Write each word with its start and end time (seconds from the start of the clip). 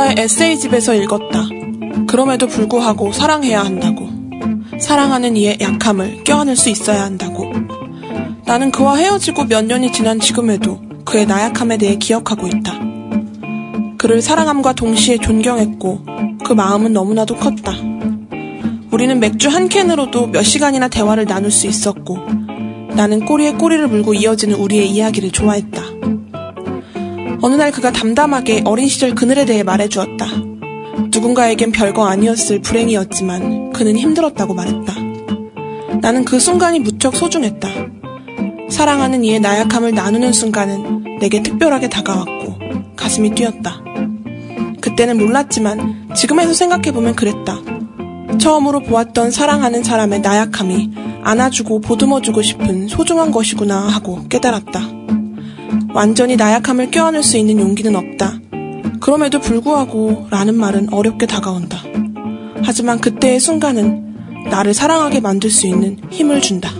누군가의 0.00 0.14
에세이집에서 0.18 0.94
읽었다. 0.94 1.46
그럼에도 2.06 2.46
불구하고 2.46 3.12
사랑해야 3.12 3.62
한다고. 3.62 4.08
사랑하는 4.78 5.36
이의 5.36 5.58
약함을 5.60 6.24
껴안을 6.24 6.56
수 6.56 6.70
있어야 6.70 7.04
한다고. 7.04 7.52
나는 8.46 8.70
그와 8.70 8.96
헤어지고 8.96 9.44
몇 9.44 9.64
년이 9.64 9.92
지난 9.92 10.18
지금에도 10.18 10.80
그의 11.04 11.26
나약함에 11.26 11.76
대해 11.76 11.96
기억하고 11.96 12.46
있다. 12.46 12.80
그를 13.98 14.22
사랑함과 14.22 14.72
동시에 14.72 15.18
존경했고 15.18 16.00
그 16.44 16.52
마음은 16.52 16.92
너무나도 16.92 17.36
컸다. 17.36 17.72
우리는 18.90 19.20
맥주 19.20 19.48
한 19.48 19.68
캔으로도 19.68 20.28
몇 20.28 20.42
시간이나 20.42 20.88
대화를 20.88 21.26
나눌 21.26 21.50
수 21.50 21.66
있었고 21.66 22.18
나는 22.94 23.26
꼬리에 23.26 23.52
꼬리를 23.52 23.86
물고 23.86 24.14
이어지는 24.14 24.56
우리의 24.56 24.90
이야기를 24.90 25.30
좋아했다. 25.30 25.82
어느 27.42 27.54
날 27.54 27.72
그가 27.72 27.90
담담하게 27.90 28.62
어린 28.66 28.86
시절 28.86 29.14
그늘에 29.14 29.46
대해 29.46 29.62
말해주었다. 29.62 30.26
누군가에겐 31.12 31.72
별거 31.72 32.06
아니었을 32.06 32.60
불행이었지만 32.60 33.72
그는 33.72 33.96
힘들었다고 33.96 34.52
말했다. 34.54 34.94
나는 36.02 36.24
그 36.24 36.38
순간이 36.38 36.80
무척 36.80 37.16
소중했다. 37.16 37.68
사랑하는 38.70 39.24
이의 39.24 39.40
나약함을 39.40 39.94
나누는 39.94 40.32
순간은 40.32 41.18
내게 41.18 41.42
특별하게 41.42 41.88
다가왔고 41.88 42.58
가슴이 42.96 43.34
뛰었다. 43.34 43.82
그때는 44.80 45.16
몰랐지만 45.16 46.10
지금에서 46.14 46.52
생각해보면 46.52 47.16
그랬다. 47.16 47.58
처음으로 48.38 48.80
보았던 48.80 49.30
사랑하는 49.30 49.82
사람의 49.82 50.20
나약함이 50.20 50.90
안아주고 51.22 51.80
보듬어주고 51.80 52.42
싶은 52.42 52.88
소중한 52.88 53.30
것이구나 53.30 53.88
하고 53.88 54.26
깨달았다. 54.28 54.99
완전히 55.94 56.36
나약함을 56.36 56.90
껴안을 56.90 57.22
수 57.22 57.36
있는 57.36 57.58
용기는 57.58 57.94
없다. 57.96 58.40
그럼에도 59.00 59.40
불구하고 59.40 60.26
라는 60.30 60.54
말은 60.54 60.92
어렵게 60.92 61.26
다가온다. 61.26 61.78
하지만 62.62 63.00
그때의 63.00 63.40
순간은 63.40 64.48
나를 64.50 64.74
사랑하게 64.74 65.20
만들 65.20 65.50
수 65.50 65.66
있는 65.66 65.98
힘을 66.10 66.40
준다. 66.40 66.70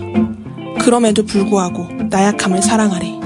그럼에도 0.79 1.25
불구하고 1.25 1.87
나약함을 2.09 2.61
사랑하리. 2.61 3.19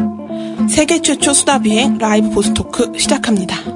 세계 0.69 1.02
최초 1.02 1.33
수다 1.33 1.59
비행 1.59 1.97
라이브 1.97 2.30
보스토크 2.31 2.92
시작합니다. 2.97 3.75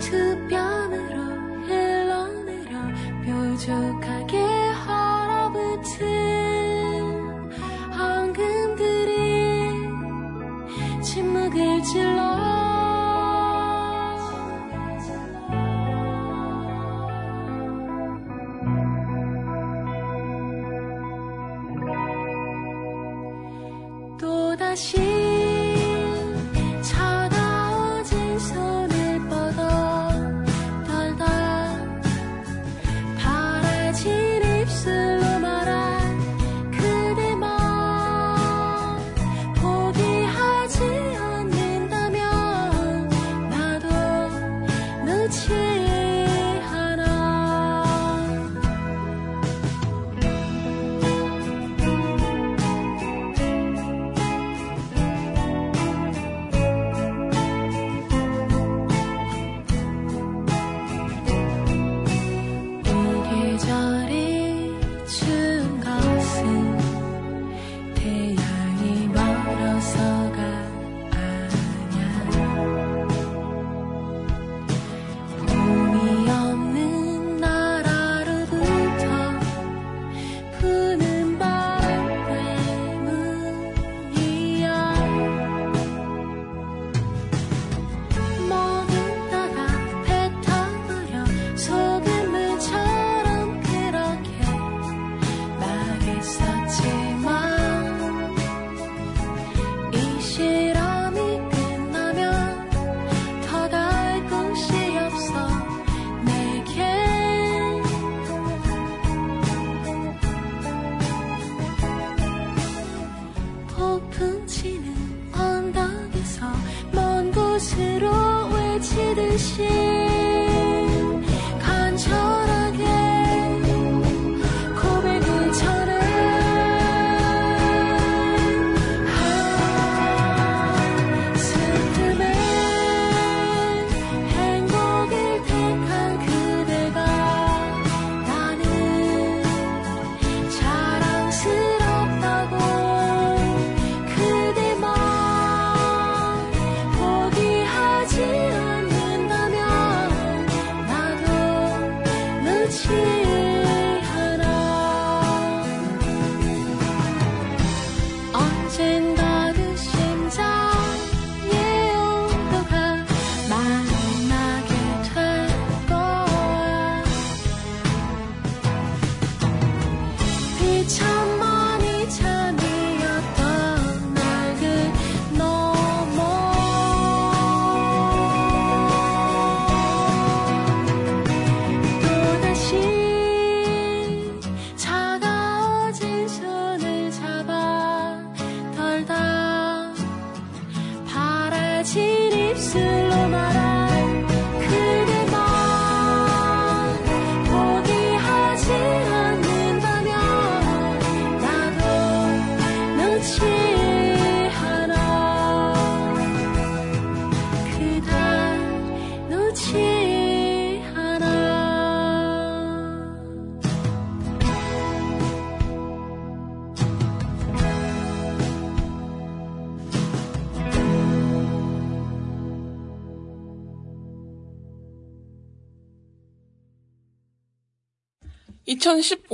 수변으로 0.00 1.22
흘러내려 1.66 2.80
표정 3.24 3.89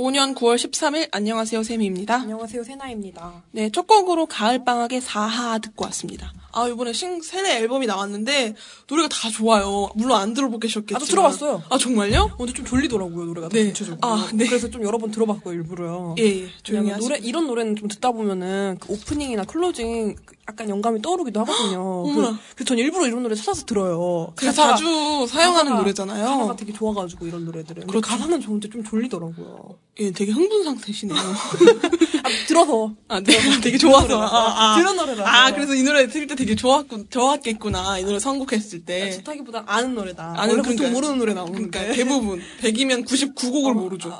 2015년 0.07 0.35
9월 0.35 0.55
13일 0.55 1.09
안녕하세요 1.11 1.63
샘입니다. 1.63 2.15
안녕하세요 2.21 2.63
세나입니다. 2.63 3.43
네, 3.51 3.69
첫 3.69 3.87
곡으로 3.87 4.25
가을방학의 4.25 5.01
사하 5.01 5.61
듣고 5.61 5.85
왔습니다. 5.85 6.33
아, 6.53 6.67
이번에 6.67 6.93
신, 6.93 7.21
세네 7.21 7.57
앨범이 7.57 7.85
나왔는데, 7.85 8.55
노래가 8.87 9.09
다 9.09 9.29
좋아요. 9.29 9.89
물론 9.95 10.19
안 10.19 10.33
들어보 10.33 10.59
계셨겠지만. 10.59 11.01
아, 11.01 11.05
저 11.05 11.11
들어봤어요. 11.11 11.63
아, 11.69 11.77
정말요? 11.77 12.31
어, 12.33 12.37
근데 12.37 12.53
좀 12.53 12.65
졸리더라고요, 12.65 13.25
노래가. 13.25 13.49
네. 13.49 13.65
전체적으로. 13.65 13.99
아, 14.01 14.27
네. 14.33 14.47
그래서 14.47 14.69
좀 14.69 14.83
여러 14.83 14.97
번 14.97 15.11
들어봤고, 15.11 15.53
일부러요. 15.53 16.15
예, 16.17 16.23
예. 16.23 16.49
조용히 16.63 16.87
왜냐면 16.87 16.99
노래. 16.99 17.19
이런 17.19 17.45
노래는 17.45 17.75
좀 17.75 17.87
듣다 17.87 18.11
보면은, 18.11 18.77
그 18.79 18.91
오프닝이나 18.91 19.43
클로징, 19.43 20.15
그 20.25 20.35
약간 20.49 20.69
영감이 20.69 21.01
떠오르기도 21.01 21.41
하거든요. 21.41 22.03
그, 22.07 22.13
그래서 22.55 22.65
전 22.65 22.77
일부러 22.77 23.05
이런 23.05 23.21
노래 23.21 23.35
찾아서 23.35 23.65
들어요. 23.65 24.33
제가 24.39 24.51
가사가- 24.53 24.55
자주 24.55 25.27
사용하는 25.27 25.73
가사가- 25.73 25.77
노래잖아요. 25.77 26.25
가사가 26.25 26.55
되게 26.55 26.71
좋아가지고, 26.73 27.27
이런 27.27 27.43
노래들은. 27.45 27.87
그렇죠. 27.87 28.07
가사는 28.07 28.39
좋은데 28.39 28.69
좀 28.69 28.83
졸리더라고요. 28.83 29.77
예, 29.99 30.11
되게 30.11 30.31
흥분 30.31 30.63
상태시네요. 30.63 31.17
아, 32.23 32.29
들어서. 32.47 32.93
아, 33.09 33.19
네. 33.19 33.33
되게 33.61 33.77
좋아서. 33.77 34.21
아, 34.21 34.73
아. 34.73 34.75
들은 34.77 34.95
노래라서. 34.95 35.23
아, 35.25 35.51
그래서 35.51 35.73
이 35.75 35.83
노래 35.83 36.07
들을 36.07 36.27
때 36.27 36.35
되게 36.35 36.55
좋았구, 36.55 37.09
좋았겠구나. 37.09 37.99
이 37.99 38.03
노래 38.05 38.19
선곡했을 38.19 38.85
때. 38.85 39.11
좋다기보다 39.11 39.63
아는 39.67 39.95
노래다. 39.95 40.33
아는 40.37 40.51
원래 40.51 40.61
보통 40.61 40.75
그러니까- 40.77 40.93
모르는 40.93 41.17
노래 41.17 41.33
나오는데. 41.33 41.69
그러니까 41.79 41.95
대부분 41.95 42.41
100이면 42.61 43.05
99곡을 43.05 43.73
모르죠. 43.73 44.17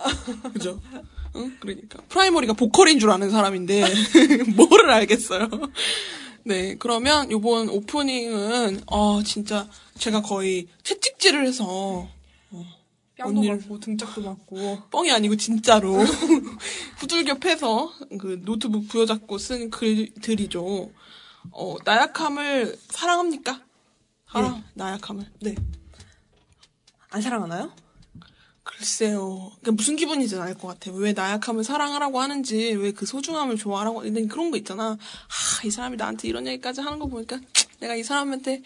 그죠? 0.54 0.80
응? 1.38 1.58
그러니까 1.60 2.02
프라이머리가 2.10 2.54
보컬인 2.54 3.00
줄 3.00 3.10
아는 3.12 3.30
사람인데 3.30 3.84
뭐를 4.58 4.90
알겠어요. 4.92 5.48
네, 6.44 6.76
그러면 6.76 7.30
요번 7.32 7.70
오프닝은 7.70 8.82
어 8.88 9.22
진짜 9.24 9.68
제가 9.98 10.22
거의 10.22 10.68
채찍질을 10.84 11.46
해서 11.46 12.08
뺨도 13.18 13.42
언니를- 13.42 13.62
맞고, 13.62 13.80
등짝도 13.80 14.22
맞고. 14.22 14.84
뻥이 14.92 15.12
아니고 15.12 15.36
진짜로 15.38 15.94
후들겨 17.00 17.36
패서 17.40 17.92
그 18.20 18.40
노트북 18.46 18.88
부여잡고 18.88 19.38
쓴 19.40 19.70
글들이죠. 19.72 20.92
어, 21.52 21.76
나약함을 21.84 22.78
사랑합니까? 22.90 23.62
사랑, 24.32 24.64
나약함을. 24.76 25.26
네. 25.42 25.56
안 27.10 27.22
사랑하나요? 27.22 27.72
글쎄요. 28.68 29.52
그러니까 29.62 29.72
무슨 29.72 29.96
기분인지 29.96 30.36
는 30.36 30.44
알 30.48 30.54
것 30.58 30.68
같아요. 30.68 30.96
왜 30.96 31.14
나약함을 31.14 31.64
사랑하라고 31.64 32.20
하는지, 32.20 32.74
왜 32.76 32.92
그 32.92 33.06
소중함을 33.06 33.58
좋아하라고, 33.58 34.02
하는 34.02 34.28
그런 34.28 34.52
거 34.52 34.58
있잖아. 34.58 34.92
아, 34.92 35.66
이 35.66 35.70
사람이 35.72 35.98
나한테 35.98 36.28
이런 36.28 36.46
얘기까지 36.48 36.82
하는 36.82 37.00
거 37.00 37.08
보니까, 37.08 37.40
내가 37.80 37.96
이 37.96 38.04
사람한테 38.04 38.62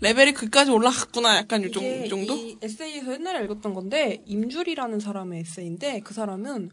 레벨이 0.00 0.32
그까지 0.32 0.70
올라갔구나. 0.70 1.36
약간 1.36 1.62
이 1.62 1.70
정- 1.70 2.08
정도? 2.08 2.34
이 2.34 2.56
에세이에서 2.62 3.12
옛날에 3.14 3.44
읽었던 3.44 3.74
건데 3.74 4.22
임줄이라는 4.26 4.98
사람의 4.98 5.40
에세이인데 5.40 6.00
그 6.00 6.14
사람은 6.14 6.70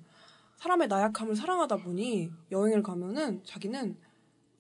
사람의 0.60 0.88
나약함을 0.88 1.36
사랑하다 1.36 1.78
보니 1.78 2.30
여행을 2.52 2.84
가면은 2.84 3.42
자기는 3.46 3.98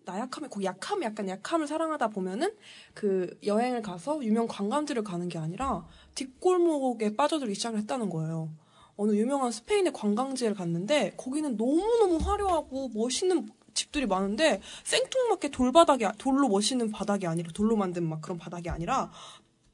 나약함에 0.07 0.48
그 0.50 0.63
약함 0.63 1.04
약간 1.04 1.27
약함을 1.27 1.68
사랑하다 1.68 2.07
보면은 2.09 2.54
그 2.94 3.38
여행을 3.45 3.81
가서 3.81 4.24
유명 4.24 4.48
관광지를 4.48 5.04
가는 5.04 5.27
게 5.27 5.38
아니라 5.38 5.86
뒷골목에 6.15 7.15
빠져들기 7.15 7.54
시작을 7.56 7.80
했다는 7.80 8.09
거예요. 8.09 8.50
어느 8.95 9.12
유명한 9.12 9.51
스페인의 9.51 9.94
관광지를 9.94 10.56
갔는데 10.56 11.13
거기는 11.18 11.57
너무너무 11.57 12.18
화려하고 12.18 12.89
멋있는 12.94 13.48
집들이 13.74 14.07
많은데 14.07 14.62
생뚱맞게 14.86 15.50
돌바닥이 15.51 16.06
돌로 16.18 16.48
멋있는 16.48 16.89
바닥이 16.89 17.27
아니라 17.27 17.51
돌로 17.53 17.75
만든 17.75 18.07
막 18.07 18.21
그런 18.21 18.39
바닥이 18.39 18.69
아니라 18.69 19.12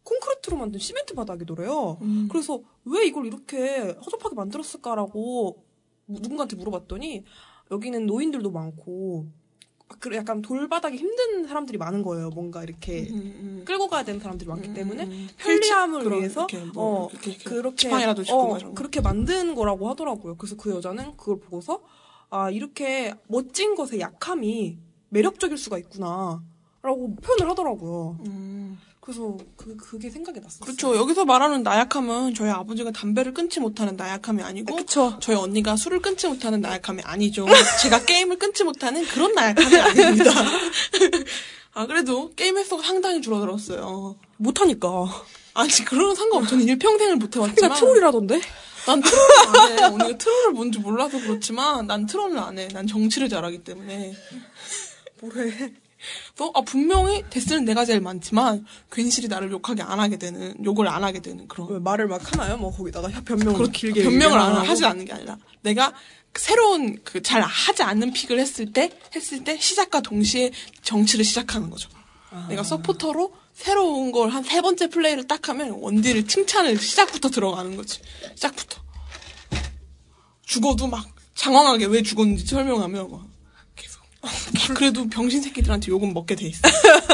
콘크리트로 0.03 0.57
만든 0.57 0.79
시멘트 0.79 1.13
바닥이더래요. 1.13 1.99
음. 2.01 2.27
그래서 2.29 2.61
왜 2.83 3.05
이걸 3.05 3.25
이렇게 3.25 3.95
허접하게 4.05 4.35
만들었을까라고 4.35 5.63
누군가한테 6.07 6.57
물어봤더니 6.57 7.23
여기는 7.71 8.05
노인들도 8.05 8.51
많고 8.51 9.27
그 9.99 10.15
약간 10.15 10.41
돌바닥이 10.41 10.97
힘든 10.97 11.47
사람들이 11.47 11.77
많은 11.77 12.03
거예요. 12.03 12.29
뭔가 12.29 12.63
이렇게 12.63 13.07
음, 13.09 13.15
음. 13.15 13.61
끌고 13.65 13.87
가야 13.87 14.03
되는 14.03 14.19
사람들이 14.19 14.47
많기 14.47 14.73
때문에 14.73 15.03
음, 15.03 15.27
편리함을 15.37 16.03
그런 16.03 16.19
위해서 16.19 16.47
이렇게 16.49 16.65
뭐 16.73 17.05
어, 17.05 17.09
이렇게, 17.11 17.31
이렇게 17.31 17.49
그렇게 17.49 17.89
어. 18.29 18.73
그렇게 18.73 19.01
만든 19.01 19.55
거라고 19.55 19.89
하더라고요. 19.89 20.35
그래서 20.35 20.55
그 20.55 20.71
여자는 20.71 21.17
그걸 21.17 21.39
보고서 21.39 21.81
아 22.29 22.49
이렇게 22.49 23.13
멋진 23.27 23.75
것의 23.75 23.99
약함이 23.99 24.77
매력적일 25.09 25.57
수가 25.57 25.77
있구나라고 25.77 27.15
표현을 27.21 27.49
하더라고요. 27.49 28.17
음. 29.03 29.05
그래서 29.05 29.37
그 29.57 29.75
그게 29.75 30.09
생각이 30.09 30.39
났어요. 30.39 30.61
그렇죠. 30.61 30.95
여기서 30.95 31.25
말하는 31.25 31.63
나약함은 31.63 32.33
저희 32.35 32.49
아버지가 32.49 32.91
담배를 32.91 33.33
끊지 33.33 33.59
못하는 33.59 33.97
나약함이 33.97 34.41
아니고, 34.41 34.75
그쵸. 34.75 35.17
저희 35.19 35.35
언니가 35.35 35.75
술을 35.75 36.01
끊지 36.01 36.27
못하는 36.27 36.61
나약함이 36.61 37.01
아니죠. 37.03 37.45
제가 37.81 38.05
게임을 38.05 38.39
끊지 38.39 38.63
못하는 38.63 39.05
그런 39.05 39.33
나약함이 39.33 39.75
아닙니다. 39.75 40.31
아, 41.75 41.85
그래도 41.85 42.31
게임 42.35 42.57
횟수가 42.57 42.83
상당히 42.83 43.21
줄어들었어요. 43.21 44.15
못하니까. 44.37 44.87
아니, 45.53 45.69
그런 45.85 46.15
상관없죠. 46.15 46.51
저는 46.51 46.67
일평생을 46.67 47.17
못 47.17 47.35
해왔지만. 47.35 47.69
나 47.69 47.75
트롤이라던데? 47.75 48.41
난 48.85 49.01
트롤을 49.01 49.47
안 49.47 49.71
해. 49.71 49.83
언니가 49.83 50.17
트롤을 50.17 50.51
뭔지 50.51 50.79
몰라서 50.79 51.19
그렇지만, 51.19 51.87
난 51.87 52.05
트롤을 52.05 52.37
안 52.37 52.57
해. 52.57 52.67
난 52.69 52.87
정치를 52.87 53.27
잘하기 53.27 53.63
때문에. 53.63 54.13
뭐래? 55.19 55.73
그래서, 56.35 56.51
아, 56.55 56.61
분명히 56.61 57.23
데스는 57.29 57.65
내가 57.65 57.85
제일 57.85 58.01
많지만, 58.01 58.65
괜시리 58.91 59.27
나를 59.27 59.51
욕하게 59.51 59.81
안 59.83 59.99
하게 59.99 60.17
되는, 60.17 60.55
욕을 60.63 60.87
안 60.87 61.03
하게 61.03 61.19
되는 61.19 61.47
그런. 61.47 61.69
왜 61.71 61.79
말을 61.79 62.07
막 62.07 62.21
하나요? 62.31 62.57
뭐 62.57 62.71
거기다가 62.71 63.07
변명을 63.25 63.53
그렇게 63.53 63.79
길게 63.91 64.03
변명을 64.03 64.37
안 64.39 64.47
얘기하고. 64.49 64.67
하지 64.69 64.85
않는 64.85 65.05
게 65.05 65.13
아니라 65.13 65.37
내가 65.61 65.93
새로운 66.35 66.97
그 67.03 67.21
잘 67.21 67.41
하지 67.41 67.83
않는 67.83 68.11
픽을 68.13 68.39
했을 68.39 68.73
때 68.73 68.91
했을 69.15 69.43
때 69.43 69.57
시작과 69.59 70.01
동시에 70.01 70.51
정치를 70.81 71.23
시작하는 71.23 71.69
거죠. 71.69 71.89
아. 72.31 72.47
내가 72.49 72.63
서포터로 72.63 73.33
새로운 73.53 74.11
걸 74.11 74.29
한 74.31 74.43
세 74.43 74.61
번째 74.61 74.89
플레이를 74.89 75.27
딱 75.27 75.47
하면 75.49 75.69
원딜을 75.79 76.27
칭찬을 76.27 76.77
시작부터 76.79 77.29
들어가는 77.29 77.75
거지. 77.77 77.99
시작부터. 78.33 78.81
죽어도 80.45 80.87
막 80.87 81.05
장황하게 81.35 81.85
왜 81.85 82.01
죽었는지 82.01 82.45
설명하며 82.47 83.07
막. 83.07 83.27
그래도 84.75 85.07
병신 85.07 85.41
새끼들한테 85.41 85.91
욕은 85.91 86.13
먹게 86.13 86.35
돼 86.35 86.47
있어. 86.47 86.61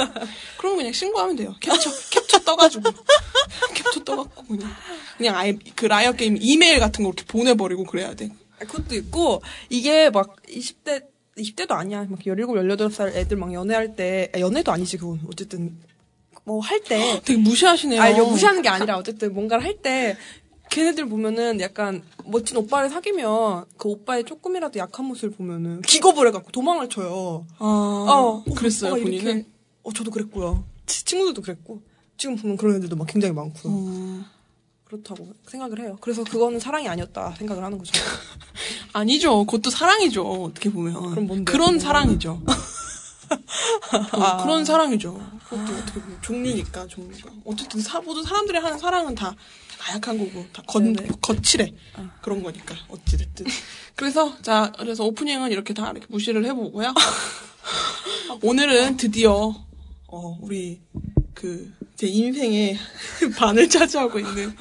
그럼 0.58 0.78
그냥 0.78 0.94
신고하면 0.94 1.36
돼요. 1.36 1.56
캡처, 1.60 1.90
캡처 2.12 2.40
떠가지고. 2.40 2.84
캡처 3.74 4.04
떠갖고 4.04 4.44
그냥. 4.46 4.70
그냥 5.18 5.36
아예 5.36 5.58
그 5.76 5.86
라이어 5.86 6.14
게임 6.14 6.38
이메일 6.40 6.80
같은 6.80 7.04
거 7.04 7.10
이렇게 7.10 7.26
보내버리고 7.26 7.86
그래야 7.86 8.14
돼. 8.14 8.30
아, 8.62 8.66
그것도 8.66 8.96
있고 8.96 9.42
이게 9.70 10.10
막 10.10 10.36
20대 10.48 11.06
20대도 11.38 11.72
아니야. 11.72 12.06
막 12.10 12.20
17, 12.24 12.36
18살 12.46 13.16
애들 13.16 13.38
막 13.38 13.54
연애할 13.54 13.96
때 13.96 14.30
아, 14.36 14.40
연애도 14.40 14.72
아니지 14.72 14.98
그건. 14.98 15.22
어쨌든 15.32 15.78
뭐 16.46 16.60
할 16.62 16.80
때 16.84 17.22
되게 17.26 17.40
무시하시네요. 17.40 18.02
아, 18.02 18.12
무시하는 18.12 18.62
게 18.62 18.70
아니라 18.70 18.98
어쨌든 18.98 19.34
뭔가를 19.34 19.64
할 19.64 19.82
때 19.82 20.16
걔네들 20.70 21.08
보면은 21.10 21.60
약간 21.62 22.04
멋진 22.26 22.58
오빠를 22.58 22.90
사귀면 22.90 23.66
그 23.78 23.90
오빠의 23.90 24.24
조금이라도 24.26 24.80
약한 24.80 25.06
모습을 25.06 25.32
보면은 25.32 25.82
기겁을 25.82 26.28
해갖고 26.28 26.52
도망을 26.52 26.90
쳐요. 26.90 27.46
아, 27.58 27.66
어, 27.66 28.44
그랬어요, 28.56 28.92
오빠가 28.92 29.10
이렇게- 29.10 29.24
본인은? 29.24 29.46
어, 29.84 29.92
저도 29.94 30.12
그랬고요. 30.12 30.64
치- 30.86 31.06
친구들도 31.06 31.42
그랬고. 31.42 31.82
지금 32.18 32.36
보면 32.36 32.58
그런 32.58 32.76
애들도 32.76 32.96
막 32.98 33.08
굉장히 33.08 33.34
많고요. 33.34 33.74
음, 33.74 34.26
그렇다고 34.84 35.34
생각을 35.48 35.80
해요. 35.80 35.98
그래서 36.02 36.24
그거는 36.24 36.60
사랑이 36.60 36.88
아니었다 36.88 37.34
생각을 37.38 37.64
하는 37.64 37.78
거죠. 37.78 37.92
아니죠. 38.94 39.46
그것도 39.46 39.70
사랑이죠. 39.70 40.24
어떻게 40.44 40.70
보면. 40.70 40.94
그럼 41.12 41.28
뭔데요? 41.28 41.46
그런 41.46 41.66
그건? 41.68 41.80
사랑이죠. 41.80 42.42
어, 42.46 44.22
아. 44.22 44.44
그런 44.44 44.66
사랑이죠. 44.66 45.14
그것도 45.50 45.74
어떻게 45.78 46.02
보면 46.02 46.22
종류니까 46.22 46.88
종류가. 46.88 47.32
어쨌든 47.46 47.80
사, 47.80 48.02
모든 48.02 48.24
사람들이 48.24 48.58
하는 48.58 48.78
사랑은 48.78 49.16
다 49.16 49.34
나약한 49.80 50.18
거고 50.18 50.46
다 50.52 50.62
거. 50.68 50.80
거칠해 51.22 51.74
아. 51.96 52.12
그런 52.22 52.44
거니까 52.44 52.76
어찌 52.90 53.18
됐든. 53.18 53.46
그래서 53.96 54.40
자 54.42 54.72
그래서 54.78 55.06
오프닝은 55.06 55.52
이렇게 55.52 55.74
다 55.74 55.90
이렇게 55.92 56.06
무시를 56.10 56.46
해보고요. 56.46 56.94
오늘은 58.44 58.98
드디어 58.98 59.54
어, 60.08 60.38
우리 60.42 60.82
그 61.34 61.80
제 62.00 62.08
인생의 62.08 62.80
반을 63.38 63.68
차지하고 63.68 64.20
있는 64.20 64.56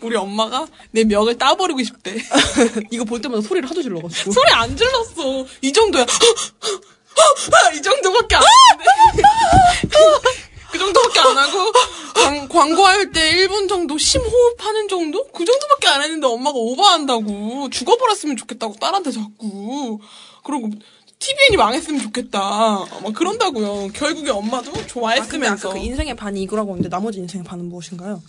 우리 0.00 0.16
엄마가 0.16 0.66
내 0.90 1.04
멱을 1.04 1.38
따버리고 1.38 1.80
싶대. 1.84 2.16
이거 2.90 3.04
볼 3.04 3.20
때마다 3.20 3.40
소리를 3.42 3.70
하도 3.70 3.80
질러가지고. 3.80 4.32
소리 4.32 4.50
안 4.50 4.76
질렀어. 4.76 5.46
이 5.62 5.72
정도야. 5.72 6.04
이 7.78 7.80
정도밖에 7.80 8.34
안 8.34 8.42
했는데. 8.42 9.22
그 10.70 10.78
정도밖에 10.78 11.20
안 11.20 11.36
하고, 11.38 11.72
광, 12.14 12.48
광고할 12.48 13.10
때 13.12 13.46
1분 13.46 13.68
정도 13.68 13.98
심호흡하는 13.98 14.88
정도? 14.88 15.26
그 15.28 15.44
정도밖에 15.44 15.88
안 15.88 16.02
했는데 16.02 16.26
엄마가 16.26 16.56
오버한다고. 16.58 17.70
죽어버렸으면 17.70 18.36
좋겠다고 18.36 18.74
딸한테 18.80 19.10
자꾸. 19.10 19.98
그리고 20.44 20.70
TVN이 21.18 21.56
망했으면 21.56 22.00
좋겠다. 22.00 22.40
막 22.40 23.12
그런다고요. 23.14 23.88
결국에 23.92 24.30
엄마도 24.30 24.72
아, 24.74 24.86
좋아했으면서. 24.86 25.68
아까 25.70 25.78
그 25.78 25.84
인생의 25.84 26.16
반이 26.16 26.42
이거라고 26.42 26.70
했는데 26.70 26.88
나머지 26.88 27.18
인생의 27.18 27.44
반은 27.44 27.68
무엇인가요? 27.68 28.22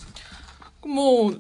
뭐, 0.85 1.33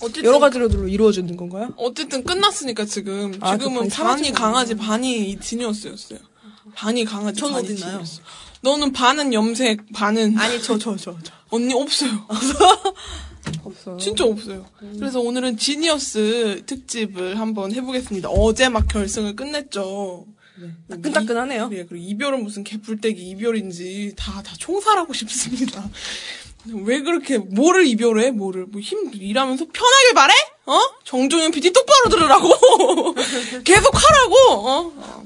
어쨌든. 0.00 0.24
여러 0.24 0.38
가지로 0.38 0.68
이루어지는 0.88 1.36
건가요? 1.36 1.74
어쨌든 1.76 2.24
끝났으니까 2.24 2.84
지금 2.86 3.36
아, 3.40 3.52
그 3.56 3.58
지금은 3.58 3.88
반이 3.88 4.08
반이 4.08 4.32
강아지 4.32 4.74
반이 4.76 5.38
지니어스였어요. 5.40 6.18
반이 6.74 7.04
강아지 7.04 7.38
전 7.40 7.52
반이 7.52 7.64
어딨나요? 7.64 7.90
지니어스. 8.04 8.20
너는 8.62 8.92
반은 8.92 9.32
염색 9.32 9.92
반은 9.92 10.38
아니 10.38 10.62
저 10.62 10.78
저 10.78 10.96
저 10.96 11.16
저. 11.22 11.32
언니 11.50 11.74
없어요. 11.74 12.26
없어요. 13.64 13.96
진짜 13.98 14.24
없어요. 14.24 14.66
그래서 14.98 15.20
오늘은 15.20 15.56
지니어스 15.56 16.62
특집을 16.66 17.38
한번 17.38 17.72
해보겠습니다. 17.72 18.28
어제 18.28 18.68
막 18.68 18.86
결승을 18.88 19.34
끝냈죠. 19.36 20.26
따끈따끈하네요. 20.90 21.68
네, 21.68 21.86
그리고 21.88 21.96
이별은 21.96 22.42
무슨 22.44 22.64
개뿔대기 22.64 23.30
이별인지 23.30 24.12
다, 24.16 24.42
다 24.42 24.54
총살하고 24.58 25.14
싶습니다. 25.14 25.88
왜 26.84 27.00
그렇게, 27.00 27.38
뭐를 27.38 27.86
이별해? 27.86 28.32
뭐를, 28.32 28.66
뭐 28.66 28.82
힘, 28.82 29.10
일하면서 29.14 29.64
편하게 29.72 30.12
말해? 30.14 30.34
어? 30.66 30.78
정종현 31.04 31.52
PD 31.52 31.72
똑바로 31.72 32.10
들으라고! 32.10 33.14
계속 33.64 33.94
하라고! 33.94 34.36
어? 34.50 34.92
어. 34.94 35.24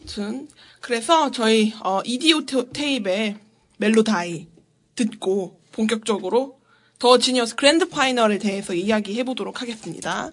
아무튼, 0.00 0.48
그래서 0.88 1.30
저희, 1.30 1.72
어, 1.82 2.02
이디오 2.04 2.44
테- 2.44 2.68
테이프의 2.70 3.36
멜로다이 3.78 4.48
듣고 4.94 5.58
본격적으로 5.72 6.58
더 6.98 7.16
지니어스 7.16 7.56
그랜드 7.56 7.88
파이널에 7.88 8.36
대해서 8.36 8.74
이야기해 8.74 9.24
보도록 9.24 9.62
하겠습니다. 9.62 10.30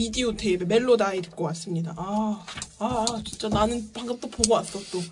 이디오 0.00 0.34
테이프 0.34 0.64
멜로다이 0.64 1.20
듣고 1.20 1.44
왔습니다. 1.44 1.92
아, 1.98 2.42
아, 2.78 3.04
진짜 3.22 3.50
나는 3.50 3.86
방금 3.92 4.18
또 4.18 4.28
보고 4.30 4.54
왔어, 4.54 4.80
또. 4.90 5.02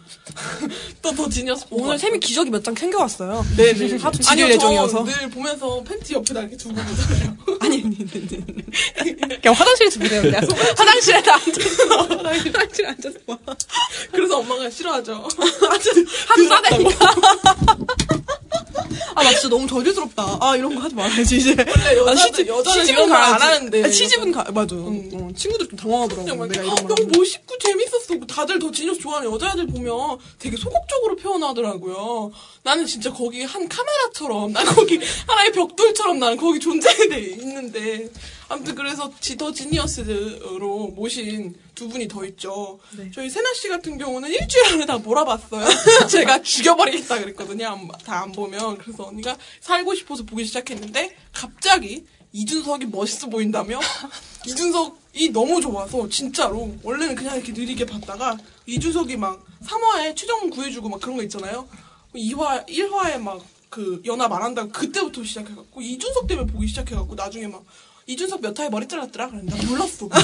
또 1.03 1.13
더 1.13 1.29
지니어스 1.29 1.67
보고 1.69 1.83
오늘 1.83 1.91
왔어. 1.93 1.99
샘이 2.07 2.19
기저귀 2.21 2.49
몇 2.51 2.63
장 2.63 2.75
챙겨왔어요. 2.75 3.45
네네. 3.59 3.99
하도 3.99 4.17
지릴 4.19 4.31
아니요, 4.31 4.49
예정이어서. 4.55 5.05
저늘 5.05 5.29
보면서 5.29 5.83
팬티 5.85 6.15
옆에다 6.15 6.41
이렇게 6.41 6.57
두고 6.57 6.75
보잖아요. 6.75 7.37
아니, 7.61 7.77
아니, 7.85 7.97
아니, 8.01 8.45
아니. 8.99 9.17
그냥 9.43 9.55
화장실에서 9.55 10.01
보내요. 10.01 10.23
그냥 10.23 10.43
화장실에다 10.79 11.35
앉아서. 11.35 11.97
화장실에 12.55 12.89
앉아서 12.89 13.19
봐. 13.27 13.37
그래서 14.11 14.39
엄마가 14.39 14.71
싫어하죠. 14.71 15.13
하도 16.29 16.49
싸대니까. 16.49 17.15
아, 19.15 19.23
나 19.23 19.31
진짜 19.31 19.49
너무 19.49 19.67
저질스럽다. 19.67 20.39
아, 20.41 20.57
이런 20.57 20.75
거 20.75 20.81
하지 20.81 20.95
말아야지, 20.95 21.37
이제. 21.37 21.51
원래 21.59 21.97
여자들- 21.97 22.09
아, 22.09 22.17
시집, 22.17 22.47
여자는 22.49 22.81
시집은 22.87 23.09
가야지. 23.09 23.45
하는데. 23.45 23.85
아, 23.85 23.91
시집은 23.91 24.33
가, 24.33 24.45
맞아. 24.53 24.75
응. 24.77 25.11
어, 25.15 25.29
친구들 25.37 25.69
좀 25.69 25.79
당황하더라고. 25.79 26.47
내가 26.47 26.63
이런. 26.65 26.75
너무. 26.87 27.19
멋있고 27.19 27.57
재밌었어. 27.59 28.27
다들 28.27 28.59
더 28.59 28.71
지니어스 28.71 29.01
좋아하는 29.01 29.31
여자애들 29.33 29.67
보면 29.69 30.19
되게 30.39 30.57
소극적으로 30.57 31.17
표현하더라고요. 31.17 32.31
나는 32.63 32.87
진짜 32.87 33.13
거기 33.13 33.43
한 33.45 33.69
카메라처럼, 33.69 34.53
난 34.53 34.65
거기 34.67 35.01
하나의 35.27 35.53
벽돌처럼 35.53 36.19
나는 36.19 36.37
거기 36.37 36.61
존재해 36.61 37.17
있는데. 37.41 38.09
아무튼 38.49 38.75
그래서 38.75 39.13
지- 39.21 39.37
더 39.37 39.53
지니어스로 39.53 40.89
모신 40.89 41.55
두 41.75 41.89
분이 41.89 42.09
더 42.09 42.25
있죠. 42.27 42.79
네. 42.97 43.11
저희 43.15 43.29
세나 43.29 43.53
씨 43.55 43.69
같은 43.69 43.99
경우는 43.99 44.31
일주일 44.31 44.67
안에 44.73 44.87
다 44.87 44.97
몰아봤어요. 44.99 45.67
제가 46.09 46.43
죽여버리겠다 46.43 47.19
그랬거든요. 47.21 47.89
다 48.05 48.23
안 48.23 48.33
보면. 48.33 48.79
그래서 48.79 49.05
언니가 49.05 49.37
살고 49.61 49.95
싶어서 49.95 50.23
보기 50.25 50.45
시작했는데 50.45 51.15
갑자기 51.33 52.05
이준석이 52.33 52.87
멋있어 52.87 53.29
보인다며 53.29 53.79
이준석이 54.47 55.31
너무 55.33 55.61
좋아서 55.61 56.09
진짜로 56.09 56.75
원래는 56.83 57.15
그냥 57.15 57.37
이렇게 57.37 57.53
느리게 57.53 57.87
봤다가 57.87 58.37
이준석이 58.67 59.17
막 59.17 59.45
3화에 59.65 60.15
최종 60.17 60.51
구해주고 60.51 60.89
막 60.89 61.01
그런 61.01 61.17
거 61.17 61.23
있잖아요. 61.23 61.69
2화 62.15 62.67
1화에 62.69 63.19
막 63.19 63.41
그 63.71 64.01
연합 64.07 64.33
안 64.33 64.43
한다고 64.43 64.71
그때부터 64.71 65.23
시작해갖고 65.23 65.83
이준석 65.83 66.27
때문에 66.27 66.51
보기 66.51 66.67
시작해갖고 66.69 67.15
나중에 67.15 67.47
막 67.49 67.63
이준석 68.09 68.41
몇 68.41 68.59
화에 68.59 68.71
머리 68.71 68.89
잘랐더라 68.89 69.29
그랬는데 69.29 69.55
난 69.59 69.69
몰랐어. 69.69 70.09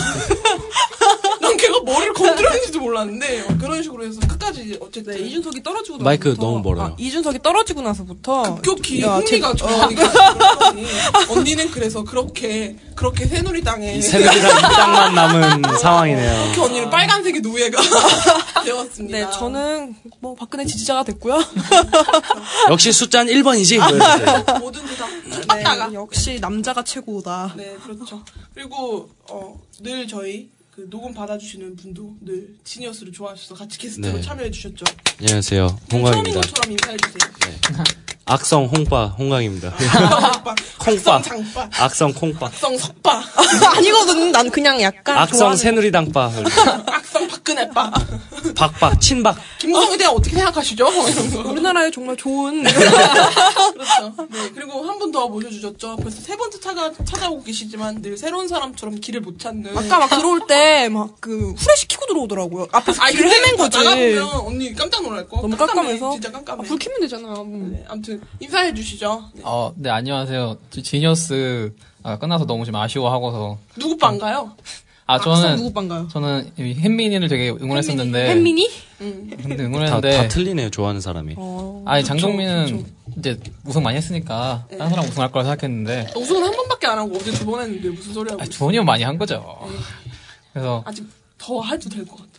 머리를 1.84 2.12
건드렸는지도 2.14 2.80
몰랐는데 2.80 3.44
막 3.48 3.58
그런 3.58 3.82
식으로 3.82 4.04
해서 4.04 4.20
끝까지 4.20 4.78
어쨌든 4.80 5.14
네, 5.14 5.20
이준석이 5.20 5.62
떨어지고 5.62 5.98
나서부터. 5.98 6.04
마이크 6.04 6.34
너무 6.38 6.60
멀어요. 6.60 6.86
아, 6.86 6.96
이준석이 6.98 7.40
떨어지고 7.42 7.82
나서부터. 7.82 8.54
급격히 8.56 9.02
야, 9.02 9.16
흥미가 9.16 9.52
그러더니 9.52 9.96
언니는 11.30 11.70
그래서 11.70 12.02
그렇게 12.04 12.76
그렇게 12.94 13.26
새누리당에 13.26 14.00
새누리당 14.00 14.50
입당만 14.58 15.14
남은 15.14 15.62
상황이네요. 15.78 16.42
그렇게 16.44 16.60
언니는 16.60 16.90
빨간색의 16.90 17.40
노예가 17.40 17.82
되었습니다. 18.64 19.18
네, 19.18 19.26
저는 19.32 19.94
뭐 20.20 20.34
박근혜 20.34 20.64
지지자가 20.64 21.04
됐고요. 21.04 21.38
역시 22.70 22.92
숫자는 22.92 23.32
1번이지? 23.32 23.78
뭐 23.78 24.58
뭐든지 24.58 24.96
다 24.96 25.06
네. 25.88 25.94
역시 25.94 26.38
남자가 26.40 26.82
최고다. 26.82 27.54
네, 27.56 27.76
그렇죠. 27.82 28.22
그리고 28.54 29.08
어, 29.30 29.60
늘 29.80 30.06
저희 30.08 30.50
그 30.74 30.90
녹음 30.90 31.14
받아주시는 31.14 31.76
분도 31.76 32.16
늘 32.20 32.52
지니어스를 32.64 33.12
좋아하셔서 33.12 33.54
같이 33.54 33.78
게스트로 33.78 34.14
네. 34.14 34.20
참여해 34.20 34.50
주셨죠. 34.50 34.84
안녕하세요. 35.20 35.68
처음인 35.68 36.06
홍광입니다. 36.06 36.40
것처럼 36.40 36.72
인사해 36.72 36.96
주세요. 36.96 37.84
악성 38.26 38.64
홍빠 38.64 39.06
홍광입니다. 39.18 39.74
콩빠, 40.78 41.20
장빠, 41.22 41.68
악성 41.78 42.12
콩빠. 42.12 42.46
악성 42.46 42.76
석빠, 42.78 43.22
아니거든. 43.76 44.32
난 44.32 44.50
그냥 44.50 44.80
약간 44.80 45.18
악성 45.18 45.38
좋아하는 45.40 45.56
새누리당빠. 45.58 46.30
악성 46.88 47.28
박근혜빠. 47.28 47.92
박박, 48.56 49.00
친박. 49.00 49.36
김성에 49.58 49.96
대한 49.98 50.14
어떻게 50.14 50.36
생각하시죠? 50.36 50.88
이런 51.08 51.30
거. 51.30 51.50
우리나라에 51.50 51.90
정말 51.90 52.16
좋은 52.16 52.62
그렇죠. 52.64 54.14
네. 54.30 54.50
그리고 54.54 54.82
한 54.88 54.98
분 54.98 55.12
더 55.12 55.28
모셔주셨죠. 55.28 55.96
벌써 55.96 56.20
세 56.20 56.34
번째 56.36 56.58
찾아, 56.60 56.90
찾아오고 57.04 57.42
계시지만 57.44 58.00
늘 58.02 58.16
새로운 58.16 58.48
사람처럼 58.48 59.00
길을 59.00 59.20
못 59.20 59.38
찾는. 59.38 59.76
아까 59.76 59.98
막 59.98 60.08
들어올 60.08 60.46
때 60.48 60.88
막 60.88 61.14
그 61.20 61.52
후레 61.56 61.76
시키고 61.76 62.06
들어오더라고요. 62.06 62.68
앞에서 62.72 63.02
아, 63.02 63.10
길을 63.10 63.30
헤맨 63.30 63.56
거지. 63.56 63.78
나가보면 63.78 64.28
언니 64.46 64.74
깜짝 64.74 65.02
놀랄 65.02 65.28
거. 65.28 65.36
너무 65.42 65.56
깜깜해. 65.56 65.98
깜깜해서 65.98 66.12
진짜 66.12 66.32
깜깜해. 66.32 66.62
아, 66.62 66.66
불 66.68 66.78
켜면 66.78 67.00
되잖아. 67.02 67.28
음. 67.42 67.72
네, 67.72 67.84
아무튼 67.88 68.13
인사해 68.40 68.72
주시죠. 68.74 69.24
네. 69.34 69.42
어, 69.44 69.72
네, 69.76 69.90
안녕하세요. 69.90 70.56
지- 70.70 70.82
지니어스 70.82 71.72
아, 72.02 72.18
끝나서 72.18 72.44
너무 72.46 72.64
좀 72.64 72.74
아쉬워하고서. 72.76 73.58
누구 73.78 73.96
반가요? 73.96 74.52
아, 75.06 75.14
악성 75.16 75.36
저는, 75.36 75.56
누구 75.56 75.72
반가요? 75.72 76.08
저는 76.10 76.52
이 76.58 76.74
햇민이를 76.74 77.28
되게 77.28 77.50
응원했었는데. 77.50 78.30
햇민이? 78.30 78.70
응. 79.02 79.30
근데 79.36 79.56
다, 79.56 79.62
응원했는데. 79.64 80.16
다 80.16 80.28
틀리네요, 80.28 80.70
좋아하는 80.70 81.00
사람이. 81.00 81.34
어. 81.36 81.82
아니, 81.86 82.02
장동민은 82.04 82.86
이제 83.18 83.38
우승 83.66 83.82
많이 83.82 83.96
했으니까. 83.98 84.66
다른 84.70 84.88
사람 84.90 85.04
우승할 85.06 85.30
거라 85.30 85.44
생각했는데. 85.44 86.12
우승은 86.16 86.42
한 86.44 86.52
번밖에 86.56 86.86
안 86.86 86.98
하고 86.98 87.14
어제 87.16 87.30
두 87.32 87.44
번 87.44 87.62
했는데 87.62 87.90
무슨 87.90 88.12
소리 88.14 88.30
하고 88.30 88.40
아, 88.40 88.44
있어. 88.44 88.52
두 88.52 88.58
번이면 88.64 88.86
많이 88.86 89.02
한 89.02 89.18
거죠. 89.18 89.58
그래서. 90.52 90.82
아직 90.86 91.06
더 91.36 91.62
해도 91.64 91.88
될 91.90 92.06
것 92.06 92.16
같아. 92.16 92.33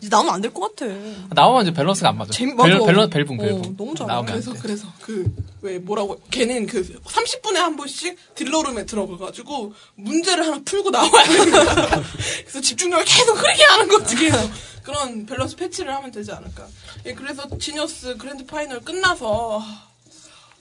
이제 0.00 0.08
나오면 0.10 0.34
안 0.34 0.40
될 0.40 0.52
것 0.52 0.76
같아. 0.76 0.92
나오면 1.30 1.62
이제 1.62 1.72
밸런스가 1.72 2.10
안 2.10 2.18
맞아. 2.18 2.32
재미- 2.32 2.54
밸, 2.56 2.74
맞아. 2.74 2.86
밸런, 2.86 3.10
밸붕, 3.10 3.40
어, 3.40 3.42
밸붕. 3.42 3.76
너무 3.76 3.94
잘해. 3.94 4.06
나오면 4.12 4.32
안 4.32 4.40
그래서 4.40 4.52
돼. 4.52 4.58
그래서 4.60 4.86
그 5.00 5.32
왜 5.62 5.78
뭐라고 5.78 6.20
걔는 6.30 6.66
그 6.66 6.82
30분에 7.04 7.54
한 7.54 7.74
번씩 7.76 8.34
dealer 8.34 8.61
room에 8.61 8.84
들어가가지고 8.84 9.72
문제를 9.94 10.46
하나 10.46 10.60
풀고 10.62 10.90
나와야 10.90 11.24
됩니다. 11.24 12.02
그래서 12.42 12.60
집중력을 12.60 13.02
계속 13.06 13.32
흐리게 13.38 13.62
하는 13.64 13.88
거지 13.88 14.14
계속 14.16 14.50
그런 14.82 15.24
밸런스 15.24 15.56
패치를 15.56 15.94
하면 15.94 16.10
되지 16.10 16.32
않을까. 16.32 16.66
예, 17.06 17.14
그래서 17.14 17.48
지니어스 17.58 18.18
그랜드 18.18 18.44
파이널 18.44 18.80
끝나서 18.80 19.62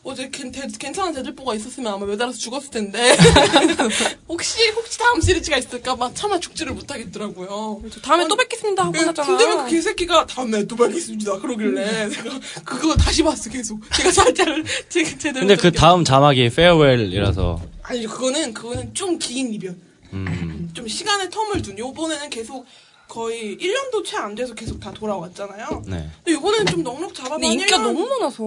어제 0.06 0.30
괜, 0.30 0.52
대- 0.52 0.68
괜찮은 0.68 1.14
대들보가 1.14 1.56
있었으면 1.56 1.94
아마 1.94 2.06
매달아서 2.06 2.38
죽었을 2.38 2.70
텐데 2.72 3.16
혹시 4.28 4.68
혹시 4.76 5.00
다음 5.00 5.22
시리즈가 5.22 5.58
있을까봐 5.58 6.12
차마 6.14 6.40
죽지를 6.40 6.74
못하겠더라고요. 6.74 7.82
다음에 8.02 8.28
또 8.28 8.36
뵙겠습니다 8.36 8.84
하고 8.84 8.98
예, 8.98 9.04
하잖아. 9.06 9.28
근데 9.38 9.46
그 9.64 9.70
개새끼가 9.70 10.26
다음에 10.26 10.66
또 10.68 10.76
뵙겠습니다. 10.76 11.40
그러길래 11.40 12.10
제가 12.10 12.40
그거 12.66 12.96
다시 12.96 13.24
봤어 13.24 13.50
계속. 13.50 13.80
제가 13.96 14.12
살짝을 14.12 14.64
제, 14.90 15.04
제대로. 15.18 15.40
근데 15.48 15.56
그. 15.56 15.72
다음 15.72 16.04
자막이 16.04 16.50
farewell이라서. 16.50 17.62
아니 17.84 18.06
그거는 18.06 18.54
그거는 18.54 18.94
좀 18.94 19.18
긴 19.20 19.54
이변. 19.54 19.80
음. 20.14 20.70
좀 20.74 20.88
시간의 20.88 21.30
텀을 21.30 21.64
둔. 21.64 21.78
요번에는 21.80 22.30
계속 22.30 22.66
거의 23.14 23.56
1년도 23.58 24.04
채 24.04 24.18
안 24.18 24.34
돼서 24.34 24.56
계속 24.56 24.80
다 24.80 24.92
돌아왔잖아요. 24.92 25.84
네. 25.86 26.10
근데 26.24 26.32
요번에는 26.34 26.66
좀 26.66 26.84
넉넉 26.84 27.14
잡아봐. 27.14 27.36
근데 27.36 27.48
인기가 27.48 27.78
너무 27.78 28.08
많아서. 28.08 28.44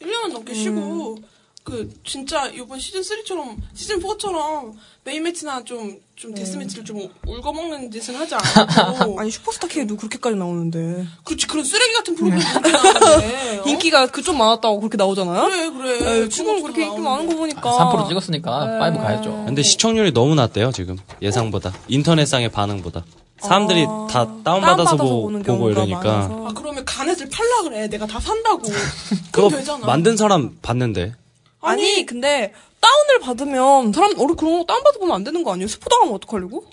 1년 0.00 0.32
넘게 0.32 0.54
쉬고 0.54 1.18
그 1.62 1.88
진짜 2.02 2.46
이번 2.48 2.80
시즌 2.80 3.02
3처럼 3.02 3.56
시즌 3.74 4.00
4처럼 4.00 4.72
main 5.04 5.22
match나 5.22 5.62
좀좀 5.64 6.34
death 6.34 6.56
match를 6.56 6.82
좀 6.84 7.08
울거먹는 7.26 7.90
짓은 7.90 8.14
하지 8.16 8.34
않고 8.80 9.20
아니 9.20 9.30
슈퍼스타 9.30 9.68
K도 9.68 9.96
그렇게까지 9.96 10.34
나오는데 10.36 11.06
그렇지 11.24 11.46
그런 11.46 11.62
쓰레기 11.64 11.92
같은 11.94 12.14
프로그램 12.16 12.40
나오는데 12.40 13.58
어? 13.58 13.64
인기가 13.68 14.06
그좀 14.06 14.38
많았다고 14.38 14.80
그렇게 14.80 14.96
나오잖아요. 14.96 15.42
그래 15.44 15.70
그래 15.70 16.22
에, 16.24 16.28
지금 16.30 16.60
그렇게 16.62 16.86
인기 16.86 17.00
많은 17.00 17.28
거 17.28 17.36
보니까 17.36 17.60
3% 17.70 18.08
찍었으니까 18.08 18.78
5 18.94 18.98
가야죠. 18.98 19.30
근데 19.46 19.62
시청률이 19.62 20.12
너무 20.12 20.34
낮대요, 20.34 20.72
지금. 20.72 20.96
예상보다. 21.20 21.72
인터넷상의 21.88 22.50
반응보다. 22.50 23.04
사람들이 23.40 23.86
아, 23.88 24.06
다 24.10 24.24
다운받아서 24.44 24.96
다운받아서 24.96 24.96
보, 24.96 25.42
경우가 25.42 25.70
이러니까. 25.70 26.02
많아서. 26.02 26.48
아 26.48 26.52
그러면 26.54 26.84
가넷을 26.84 27.28
팔라 27.30 27.62
그래 27.62 27.88
내가 27.88 28.06
다 28.06 28.18
산다고 28.20 28.62
그거 29.32 29.48
되잖아 29.48 29.86
만든 29.86 30.16
사람 30.16 30.56
봤는데. 30.62 31.14
아니, 31.60 32.06
근데 32.06 32.52
다운을 32.80 33.20
받으면 33.20 33.92
사람 33.92 34.12
우리 34.18 34.34
그런 34.34 34.58
거 34.60 34.64
다운 34.64 34.82
받아 34.84 34.98
보면 34.98 35.14
안 35.14 35.24
되는 35.24 35.42
거 35.42 35.52
아니에요? 35.52 35.66
스포 35.68 35.88
당하면 35.90 36.14
어떡하려고? 36.14 36.64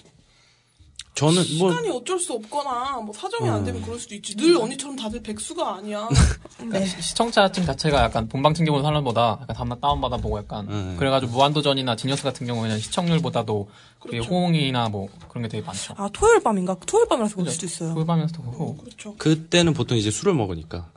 저는 1.15 1.35
뭐 1.57 1.71
시간이 1.71 1.89
어쩔 1.89 2.19
수 2.19 2.33
없거나 2.33 2.97
뭐 2.97 3.13
사정이 3.13 3.49
안 3.49 3.63
되면 3.63 3.81
그럴 3.81 3.97
수도 3.97 4.13
있지 4.15 4.35
늘 4.35 4.57
언니처럼 4.57 4.97
다들 4.97 5.23
백수가 5.23 5.75
아니야 5.75 6.09
그러니까 6.57 6.85
시- 6.85 7.01
시청자층 7.01 7.65
자체가 7.65 8.03
약간 8.03 8.27
본방 8.27 8.53
챙겨보는 8.53 8.83
사람보다 8.83 9.39
약간 9.41 9.55
다음날 9.55 9.79
다운받아 9.79 10.17
보고 10.17 10.37
약간 10.37 10.67
음. 10.69 10.95
그래가지고 10.99 11.31
무한도전이나 11.31 11.95
지니어스 11.95 12.21
같은 12.23 12.45
경우에는 12.45 12.77
시청률보다도 12.79 13.69
그 13.99 14.09
그렇죠. 14.09 14.29
호응이나 14.29 14.89
뭐 14.89 15.07
그런 15.29 15.43
게 15.43 15.47
되게 15.47 15.65
많죠. 15.65 15.93
아 15.97 16.09
토요일 16.11 16.41
밤인가? 16.43 16.75
토요일 16.85 17.07
밤이라서 17.07 17.35
그럴 17.37 17.49
수도 17.49 17.65
있어요. 17.65 17.89
후반면서도 17.91 18.41
그렇고 18.43 18.77
그렇죠 18.77 19.15
그때는 19.17 19.73
보통 19.73 19.97
이제 19.97 20.11
술을 20.11 20.33
먹으니까. 20.33 20.91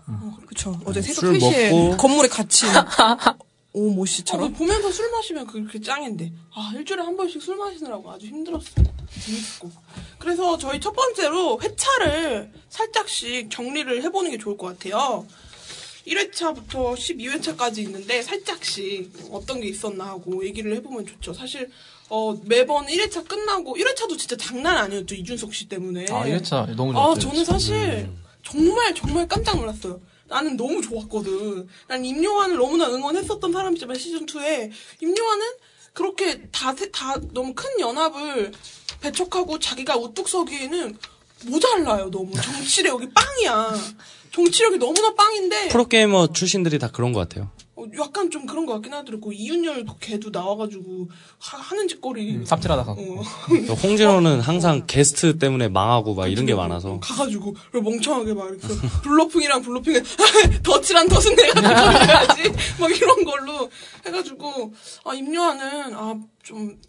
그쵸. 0.47 0.79
어제 0.85 1.01
새벽 1.01 1.21
술 1.21 1.39
3시에 1.39 1.71
먹고. 1.71 1.97
건물에 1.97 2.29
같이 2.29 2.67
오모 3.73 4.03
어, 4.03 4.07
씨처럼. 4.07 4.53
그 4.53 4.59
보면서 4.59 4.91
술 4.91 5.11
마시면 5.11 5.47
그렇게 5.47 5.81
짱인데 5.81 6.33
아 6.55 6.73
일주일에 6.75 7.03
한 7.03 7.17
번씩 7.17 7.43
술 7.43 7.57
마시느라고 7.57 8.11
아주 8.11 8.27
힘들었어 8.27 8.71
재밌고 9.23 9.71
그래서 10.19 10.57
저희 10.59 10.81
첫 10.81 10.93
번째로 10.93 11.61
회차를 11.61 12.51
살짝씩 12.69 13.51
정리를 13.51 14.03
해보는 14.03 14.31
게 14.31 14.39
좋을 14.39 14.57
것 14.57 14.79
같아요 14.79 15.27
1회차부터 16.07 16.95
12회차까지 16.95 17.79
있는데 17.79 18.23
살짝씩 18.23 19.13
어떤 19.31 19.61
게 19.61 19.69
있었나 19.69 20.07
하고 20.07 20.45
얘기를 20.45 20.75
해보면 20.77 21.07
좋죠 21.07 21.35
사실 21.35 21.71
어, 22.11 22.35
매번 22.45 22.87
1회차 22.87 23.29
끝나고 23.29 23.77
1회차도 23.77 24.19
진짜 24.19 24.37
장난 24.37 24.79
아니었죠 24.79 25.15
이준석 25.15 25.55
씨 25.55 25.69
때문에. 25.69 26.07
아, 26.11 26.25
1회차 26.25 26.75
너무 26.75 26.93
아, 26.93 27.15
좋았어요. 27.15 27.21
저는 27.21 27.45
사실 27.45 28.09
정말 28.43 28.95
정말 28.95 29.29
깜짝 29.29 29.59
놀랐어요. 29.59 30.01
나는 30.29 30.57
너무 30.57 30.81
좋았거든. 30.83 31.67
난 31.89 32.05
임요한을 32.05 32.57
너무나 32.57 32.87
응원했었던 32.89 33.53
사람이지만 33.53 33.99
시즌 33.99 34.27
2에 34.27 34.71
임요한은 35.01 35.47
그렇게 35.95 36.43
다, 36.53 36.75
세- 36.75 36.91
다 36.91 37.17
너무 37.33 37.55
큰 37.55 37.81
연합을 37.81 38.53
배척하고 39.01 39.59
자기가 39.59 39.97
우뚝 39.97 40.29
서기에는 40.29 40.97
모자라요 41.47 42.11
너무 42.11 42.33
정치력이 42.41 43.09
빵이야. 43.11 43.75
정치력이 44.33 44.79
너무나 44.79 45.15
빵인데 45.15 45.69
프로게이머 45.69 46.29
출신들이 46.33 46.79
다 46.79 46.89
그런 46.91 47.13
것 47.13 47.21
같아요. 47.29 47.51
어, 47.79 47.85
약간 48.01 48.29
좀 48.29 48.45
그런 48.45 48.67
것 48.67 48.73
같긴 48.75 48.93
하더라고. 48.93 49.33
이윤열 49.33 49.87
걔도 50.01 50.31
나와가지고 50.31 51.09
하, 51.39 51.75
는 51.77 51.87
짓거리. 51.87 52.37
음, 52.37 52.45
삽질하다가. 52.45 52.93
어. 52.93 52.97
홍진호는 53.83 54.41
항상 54.41 54.85
게스트 54.87 55.39
때문에 55.39 55.69
망하고 55.69 56.15
막 56.15 56.27
이런 56.27 56.45
게 56.45 56.55
많아서. 56.55 56.99
가가지고 56.99 57.55
멍청하게 57.73 58.35
막 58.35 58.49
이렇게 58.49 58.67
bluffing이랑 59.05 59.63
bluffing을 59.63 60.03
덫이란 60.65 61.09
덫은 61.09 61.37
내가 61.37 61.55
들어야지 61.61 62.53
막 62.81 62.91
이런 62.91 63.25
걸로 63.25 63.71
해가지고 64.05 64.73
아 65.05 65.15
임요한은 65.15 65.95
아좀 65.95 66.81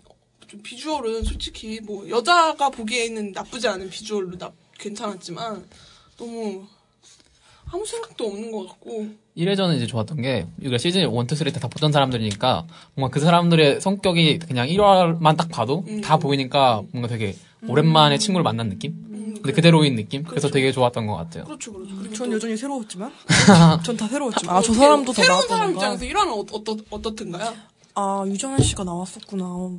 좀 0.47 0.61
비주얼은 0.63 1.23
솔직히 1.23 1.79
뭐 1.81 2.09
여자가 2.09 2.69
보기에는 2.69 3.33
나쁘지 3.33 3.67
않은 3.67 3.91
비주얼로 3.91 4.39
나 4.39 4.51
괜찮았지만 4.79 5.67
너무 6.17 6.65
아무 7.71 7.85
생각도 7.85 8.25
없는 8.27 8.51
것 8.51 8.67
같고 8.67 9.07
1회전은 9.37 9.77
이제 9.77 9.87
좋았던 9.87 10.21
게, 10.21 10.47
이거 10.61 10.77
시즌 10.77 11.01
1, 11.01 11.07
2, 11.07 11.09
3때다 11.09 11.71
보던 11.71 11.91
사람들이니까, 11.93 12.65
뭔가 12.95 13.13
그 13.13 13.19
사람들의 13.23 13.79
성격이 13.79 14.39
그냥 14.39 14.67
1화만 14.67 15.37
딱 15.37 15.47
봐도 15.49 15.85
음. 15.87 16.01
다 16.01 16.17
보이니까 16.17 16.81
뭔가 16.91 17.07
되게 17.07 17.35
오랜만에 17.65 18.17
친구를 18.17 18.43
만난 18.43 18.67
느낌? 18.69 18.91
음, 19.11 19.33
근데 19.35 19.53
그대로인 19.53 19.95
느낌? 19.95 20.23
그래서 20.23 20.49
되게 20.49 20.71
좋았던 20.73 21.07
것 21.07 21.15
같아요. 21.15 21.45
그렇죠 21.45 21.71
그렇죠 21.71 21.95
그리고 21.97 22.13
전또 22.15 22.35
여전히 22.35 22.57
새로웠지만 22.57 23.11
전 23.83 23.95
다 23.95 24.07
새로웠지만 24.07 24.55
아저 24.57 24.71
어떻게 24.71 24.79
사람도 24.79 25.13
더 25.13 25.21
새로운 25.21 25.47
사람 25.47 25.71
입장에서 25.73 26.05
1화는 26.05 26.27
어, 26.31 26.45
어떠, 26.57 26.75
어떻든가요? 26.89 27.53
아 28.01 28.23
유정현 28.25 28.61
씨가 28.63 28.85
나왔었구나. 28.85 29.71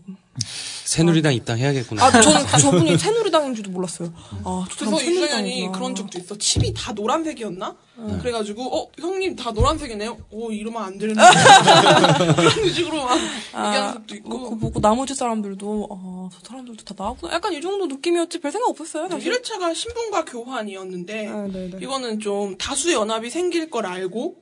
새누리당 0.84 1.32
입당 1.34 1.56
해야겠구나. 1.58 2.04
아 2.04 2.20
저는 2.20 2.46
저분이 2.60 2.98
새누리당인지도 2.98 3.70
몰랐어요. 3.70 4.12
아 4.44 4.66
저 4.70 4.84
사람 4.84 4.94
그래서 4.94 4.96
유정현이 4.96 5.14
새누리당이구나. 5.14 5.72
그런 5.78 5.94
적도 5.94 6.18
있어. 6.18 6.36
칩이 6.36 6.74
다 6.74 6.92
노란색이었나? 6.92 7.76
그래가지고 8.20 8.76
어 8.76 8.88
형님 8.98 9.36
다 9.36 9.52
노란색이네요. 9.52 10.18
오 10.30 10.50
이러면 10.52 10.82
안 10.82 10.98
되는데 10.98 11.20
그런 12.36 12.72
식으로 12.72 13.04
막 13.04 13.16
얘기하는 13.16 13.92
적도 13.94 14.14
그거 14.22 14.36
있고. 14.36 14.58
보고 14.58 14.80
나머지 14.80 15.14
사람들도 15.14 15.88
아 15.90 16.20
저 16.32 16.38
사람들도 16.46 16.84
다 16.84 16.94
나왔구나. 16.96 17.32
약간 17.34 17.52
이 17.54 17.60
정도 17.60 17.86
느낌이었지 17.86 18.38
별 18.40 18.52
생각 18.52 18.68
없었어요. 18.68 19.08
사실. 19.08 19.32
1회차가 19.32 19.74
신분과 19.74 20.26
교환이었는데 20.26 21.26
아, 21.28 21.46
네네. 21.48 21.78
이거는 21.80 22.20
좀 22.20 22.56
다수 22.58 22.92
연합이 22.92 23.30
생길 23.30 23.68
걸 23.70 23.86
알고 23.86 24.36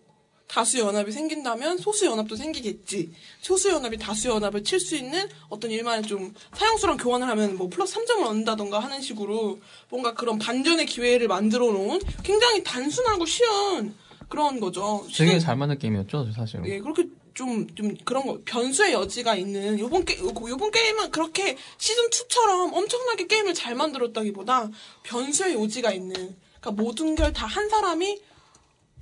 다수 0.49 0.79
연합이 0.79 1.13
생긴다면 1.13 1.79
소수 1.79 2.07
연합도 2.07 2.35
생기겠지. 2.35 3.13
소수 3.43 3.69
연합이 3.69 3.99
다수 3.99 4.29
연합을 4.29 4.65
칠 4.65 4.81
수 4.81 4.97
있는 4.97 5.29
어떤 5.49 5.71
일만의 5.71 6.05
좀 6.05 6.33
사형수랑 6.55 6.97
교환을 6.97 7.29
하면 7.29 7.57
뭐 7.57 7.69
플러스 7.69 7.97
3점을 7.97 8.25
얻는다던가 8.27 8.79
하는 8.79 9.01
식으로 9.03 9.61
뭔가 9.91 10.15
그런 10.15 10.39
반전의 10.39 10.87
기회를 10.87 11.29
만들어 11.29 11.67
놓은 11.71 12.01
굉장히 12.23 12.63
단순하고 12.65 13.27
쉬운 13.27 13.95
그런 14.29 14.59
거죠. 14.61 15.07
되게 15.15 15.39
잘 15.39 15.57
맞는 15.57 15.79
게임이었죠, 15.79 16.33
사실. 16.35 16.61
예, 16.67 16.79
그렇게 16.81 17.07
좀, 17.35 17.67
좀 17.77 17.95
그런 18.05 18.27
거, 18.27 18.41
변수의 18.45 18.93
여지가 18.95 19.37
있는, 19.37 19.79
요번 19.79 20.05
게, 20.05 20.19
요번 20.19 20.71
게임은 20.71 21.11
그렇게 21.11 21.57
시즌2처럼 21.79 22.73
엄청나게 22.75 23.27
게임을 23.27 23.55
잘 23.55 23.75
만들었다기보다 23.75 24.71
변수의 25.05 25.55
여지가 25.55 25.93
있는, 25.93 26.37
그러니까 26.61 26.83
모든 26.83 27.15
걸 27.15 27.33
다 27.33 27.47
한 27.47 27.69
사람이 27.69 28.21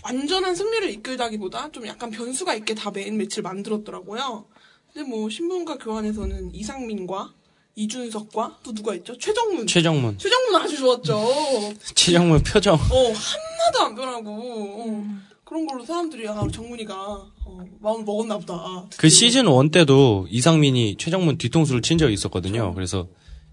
완전한 0.06 0.54
승리를 0.54 0.88
이끌다기보다 0.90 1.72
좀 1.72 1.86
약간 1.86 2.10
변수가 2.10 2.54
있게 2.54 2.74
다 2.74 2.92
메인 2.92 3.16
매치를 3.16 3.42
만들었더라고요. 3.42 4.46
근데 4.92 5.08
뭐, 5.08 5.28
신분과 5.28 5.78
교환에서는 5.78 6.54
이상민과 6.54 7.32
이준석과 7.74 8.58
또 8.62 8.72
누가 8.72 8.94
있죠? 8.94 9.18
최정문. 9.18 9.66
최정문. 9.66 10.16
최정문 10.18 10.54
아주 10.54 10.76
좋았죠. 10.76 11.74
최정문 11.94 12.42
표정. 12.44 12.74
어, 12.76 12.78
하나도 12.78 13.80
안 13.84 13.94
변하고, 13.96 14.30
어, 14.30 15.04
그런 15.44 15.66
걸로 15.66 15.84
사람들이, 15.84 16.28
아, 16.28 16.46
정문이가, 16.50 16.94
어, 16.94 17.64
마음을 17.80 18.04
먹었나 18.04 18.38
보다. 18.38 18.86
그 18.96 19.08
시즌 19.08 19.46
1 19.48 19.70
때도 19.72 20.28
이상민이 20.30 20.96
최정문 20.98 21.36
뒤통수를 21.36 21.82
친 21.82 21.98
적이 21.98 22.14
있었거든요. 22.14 22.72
그래서 22.74 23.08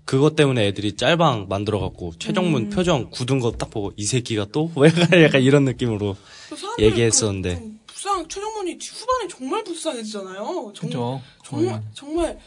그것 0.06 0.36
때문에 0.36 0.68
애들이 0.68 0.96
짤방 0.96 1.48
만들어 1.50 1.80
갖고 1.80 2.14
최정문 2.20 2.70
표정 2.70 3.10
굳은 3.10 3.40
거 3.40 3.52
딱 3.52 3.70
보고 3.70 3.92
이 3.96 4.04
새끼가 4.06 4.48
또? 4.52 4.72
왜 4.78 4.90
그래? 4.90 5.24
약간 5.24 5.42
이런 5.42 5.64
느낌으로. 5.66 6.16
얘기했었는데. 6.80 7.56
그, 7.56 7.60
좀 7.62 7.80
불쌍, 7.86 8.28
최정문이 8.28 8.78
후반에 8.82 9.28
정말 9.30 9.64
불쌍해지잖아요. 9.64 10.74
정, 10.76 10.90
그죠. 10.90 11.22
정말, 11.46 11.84
정말, 11.94 12.40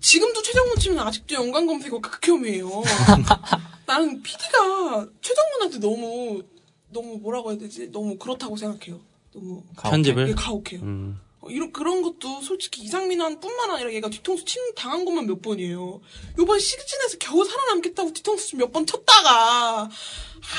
지금도 0.00 0.42
최정문 0.42 0.76
치면 0.78 0.98
아직도 1.00 1.34
연관 1.34 1.66
검색어 1.66 2.00
극혐이에요. 2.00 2.68
나는 3.86 4.22
PD가 4.22 5.06
최정문한테 5.20 5.78
너무, 5.80 6.42
너무 6.90 7.18
뭐라고 7.18 7.50
해야 7.50 7.58
되지? 7.58 7.90
너무 7.90 8.16
그렇다고 8.16 8.56
생각해요. 8.56 9.00
너무, 9.34 9.62
편집을. 9.82 10.28
예, 10.28 10.34
가혹해요. 10.34 10.80
음. 10.82 11.18
어, 11.42 11.50
이런 11.50 11.72
그런 11.72 12.02
것도 12.02 12.40
솔직히 12.40 12.82
이상민한 12.82 13.40
뿐만 13.40 13.70
아니라 13.70 13.92
얘가 13.92 14.08
뒤통수 14.08 14.44
침 14.44 14.74
당한 14.74 15.04
것만 15.04 15.26
몇 15.26 15.42
번이에요. 15.42 16.00
요번 16.38 16.58
시즌에서 16.58 17.18
겨우 17.18 17.44
살아남겠다고 17.44 18.12
뒤통수 18.12 18.56
몇번 18.56 18.86
쳤다가 18.86 19.90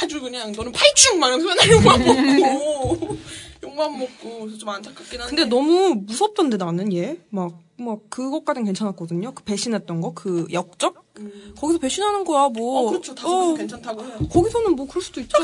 아주 0.01 0.21
그냥 0.21 0.51
파이충 0.51 1.19
막 1.19 1.27
이러면서 1.27 1.47
맨날 1.47 1.71
욕만 1.71 2.39
먹고 2.39 3.17
욕만 3.63 3.97
먹고 3.97 4.39
그래서 4.41 4.57
좀 4.57 4.69
안타깝긴 4.69 5.21
한데. 5.21 5.35
근데 5.35 5.45
너무 5.45 5.95
무섭던데 6.05 6.57
나는 6.57 6.93
얘. 6.93 7.17
막, 7.29 7.57
막 7.77 7.99
그것까진 8.09 8.65
괜찮았거든요. 8.65 9.33
그 9.33 9.43
배신했던 9.43 10.01
거, 10.01 10.13
그 10.13 10.47
역적? 10.51 11.02
음. 11.19 11.53
거기서 11.59 11.77
배신하는 11.79 12.23
거야 12.23 12.49
뭐. 12.49 12.87
어 12.87 12.89
그렇죠. 12.89 13.13
다소 13.13 13.51
어, 13.51 13.53
괜찮다고 13.53 14.03
해요. 14.03 14.17
거기서는 14.31 14.75
뭐 14.75 14.87
그럴 14.87 15.03
수도 15.03 15.21
있죠. 15.21 15.37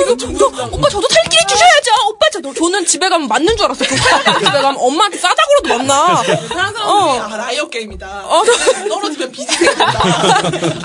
이거 0.00 0.16
저, 0.16 0.28
오빠 0.28 0.88
저도 0.88 1.06
탈길 1.08 1.40
주셔야죠. 1.46 1.90
오빠 2.08 2.26
저 2.32 2.54
저는 2.54 2.86
집에 2.86 3.08
가면 3.10 3.28
맞는 3.28 3.54
줄 3.56 3.66
알았어요. 3.66 3.86
그 3.88 3.96
집에 3.96 4.50
가면 4.50 4.76
엄마한테 4.78 5.18
싸다구로도 5.18 5.68
만나. 5.68 6.22
다른 6.22 6.48
사람들이 6.48 6.82
어. 6.84 7.20
아 7.20 7.36
라이어 7.36 7.68
게임이다. 7.68 8.28
어, 8.28 8.42
저- 8.44 8.52
떨어지면 8.88 9.30
비지 9.30 9.52
생긴다. 9.52 10.06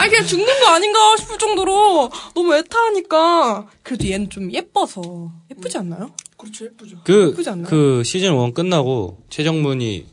아니 0.02 0.10
그냥 0.10 0.26
죽는 0.28 0.60
거 0.60 0.68
아닌가 0.68 1.15
싶을 1.18 1.38
정도로 1.38 2.12
너무 2.34 2.56
애타하니까 2.56 3.68
그래도 3.84 4.10
얘는 4.10 4.30
좀 4.30 4.52
예뻐서 4.52 5.32
예쁘지 5.50 5.78
않나요? 5.78 6.12
그렇죠 6.38 6.65
예쁘죠. 6.65 6.98
그, 7.06 7.30
예쁘지 7.32 7.50
않나요? 7.50 7.68
그 7.70 8.04
시즌 8.04 8.34
1 8.38 8.54
끝나고 8.54 9.20
최정문이 9.30 10.08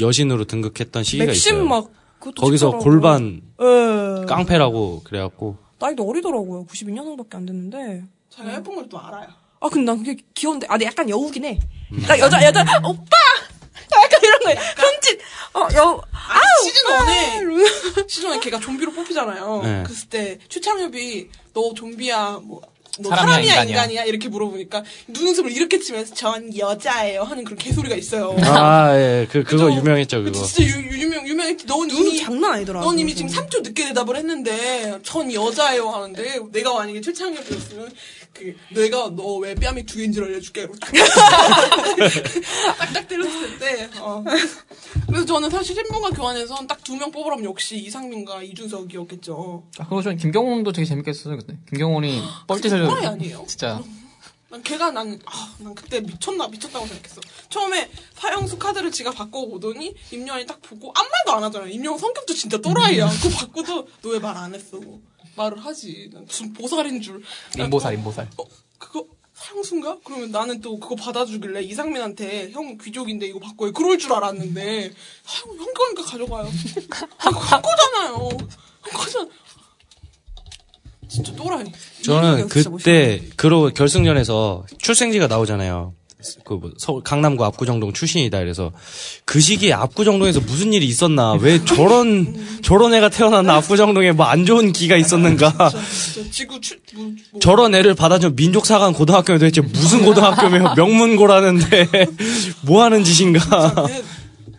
여신으로 0.00 0.46
등극했던 0.46 1.04
시기가 1.04 1.26
맥심 1.26 1.54
있어요. 1.56 1.64
막 1.68 1.90
거기서. 2.20 2.78
골반 2.78 3.40
예. 3.60 4.26
깡패라고 4.26 5.02
그래갖고 5.04 5.56
나이도 5.78 6.08
어리더라고요. 6.08 6.66
92년생밖에 6.66 7.34
안 7.36 7.46
됐는데. 7.46 8.04
자기가 8.30 8.56
예쁜 8.56 8.74
걸 8.74 8.88
또 8.88 8.98
알아요. 9.00 9.26
아 9.60 9.68
근데 9.68 9.90
난 9.90 9.98
그게 9.98 10.16
귀여운데 10.34 10.66
아 10.68 10.72
근데 10.72 10.86
약간 10.86 11.08
여우긴 11.08 11.44
해. 11.44 11.58
나 12.06 12.18
여자 12.18 12.44
여자 12.44 12.60
오빠 12.84 13.16
약간 14.04 14.20
이런 14.22 14.40
거 14.40 14.50
현진 14.82 15.18
어여 15.54 16.02
아, 16.12 16.40
시즌 16.62 16.84
1에 16.84 18.08
시즌 18.08 18.30
1에 18.30 18.40
걔가 18.42 18.60
좀비로 18.60 18.92
뽑히잖아요. 18.92 19.62
네. 19.62 19.82
그랬을 19.84 20.08
때 20.08 20.38
최창엽이 20.48 21.28
너 21.54 21.72
좀비야 21.74 22.40
뭐. 22.44 22.60
너 23.00 23.08
사람이야, 23.10 23.26
사람이야, 23.32 23.52
인간이야? 23.52 23.70
인간이야? 23.82 24.04
이렇게 24.04 24.28
물어보니까 24.28 24.84
눈웃음을 25.08 25.52
이렇게 25.52 25.78
치면서 25.78 26.14
전 26.14 26.56
여자예요 26.56 27.22
하는 27.22 27.44
그런 27.44 27.58
개소리가 27.58 27.94
있어요. 27.96 28.36
아, 28.42 28.94
예. 28.96 29.26
그, 29.30 29.42
그거 29.44 29.64
그죠? 29.66 29.76
유명했죠, 29.78 30.18
그 30.24 30.32
그거. 30.32 30.44
진짜 30.44 30.64
유, 30.64 31.00
유명 31.00 31.26
유명했지. 31.26 31.66
넌 31.66 31.88
눈 31.88 31.90
이미 31.90 32.18
장난 32.18 32.52
아니더라. 32.54 32.80
넌 32.80 32.98
이미 32.98 33.14
지금 33.14 33.30
3초 33.30 33.62
늦게 33.62 33.88
대답을 33.88 34.16
했는데 34.16 34.98
전 35.02 35.32
여자예요 35.32 35.88
하는데 35.88 36.40
내가 36.52 36.74
만약에 36.74 37.00
최창엽이었으면 37.00 37.90
그 38.32 38.54
내가 38.74 39.10
너 39.10 39.38
왜 39.38 39.54
뺨이 39.54 39.84
두 39.84 39.96
개인 39.98 40.12
줄 40.12 40.24
알려줄게 40.24 40.62
이러고 40.62 40.78
딱 40.78 40.90
딱딱 42.78 43.08
때렸을 43.08 43.58
텐데 43.58 43.90
어. 44.00 44.24
그래서 45.06 45.24
저는 45.26 45.50
사실 45.50 45.74
신분과 45.74 46.10
교환에선 46.10 46.66
딱 46.66 46.78
두 46.84 46.96
명 46.96 47.10
뽑으라면 47.12 47.44
역시 47.44 47.76
이상민과 47.76 48.42
이준석이었겠죠 48.44 49.64
아, 49.78 49.84
그리고 49.84 50.02
저는 50.02 50.16
김경훈도 50.16 50.72
되게 50.72 50.84
재밌게 50.86 51.10
했어요, 51.10 51.36
그때. 51.36 51.56
김경훈이 51.68 52.22
뻘짓을. 52.46 52.86
또라이 52.86 53.06
아니에요? 53.06 53.44
진짜. 53.46 53.82
난 54.50 54.62
걔가 54.62 54.90
난, 54.90 55.20
아, 55.26 55.54
난 55.58 55.74
그때 55.74 56.00
미쳤나, 56.00 56.48
미쳤다고 56.48 56.86
생각했어. 56.86 57.20
처음에 57.50 57.90
사형수 58.14 58.56
카드를 58.58 58.90
지가 58.90 59.10
바꿔오더니, 59.10 59.94
임영환이 60.10 60.46
딱 60.46 60.62
보고, 60.62 60.90
아무 60.96 61.06
말도 61.10 61.32
안 61.36 61.44
하잖아. 61.44 61.66
임영환 61.66 61.98
성격도 61.98 62.32
진짜 62.32 62.56
또라이야. 62.56 63.06
그거 63.10 63.28
바꾸도, 63.36 63.86
너 64.00 64.08
왜 64.10 64.18
말 64.18 64.34
안 64.38 64.54
했어? 64.54 64.80
말을 65.38 65.64
하지. 65.64 66.10
난 66.12 66.24
무슨 66.26 66.52
보살인 66.52 67.00
줄. 67.00 67.22
인보살, 67.56 67.94
인보살. 67.94 68.28
어, 68.36 68.44
그거, 68.76 69.06
상수인가? 69.32 69.98
그러면 70.04 70.30
나는 70.30 70.60
또 70.60 70.78
그거 70.78 70.94
받아주길래 70.96 71.62
이상민한테 71.62 72.50
형 72.50 72.76
귀족인데 72.76 73.26
이거 73.26 73.38
바꿔요. 73.38 73.72
그럴 73.72 73.98
줄 73.98 74.12
알았는데 74.12 74.92
형, 75.24 75.56
형 75.56 75.74
거니까 75.74 76.02
가져가요. 76.04 76.44
형, 76.44 77.32
형 77.32 77.62
거잖아요. 77.62 78.28
형 78.82 78.92
거잖아. 78.92 79.28
진짜 81.08 81.34
또라이. 81.34 81.64
저는 82.04 82.48
그때 82.48 83.22
그러 83.36 83.70
결승전에서 83.70 84.66
출생지가 84.78 85.28
나오잖아요. 85.28 85.94
그 86.44 86.54
뭐 86.54 86.72
서울 86.78 87.02
강남구 87.04 87.44
압구정동 87.44 87.92
출신이다 87.92 88.40
이래서 88.40 88.72
그 89.24 89.38
시기에 89.40 89.72
압구정동에서 89.74 90.40
무슨 90.40 90.72
일이 90.72 90.84
있었나? 90.86 91.34
왜 91.34 91.64
저런 91.64 92.34
저런 92.62 92.92
애가 92.94 93.08
태어났나? 93.10 93.54
압구정동에 93.56 94.12
뭐 94.12 94.26
안 94.26 94.44
좋은 94.44 94.72
기가 94.72 94.96
있었는가? 94.96 95.54
뭐, 95.56 95.70
뭐. 97.30 97.40
저런 97.40 97.74
애를 97.74 97.94
받아준 97.94 98.34
민족사관 98.34 98.92
고등학교에 98.94 99.38
도대체 99.38 99.60
무슨 99.60 100.04
고등학교며 100.04 100.74
명문고라는데 100.74 101.88
뭐 102.62 102.82
하는 102.82 103.04
짓인가? 103.04 103.86
걔- 103.86 104.02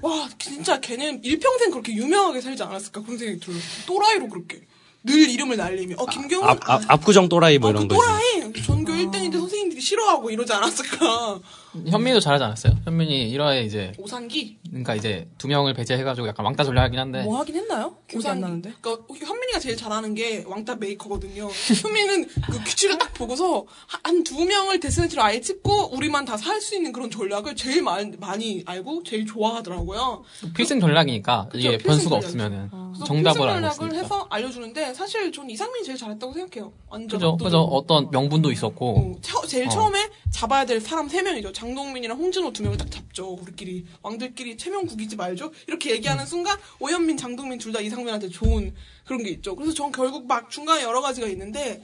와 0.01 0.29
진짜 0.39 0.79
걔는 0.79 1.19
일평생 1.23 1.71
그렇게 1.71 1.93
유명하게 1.93 2.39
살지 2.39 2.63
않았을까? 2.63 3.01
그런 3.03 3.17
생각이 3.17 3.39
들어요. 3.41 3.59
또라이로 3.85 4.29
그렇게. 4.29 4.61
늘 5.03 5.29
이름을 5.29 5.55
날리며. 5.55 5.95
어 5.97 6.05
김경훈 6.05 6.47
압, 6.49 6.69
압, 6.69 6.81
압구정 6.87 7.29
또라이 7.29 7.57
뭐 7.57 7.69
아, 7.69 7.71
이런 7.71 7.87
그 7.87 7.95
거 7.95 8.01
또라이? 8.01 8.53
전교 8.65 8.91
1등인데 8.93 9.33
선생님들이 9.59 9.81
싫어하고 9.81 10.29
이러지 10.29 10.53
않았을까 10.53 11.39
현민도 11.87 12.19
잘하지 12.19 12.43
않았어요? 12.43 12.73
현민이 12.85 13.31
1화에 13.35 13.65
이제 13.65 13.91
오산기 13.99 14.57
그러니까 14.69 14.95
이제 14.95 15.27
두 15.37 15.47
명을 15.47 15.73
배제해가지고 15.73 16.27
약간 16.27 16.45
왕따 16.45 16.63
전략하긴 16.63 16.99
한데 16.99 17.23
뭐 17.23 17.39
하긴 17.39 17.55
했나요? 17.55 17.95
기억이 18.07 18.27
안 18.27 18.37
오산기. 18.37 18.41
나는데. 18.41 18.73
그러니까 18.81 19.05
현민이가 19.13 19.59
제일 19.59 19.77
잘하는 19.77 20.15
게 20.15 20.43
왕따 20.47 20.75
메이커거든요 20.77 21.47
현민이는 21.83 22.27
그 22.49 22.63
규칙을 22.63 22.97
딱 22.97 23.13
보고서 23.13 23.65
한 23.87 24.19
두 24.23 24.45
명을 24.45 24.79
데스매치로 24.79 25.23
아예 25.23 25.39
찍고 25.41 25.95
우리만 25.95 26.25
다 26.25 26.35
살 26.37 26.59
수 26.61 26.75
있는 26.75 26.91
그런 26.91 27.09
전략을 27.09 27.55
제일 27.55 27.81
마- 27.81 27.97
많이 28.19 28.63
알고 28.65 29.03
제일 29.03 29.25
좋아하더라고요 29.25 30.23
필승 30.55 30.79
전략이니까 30.79 31.49
이게 31.53 31.77
필승 31.77 32.09
변수가 32.09 32.09
전략이죠. 32.09 32.27
없으면은 32.27 32.69
그래서 32.93 33.05
정답을 33.05 33.23
필승 33.39 33.41
알고 33.41 33.53
전략을 33.53 33.87
있으니까 33.87 33.97
해서 34.03 34.27
알려주는데 34.29 34.93
사실 34.93 35.31
전 35.31 35.49
이상민이 35.49 35.85
제일 35.85 35.97
잘했다고 35.97 36.33
생각해요 36.33 36.71
완전 36.89 37.07
그죠 37.19 37.37
그죠. 37.37 37.61
어떤 37.61 38.09
명분도 38.11 38.51
있었고 38.51 38.97
어, 38.97 39.15
처- 39.21 39.45
제일 39.49 39.65
어. 39.65 39.69
처음에 39.69 40.09
잡아야 40.31 40.65
될 40.65 40.79
사람 40.79 41.09
세 41.09 41.21
명이죠. 41.21 41.51
장동민이랑 41.51 42.17
홍진호 42.17 42.53
두 42.53 42.63
명을 42.63 42.77
딱 42.77 42.89
잡죠. 42.91 43.29
우리끼리 43.41 43.85
왕들끼리 44.01 44.57
체면 44.57 44.85
구기지 44.85 45.15
말죠. 45.15 45.51
이렇게 45.67 45.91
얘기하는 45.91 46.25
순간 46.25 46.57
오현민, 46.79 47.17
장동민 47.17 47.57
둘 47.59 47.73
다 47.73 47.79
이상민한테 47.81 48.29
좋은 48.29 48.73
그런 49.05 49.23
게 49.23 49.29
있죠. 49.31 49.55
그래서 49.55 49.73
전 49.73 49.91
결국 49.91 50.25
막 50.27 50.49
중간에 50.49 50.83
여러 50.83 51.01
가지가 51.01 51.27
있는데 51.27 51.83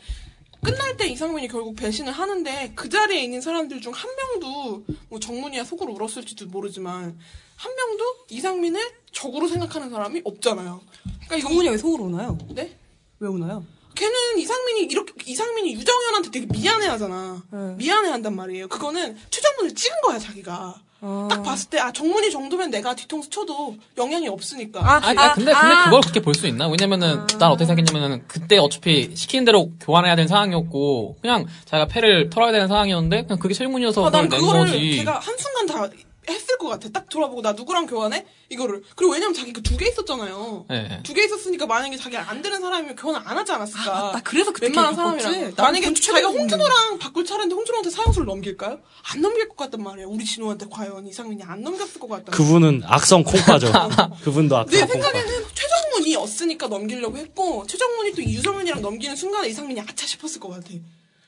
끝날 0.63 0.97
때 0.97 1.07
이상민이 1.07 1.47
결국 1.47 1.75
배신을 1.75 2.11
하는데 2.11 2.71
그 2.75 2.89
자리에 2.89 3.23
있는 3.23 3.41
사람들 3.41 3.81
중 3.81 3.93
한 3.93 4.09
명도 4.15 4.83
뭐 5.09 5.19
정문이야 5.19 5.63
속으로 5.63 5.93
울었을지도 5.93 6.47
모르지만 6.47 7.19
한 7.55 7.75
명도 7.75 8.03
이상민을 8.29 8.81
적으로 9.11 9.47
생각하는 9.47 9.89
사람이 9.89 10.21
없잖아요. 10.23 10.81
그러니까 11.27 11.47
정문이 11.47 11.69
왜 11.69 11.77
속으로 11.77 12.05
오나요? 12.05 12.37
네? 12.49 12.75
왜 13.19 13.29
오나요? 13.29 13.63
걔는 13.95 14.37
이상민이 14.39 14.81
이렇게 14.83 15.13
이상민이 15.25 15.73
유정현한테 15.73 16.31
되게 16.31 16.45
미안해하잖아. 16.49 17.43
네. 17.51 17.59
미안해한단 17.77 18.35
말이에요. 18.35 18.67
그거는 18.67 19.17
최정문을 19.29 19.73
찍은 19.73 20.01
거야 20.03 20.19
자기가. 20.19 20.75
아. 21.01 21.27
딱 21.29 21.43
봤을 21.43 21.69
때 21.69 21.77
아 21.79 21.91
정문이 21.91 22.31
정도면 22.31 22.71
내가 22.71 22.95
뒤통수 22.95 23.29
쳐도 23.29 23.75
영향이 23.97 24.27
없으니까. 24.27 24.79
아, 24.79 24.99
아니, 25.03 25.19
아니, 25.19 25.33
근데, 25.35 25.53
근데 25.53 25.75
그걸 25.83 26.01
그렇게 26.01 26.19
볼 26.21 26.33
수 26.33 26.47
있나? 26.47 26.67
왜냐면은, 26.67 27.27
난 27.37 27.51
어떻게 27.51 27.65
생각했냐면은, 27.65 28.23
그때 28.27 28.57
어차피 28.57 29.15
시키는 29.15 29.45
대로 29.45 29.71
교환해야 29.81 30.15
되는 30.15 30.27
상황이었고, 30.27 31.17
그냥 31.21 31.45
자기가 31.65 31.87
패를 31.87 32.29
털어야 32.31 32.51
되는 32.51 32.67
상황이었는데, 32.67 33.23
그냥 33.23 33.37
그게 33.39 33.53
최문이어서 33.53 34.07
아, 34.07 34.09
난 34.09 34.23
그걸 34.29 34.39
낸 34.39 34.39
그거를 34.47 34.71
거지. 34.71 34.91
걔가 34.97 35.19
한 35.19 35.37
순간 35.37 35.65
다 35.67 35.87
했을 36.29 36.57
것 36.57 36.67
같아. 36.69 36.89
딱 36.89 37.07
돌아보고 37.09 37.41
나 37.41 37.51
누구랑 37.53 37.85
교환해? 37.87 38.25
이거를. 38.49 38.83
그리고 38.95 39.13
왜냐면 39.13 39.33
자기 39.33 39.51
그 39.53 39.61
두 39.61 39.77
개 39.77 39.87
있었잖아요. 39.87 40.65
예. 40.71 40.99
두개 41.03 41.23
있었으니까 41.25 41.65
만약에 41.65 41.97
자기가 41.97 42.29
안 42.29 42.41
되는 42.41 42.59
사람이면 42.61 42.95
교환 42.95 43.21
안 43.25 43.37
하지 43.37 43.51
않았을까. 43.51 43.97
아, 43.97 44.03
맞다. 44.13 44.21
그래서 44.23 44.51
그때 44.51 44.67
웬만한? 44.67 44.95
사람이랑. 44.95 45.53
만약에 45.57 45.93
자기가 45.93 46.27
홍준호랑 46.29 46.99
바꿀 46.99 47.25
차례인데 47.25 47.53
홍준호한테 47.55 47.89
사형수를 47.89 48.25
넘길까요? 48.27 48.79
안 49.13 49.21
넘길 49.21 49.47
것 49.49 49.57
같단 49.57 49.81
말이에요. 49.83 50.07
우리 50.09 50.23
진호한테 50.25 50.67
과연 50.69 51.07
이상민이 51.07 51.43
안 51.43 51.61
넘겼을 51.61 51.99
것 51.99 52.07
같다. 52.07 52.31
그분은 52.31 52.81
악성 52.85 53.23
콩파죠 53.23 53.71
그분도 54.23 54.57
악성 54.57 54.79
내 54.79 54.85
콩파 54.85 54.93
생각에는 55.11 55.43
최정문이었으니까 55.53 56.67
넘기려고 56.67 57.17
했고 57.17 57.65
최정문이 57.67 58.13
또 58.13 58.23
유정현이랑 58.23 58.81
넘기는 58.81 59.15
순간에 59.15 59.49
이상민이 59.49 59.81
아차 59.81 60.05
싶었을 60.05 60.39
것 60.39 60.49
같아. 60.49 60.67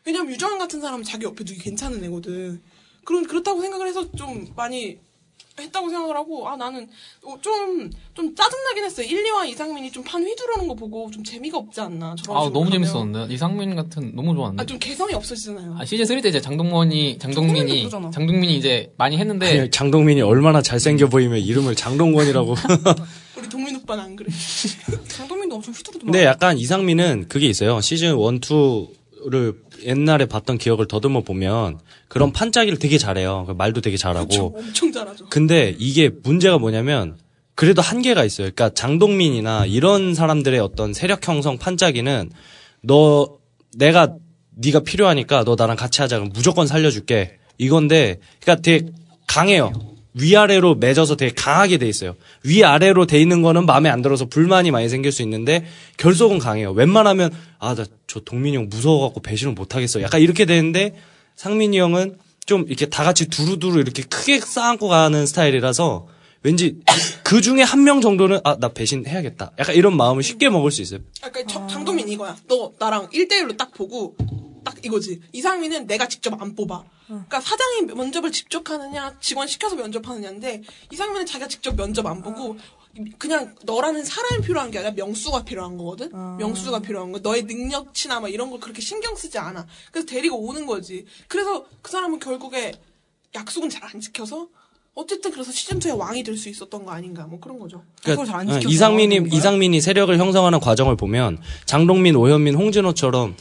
왜냐면 0.06 0.32
유정현 0.32 0.58
같은 0.58 0.80
사람은 0.80 1.04
자기 1.04 1.26
옆에 1.26 1.44
두기 1.44 1.60
괜찮은 1.60 2.04
애거든. 2.06 2.62
그런 3.08 3.26
그렇다고 3.26 3.62
생각을 3.62 3.88
해서 3.88 4.12
좀 4.12 4.46
많이 4.58 4.98
했다고 5.60 5.90
생각을 5.90 6.16
하고 6.18 6.48
아 6.50 6.56
나는 6.58 6.88
좀좀 7.24 7.90
좀 8.14 8.36
짜증나긴 8.36 8.84
했어요. 8.84 9.08
1, 9.10 9.24
2화 9.24 9.48
이상민이 9.50 9.92
좀 9.92 10.04
판 10.04 10.22
휘두르는 10.24 10.68
거 10.68 10.76
보고 10.76 11.10
좀 11.10 11.24
재미가 11.24 11.58
없지 11.58 11.80
않나. 11.82 12.16
저런 12.22 12.38
아, 12.38 12.42
너무 12.42 12.66
가면. 12.66 12.72
재밌었는데. 12.74 13.34
이상민 13.34 13.76
같은, 13.76 14.14
너무 14.16 14.36
좋았는데. 14.36 14.62
아 14.62 14.66
좀 14.66 14.78
개성이 14.78 15.14
없어지잖아요. 15.14 15.78
아, 15.80 15.86
시즌 15.86 16.06
3 16.06 16.22
때 16.22 16.30
이제 16.30 16.42
장동건이, 16.42 17.18
장동민이. 17.18 17.90
장동민이 17.90 18.58
이제 18.58 18.94
많이 18.98 19.18
했는데, 19.18 19.60
아니, 19.62 19.72
장동민이 19.72 20.22
얼마나 20.22 20.62
잘생겨 20.62 21.08
보이면 21.08 21.40
이름을 21.40 21.76
장동건이라고 21.76 22.56
우리 23.40 23.50
동민 23.50 23.76
오빠는 23.78 24.04
안 24.04 24.16
그래. 24.16 24.30
장동민도 25.08 25.56
엄청 25.56 25.74
휘두르더만. 25.74 26.12
근데 26.12 26.26
약간 26.26 26.58
이상민은 26.60 27.30
그게 27.30 27.48
있어요. 27.48 27.82
시즌 27.82 28.10
1, 28.10 28.16
2를 28.16 29.67
옛날에 29.84 30.26
봤던 30.26 30.58
기억을 30.58 30.88
더듬어 30.88 31.22
보면 31.22 31.80
그런 32.08 32.32
판짜기를 32.32 32.80
되게 32.80 32.98
잘해요. 32.98 33.46
그 33.48 33.52
말도 33.54 33.82
되게. 33.82 33.98
잘하고. 33.98 34.56
엄청 34.58 34.92
잘하죠. 34.92 35.28
근데 35.30 35.76
이게 35.80 36.10
문제가 36.24 36.58
뭐냐면 36.58 37.18
그래도 37.56 37.82
한계가 37.82 38.24
있어요. 38.24 38.52
그러니까 38.54 38.70
장동민이나 38.70 39.66
이런 39.66 40.14
사람들의 40.14 40.60
어떤 40.60 40.94
세력 40.94 41.28
형성 41.28 41.58
판짜기는 41.58 42.30
너 42.84 43.38
내가 43.76 44.16
네가 44.56 44.82
필요하니까 44.82 45.44
너 45.44 45.56
나랑 45.58 45.76
같이 45.76 46.02
하자 46.02 46.18
그럼 46.18 46.32
무조건 46.34 46.68
살려줄게. 46.68 47.38
이건데 47.58 48.20
그러니까 48.42 48.62
되게 48.62 48.92
강해요. 49.26 49.72
위아래로 50.20 50.76
맺어서 50.76 51.16
되게 51.16 51.34
강하게 51.34 51.78
돼 51.78 51.88
있어요. 51.88 52.16
위아래로 52.44 53.06
돼 53.08 53.20
있는 53.22 53.42
거는 53.42 53.66
마음에 53.66 53.90
안 53.90 54.02
들어서 54.02 54.26
불만이 54.26 54.72
많이 54.72 54.90
생길 54.90 55.12
수 55.12 55.22
있는데 55.24 55.66
결속은 55.98 56.40
강해요. 56.40 56.72
웬만하면 56.72 57.32
아 57.60 57.76
나 57.76 57.86
저 58.08 58.20
동민이 58.22 58.56
형 58.58 58.68
무서워갖고 58.70 59.22
배신을 59.22 59.54
못 59.54 59.76
하겠어. 59.76 60.02
약간 60.02 60.22
이렇게 60.22 60.46
되는데 60.46 60.96
상민이 61.36 61.78
형은 61.80 62.18
좀 62.46 62.64
이렇게 62.68 62.86
다 62.86 63.04
같이 63.04 63.28
두루두루 63.28 63.80
이렇게 63.82 64.02
크게 64.04 64.40
쌓고 64.40 64.88
가는 64.88 65.26
스타일이라서 65.26 66.08
왠지 66.44 66.78
그 67.24 67.42
중에 67.42 67.62
한 67.64 67.84
명 67.84 68.00
정도는 68.00 68.40
아 68.46 68.56
나 68.58 68.70
배신해야겠다. 68.70 69.52
약간 69.60 69.76
이런 69.76 69.98
마음을 69.98 70.24
쉽게 70.24 70.50
먹을 70.50 70.72
수 70.72 70.82
있어요. 70.82 71.00
아까 71.22 71.42
저- 71.46 71.68
장동민 71.68 72.08
이거야. 72.08 72.38
너 72.48 72.72
나랑 72.80 73.10
1대1로 73.10 73.58
딱 73.58 73.74
보고 73.74 74.16
딱 74.64 74.76
이거지. 74.84 75.20
이상민은 75.34 75.88
내가 75.88 76.08
직접 76.08 76.42
안 76.42 76.56
뽑아. 76.56 76.84
그러니까 77.08 77.40
사장이 77.42 77.82
면접을 77.96 78.32
직접 78.32 78.70
하느냐, 78.70 79.16
직원 79.20 79.48
시켜서 79.48 79.76
면접하느냐인데 79.76 80.62
이상민은 80.92 81.26
자기가 81.26 81.48
직접 81.48 81.76
면접 81.76 82.06
안 82.06 82.22
보고 82.22 82.58
그냥 83.20 83.56
너라는 83.64 84.04
사람이 84.04 84.42
필요한 84.44 84.72
게 84.72 84.80
아니라 84.80 84.94
명수가 84.96 85.44
필요한 85.44 85.78
거거든. 85.78 86.10
명수가 86.38 86.80
필요한 86.80 87.12
거. 87.12 87.20
너의 87.20 87.44
능력치나 87.44 88.20
막 88.20 88.30
이런 88.30 88.50
걸 88.50 88.60
그렇게 88.60 88.82
신경 88.82 89.16
쓰지 89.16 89.38
않아. 89.38 89.68
그래서 89.92 90.08
데리고 90.08 90.38
오는 90.38 90.66
거지. 90.66 91.06
그래서 91.28 91.66
그 91.82 91.92
사람은 91.92 92.20
결국에 92.20 92.74
약속은 93.36 93.70
잘 93.70 93.84
안 93.84 94.00
지켜서 94.02 94.48
어쨌든 94.96 95.30
그래서 95.32 95.52
시즌 95.52 95.78
2의 95.80 95.96
왕이 95.96 96.24
될 96.24 96.36
수 96.36 96.50
있었던 96.50 96.84
거 96.86 96.92
아닌가 96.92 97.28
뭐 97.28 97.40
그런 97.40 97.60
거죠. 97.60 97.84
그걸 98.04 98.26
잘안 98.26 98.50
어, 98.50 98.54
지켜서 98.54 98.68
이상민이? 98.74 99.30
이상민이 99.32 99.80
세력을 99.80 100.18
형성하는 100.18 100.60
과정을 100.60 100.98
보면 100.98 101.38
장동민, 101.66 102.16
오현민, 102.16 102.56
홍진호처럼 102.56 103.36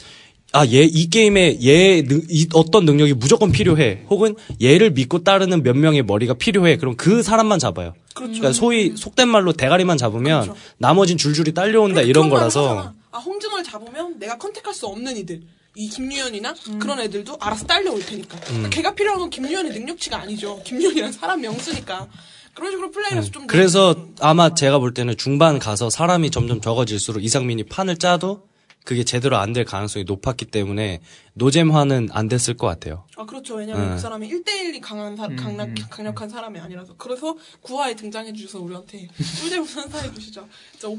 아, 0.53 0.65
얘, 0.67 0.83
이 0.83 1.09
게임에 1.09 1.59
얘, 1.63 2.01
능- 2.03 2.23
이 2.29 2.47
어떤 2.53 2.85
능력이 2.85 3.13
무조건 3.15 3.51
필요해. 3.51 4.05
혹은 4.09 4.35
얘를 4.61 4.91
믿고 4.91 5.23
따르는 5.23 5.61
몇 5.61 5.75
명의 5.75 6.03
머리가 6.03 6.35
필요해. 6.35 6.77
그럼 6.77 6.95
그 6.95 7.21
사람만 7.21 7.59
잡아요. 7.59 7.93
그렇죠. 8.15 8.31
러니까 8.33 8.53
소위 8.53 8.93
속된 8.95 9.27
말로 9.27 9.53
대가리만 9.53 9.97
잡으면 9.97 10.43
그렇죠. 10.43 10.59
나머진 10.77 11.17
줄줄이 11.17 11.53
딸려온다 11.53 11.95
그러니까 12.01 12.09
이런 12.09 12.29
거라서 12.29 12.69
하잖아. 12.69 12.93
아 13.11 13.19
홍진호를 13.19 13.63
잡으면 13.63 14.17
내가 14.19 14.37
컨택할 14.37 14.73
수 14.73 14.87
없는 14.87 15.17
이들 15.17 15.41
이 15.75 15.87
김유연이나 15.89 16.55
음. 16.69 16.79
그런 16.79 16.99
애들도 16.99 17.37
알아서 17.39 17.65
딸려올 17.67 18.03
테니까 18.03 18.39
그러니까 18.39 18.69
걔가 18.69 18.95
필요한 18.95 19.19
건 19.19 19.29
김유연의 19.29 19.71
능력치가 19.73 20.17
아니죠 20.21 20.59
김유연이란 20.63 21.11
사람 21.11 21.41
명수니까 21.41 22.07
그런 22.55 22.71
식으로 22.71 22.89
플레이를 22.89 23.17
해서 23.19 23.29
좀 23.29 23.43
음. 23.43 23.47
그래서 23.47 23.93
좀- 23.93 24.15
아마 24.19 24.55
제가 24.55 24.79
볼 24.79 24.95
때는 24.95 25.15
중반 25.17 25.59
가서 25.59 25.91
사람이 25.91 26.31
점점 26.31 26.59
적어질수록 26.59 27.23
이상민이 27.23 27.63
판을 27.65 27.97
짜도 27.97 28.41
그게 28.87 29.03
제대로 29.03 29.35
안 29.35 29.51
될 29.51 29.65
가능성이 29.65 30.05
높았기 30.05 30.45
때문에 30.45 31.01
노잼화는 31.33 32.07
안 32.13 32.29
됐을 32.29 32.53
것 32.55 32.67
같아요. 32.67 33.03
아 33.17 33.25
그렇죠. 33.25 33.55
왜냐면 33.55 33.89
네. 33.89 33.95
그 33.95 33.99
사람이 33.99 34.29
1대1이 34.29 34.79
강한 34.81 35.17
사, 35.17 35.25
음, 35.25 35.35
강력, 35.35 35.67
음. 35.67 35.75
강력한 35.89 36.29
사람이 36.29 36.57
아니라서 36.59 36.93
그래서 36.97 37.35
구화에 37.61 37.95
등장해 37.95 38.31
주셔서 38.31 38.59
우리한테 38.61 39.09
꿀잼 39.41 39.65
선사해 39.65 40.13
주시죠. 40.13 40.47
진짜 40.71 40.87
오, 40.87 40.97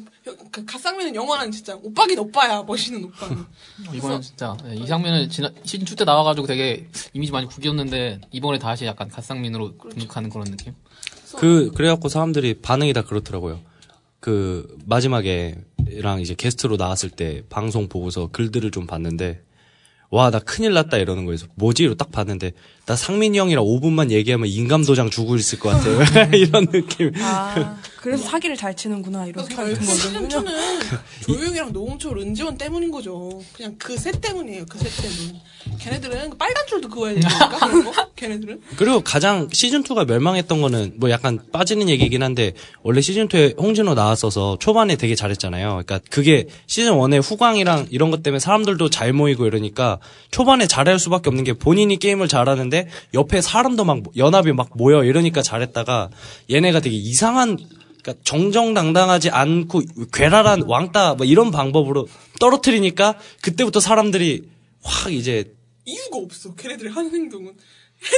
그 0.51 0.65
갓상민은 0.67 1.15
영원한 1.15 1.51
진짜 1.51 1.77
오빠긴 1.77 2.19
오빠야 2.19 2.63
멋있는 2.65 3.05
오빠는. 3.05 3.39
어, 3.39 3.95
이번엔 3.95 4.21
진짜 4.21 4.55
예, 4.69 4.75
이상민은 4.75 5.31
지난 5.31 5.55
시즌 5.65 5.87
2때 5.87 6.05
나와가지고 6.05 6.47
되게 6.47 6.89
이미지 7.15 7.33
많이 7.33 7.47
구겼는데 7.47 8.21
이번에 8.33 8.59
다시 8.59 8.85
약간 8.85 9.09
갓상민으로 9.09 9.79
등극하는 9.91 10.29
그런 10.29 10.45
느낌. 10.47 10.75
그 11.39 11.71
그래갖고 11.75 12.09
사람들이 12.11 12.61
반응이 12.61 12.93
다 12.93 13.03
그렇더라고요. 13.03 13.61
그 14.21 14.77
마지막에 14.85 15.55
랑 16.01 16.21
이제 16.21 16.35
게스트로 16.35 16.77
나왔을 16.77 17.11
때 17.11 17.43
방송 17.49 17.89
보고서 17.89 18.29
글들을 18.33 18.71
좀 18.71 18.87
봤는데 18.87 19.43
와 20.11 20.31
나 20.31 20.39
큰일 20.39 20.73
났다 20.73 20.97
이러는 20.97 21.25
거에서 21.27 21.47
뭐지로 21.57 21.95
딱 21.97 22.11
봤는데 22.11 22.53
나 22.89 22.97
상민이 22.97 23.39
형이랑 23.39 23.63
5분만 23.65 24.11
얘기하면 24.11 24.49
인감 24.49 24.83
도장 24.83 25.11
주고 25.11 25.37
있을 25.37 25.59
것 25.59 25.69
같아요 25.69 26.01
이런 26.33 26.65
느낌. 26.69 27.13
아, 27.21 27.77
그래서 27.99 28.23
사기를 28.25 28.57
잘 28.57 28.75
치는구나 28.75 29.27
이런 29.27 29.45
생각이 29.45 29.75
거군요. 29.75 30.29
2는 30.29 30.47
조용이랑 31.27 31.73
노홍철, 31.75 32.17
은지원 32.17 32.57
때문인 32.57 32.91
거죠. 32.91 33.43
그냥 33.53 33.75
그 33.79 33.95
셋 33.99 34.23
때문이에요. 34.23 34.65
그 34.67 34.79
셋 34.79 34.91
때문. 35.03 35.39
걔네들은 35.81 36.39
빨간 36.39 36.67
줄도 36.67 36.89
그어야 36.89 37.13
되니까 37.13 37.49
그런 37.59 37.85
거? 37.85 37.93
걔네들은 38.17 38.63
그리고 38.77 39.01
가장 39.03 39.49
시즌 39.53 39.83
2가 39.83 40.07
멸망했던 40.07 40.63
거는 40.63 40.95
뭐 40.97 41.11
약간 41.11 41.39
빠지는 41.53 41.91
얘기긴 41.91 42.23
한데 42.23 42.55
원래 42.83 43.03
시즌 43.03 43.29
2에 43.29 43.61
홍진호 43.61 43.93
나왔어서 43.93 44.57
초반에 44.61 44.97
되게 44.97 45.15
잘했잖아요. 45.15 45.69
그러니까 45.85 46.01
그게 46.11 46.47
시즌 46.67 46.93
1의 46.95 47.21
후광이랑 47.23 47.89
이런 47.91 48.11
것 48.11 48.23
때문에 48.23 48.39
사람들도 48.39 48.89
잘 48.89 49.13
모이고 49.13 49.47
이러니까 49.47 49.99
초반에 50.31 50.67
잘할 50.67 50.99
수밖에 50.99 51.29
없는 51.29 51.45
게 51.45 51.53
본인이 51.53 51.99
게임을 51.99 52.29
잘하는데 52.29 52.78
옆에 53.15 53.41
사람도 53.41 53.85
막 53.85 54.03
연합이 54.17 54.53
막 54.53 54.71
모여 54.75 55.05
이러니까 55.05 55.43
잘했다가 55.43 56.11
얘네가 56.51 56.81
되게 56.81 56.97
이상한 56.97 57.57
그러니까 58.03 58.15
정정당당하지 58.25 59.31
않고 59.31 59.83
괴랄한 60.13 60.63
왕따 60.63 61.15
뭐 61.15 61.27
이런 61.27 61.51
방법으로 61.51 62.07
떨어뜨리니까 62.39 63.19
그때부터 63.43 63.81
사람들이 63.81 64.49
확 64.83 65.13
이제 65.13 65.55
이유가 65.85 66.19
없어. 66.19 66.55
걔네들이 66.55 66.91
하는 66.91 67.13
행동은. 67.15 67.57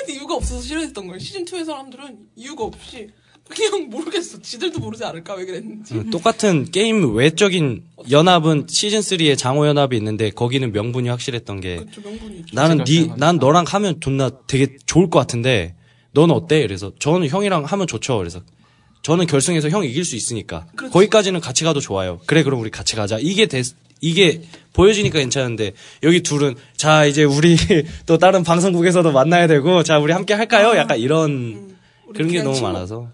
이유가 0.09 0.35
없어서 0.35 0.61
싫어했던 0.61 1.07
거예요. 1.07 1.18
시즌 1.18 1.44
2의 1.44 1.64
사람들은 1.64 2.18
이유가 2.37 2.64
없이 2.64 3.09
그냥 3.51 3.91
모르겠어. 3.91 4.41
지들도 4.41 4.79
모르지 4.81 5.05
않을까 5.05 5.35
왜 5.35 5.45
그랬는지. 5.45 5.95
음, 5.95 6.11
똑같은 6.11 6.65
게임 6.71 7.15
외적인 7.15 7.83
연합은 8.11 8.67
시즌 8.69 9.01
3에 9.01 9.37
장호 9.37 9.67
연합이 9.67 9.97
있는데 9.97 10.31
거기는 10.31 10.73
명분이 10.73 11.09
확실했던 11.09 11.61
게 11.61 11.77
그렇죠. 11.77 12.01
나는 12.53 12.85
니, 12.85 12.95
생각하니까. 12.95 13.17
난 13.17 13.37
너랑 13.39 13.65
하면 13.67 14.01
존나 14.01 14.31
되게 14.47 14.77
좋을 14.87 15.11
것 15.11 15.19
같은데 15.19 15.75
넌 16.13 16.31
어때? 16.31 16.61
그래서 16.63 16.93
저는 16.99 17.29
형이랑 17.29 17.65
하면 17.65 17.87
좋죠. 17.87 18.19
그래서 18.19 18.41
저는 19.03 19.27
결승에서 19.27 19.69
형 19.71 19.85
이길 19.85 20.05
수 20.05 20.17
있으니까 20.17 20.67
그렇죠. 20.77 20.93
거기까지는 20.93 21.41
같이 21.41 21.65
가도 21.65 21.81
좋아요. 21.81 22.21
그래 22.27 22.43
그럼 22.43 22.61
우리 22.61 22.71
같이 22.71 22.97
가자. 22.97 23.19
이게 23.21 23.47
됐, 23.47 23.65
이게 24.01 24.43
보여지니까 24.73 25.19
괜찮은데 25.19 25.73
여기 26.03 26.23
둘은 26.23 26.55
자 26.77 27.05
이제 27.07 27.25
우리 27.25 27.57
또 28.07 28.19
다른 28.19 28.45
방송국에서도 28.45 29.11
만나야 29.13 29.47
되고 29.47 29.83
자 29.83 29.99
우리 29.99 30.13
함께 30.13 30.35
할까요? 30.35 30.77
약간 30.77 30.99
이런 30.99 31.31
음, 31.31 31.77
그런 32.15 32.29
게 32.31 32.43
너무 32.43 32.55
친구. 32.55 32.71
많아서 32.73 33.09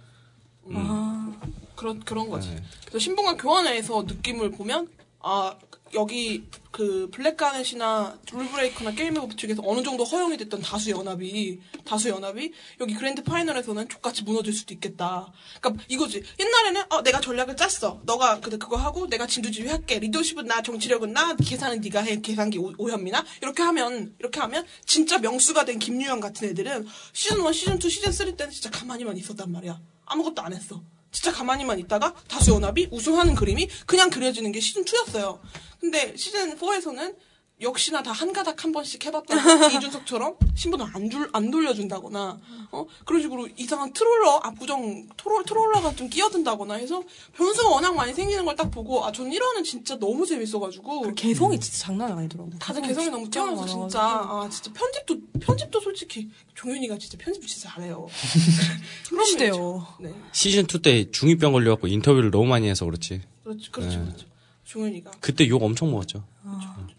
그런 1.76 2.00
그런 2.00 2.28
거지. 2.30 2.56
그래서 2.82 2.98
신분 2.98 3.36
교환회에서 3.36 4.02
느낌을 4.02 4.50
보면 4.52 4.88
아 5.20 5.56
여기 5.94 6.44
그 6.76 7.08
블랙가넷이나 7.10 8.18
룰브레이커나 8.30 8.90
게임 8.90 9.16
오브 9.16 9.34
측에서 9.36 9.62
어느 9.64 9.82
정도 9.82 10.04
허용이 10.04 10.36
됐던 10.36 10.60
다수 10.60 10.90
연합이 10.90 11.58
다수 11.86 12.10
연합이 12.10 12.52
여기 12.82 12.92
그랜드 12.92 13.22
파이널에서는 13.22 13.88
좆같이 13.88 14.24
무너질 14.24 14.52
수도 14.52 14.74
있겠다. 14.74 15.32
그러니까 15.58 15.82
이거지. 15.88 16.22
옛날에는 16.38 16.82
어 16.90 17.02
내가 17.02 17.18
전략을 17.22 17.56
짰어. 17.56 18.02
너가 18.04 18.40
그 18.40 18.58
그거 18.58 18.76
하고 18.76 19.06
내가 19.08 19.26
진두지휘 19.26 19.68
할게. 19.68 19.98
리더십은 20.00 20.44
나, 20.44 20.60
정치력은 20.60 21.14
나, 21.14 21.34
계산은 21.34 21.80
네가 21.80 22.02
해. 22.02 22.20
계산기 22.20 22.58
오, 22.58 22.74
오현민아 22.76 23.24
이렇게 23.40 23.62
하면 23.62 24.14
이렇게 24.18 24.38
하면 24.40 24.66
진짜 24.84 25.16
명수가 25.16 25.64
된 25.64 25.78
김유현 25.78 26.20
같은 26.20 26.46
애들은 26.50 26.86
시즌 27.14 27.42
1, 27.42 27.54
시즌 27.54 27.78
2, 27.82 27.88
시즌 27.88 28.12
3 28.12 28.36
때는 28.36 28.52
진짜 28.52 28.68
가만히만 28.68 29.16
있었단 29.16 29.50
말이야. 29.50 29.80
아무것도 30.04 30.42
안 30.42 30.52
했어. 30.52 30.82
진짜 31.16 31.32
가만히만 31.32 31.78
있다가 31.78 32.14
다수 32.28 32.52
연합이 32.52 32.88
우승하는 32.90 33.34
그림이 33.34 33.68
그냥 33.86 34.10
그려지는 34.10 34.52
게 34.52 34.60
시즌 34.60 34.84
2였어요. 34.84 35.40
근데 35.80 36.14
시즌 36.14 36.58
4에서는 36.58 37.16
역시나 37.60 38.02
다 38.02 38.12
한 38.12 38.32
가닥 38.34 38.64
한 38.64 38.72
번씩 38.72 39.04
해봤다가 39.06 39.68
이준석처럼 39.72 40.36
신분을 40.54 40.86
안, 40.92 41.08
줄, 41.08 41.28
안 41.32 41.50
돌려준다거나 41.50 42.38
어 42.70 42.86
그런 43.06 43.22
식으로 43.22 43.48
이상한 43.56 43.92
트롤러 43.94 44.40
압구정 44.42 45.08
트롤, 45.16 45.42
트롤러가 45.44 45.94
좀 45.94 46.08
끼어든다거나 46.10 46.74
해서 46.74 47.02
변수가 47.34 47.68
워낙 47.70 47.94
많이 47.94 48.12
생기는 48.12 48.44
걸 48.44 48.56
딱 48.56 48.70
보고 48.70 49.04
아 49.06 49.12
전 49.12 49.30
1화는 49.30 49.64
진짜 49.64 49.98
너무 49.98 50.26
재밌어가지고 50.26 51.14
개성이 51.14 51.58
진짜 51.58 51.78
장난 51.86 52.12
아니더라고. 52.12 52.50
다들 52.58 52.82
개성이 52.82 53.08
너무 53.08 53.28
뛰어나서. 53.30 53.66
진짜 53.66 54.00
아 54.02 54.48
진짜 54.50 54.70
편집도 54.74 55.18
편집도 55.40 55.80
솔직히 55.80 56.28
종현이가 56.54 56.98
진짜 56.98 57.16
편집 57.18 57.46
진짜 57.46 57.70
잘해요. 57.70 58.06
그러시대요. 59.08 59.86
네. 60.00 60.12
시즌 60.32 60.64
2 60.66 60.82
때 60.82 61.10
중이병 61.10 61.52
걸려갖고 61.52 61.86
인터뷰를 61.86 62.30
너무 62.30 62.46
많이 62.46 62.68
해서 62.68 62.84
그렇지. 62.84 63.22
그렇죠, 63.44 63.72
그렇죠, 63.72 63.98
네. 63.98 64.04
그렇죠. 64.04 64.26
종현이가, 64.64 65.10
그때 65.20 65.46
욕 65.48 65.62
엄청 65.62 65.90
먹었죠. 65.92 66.24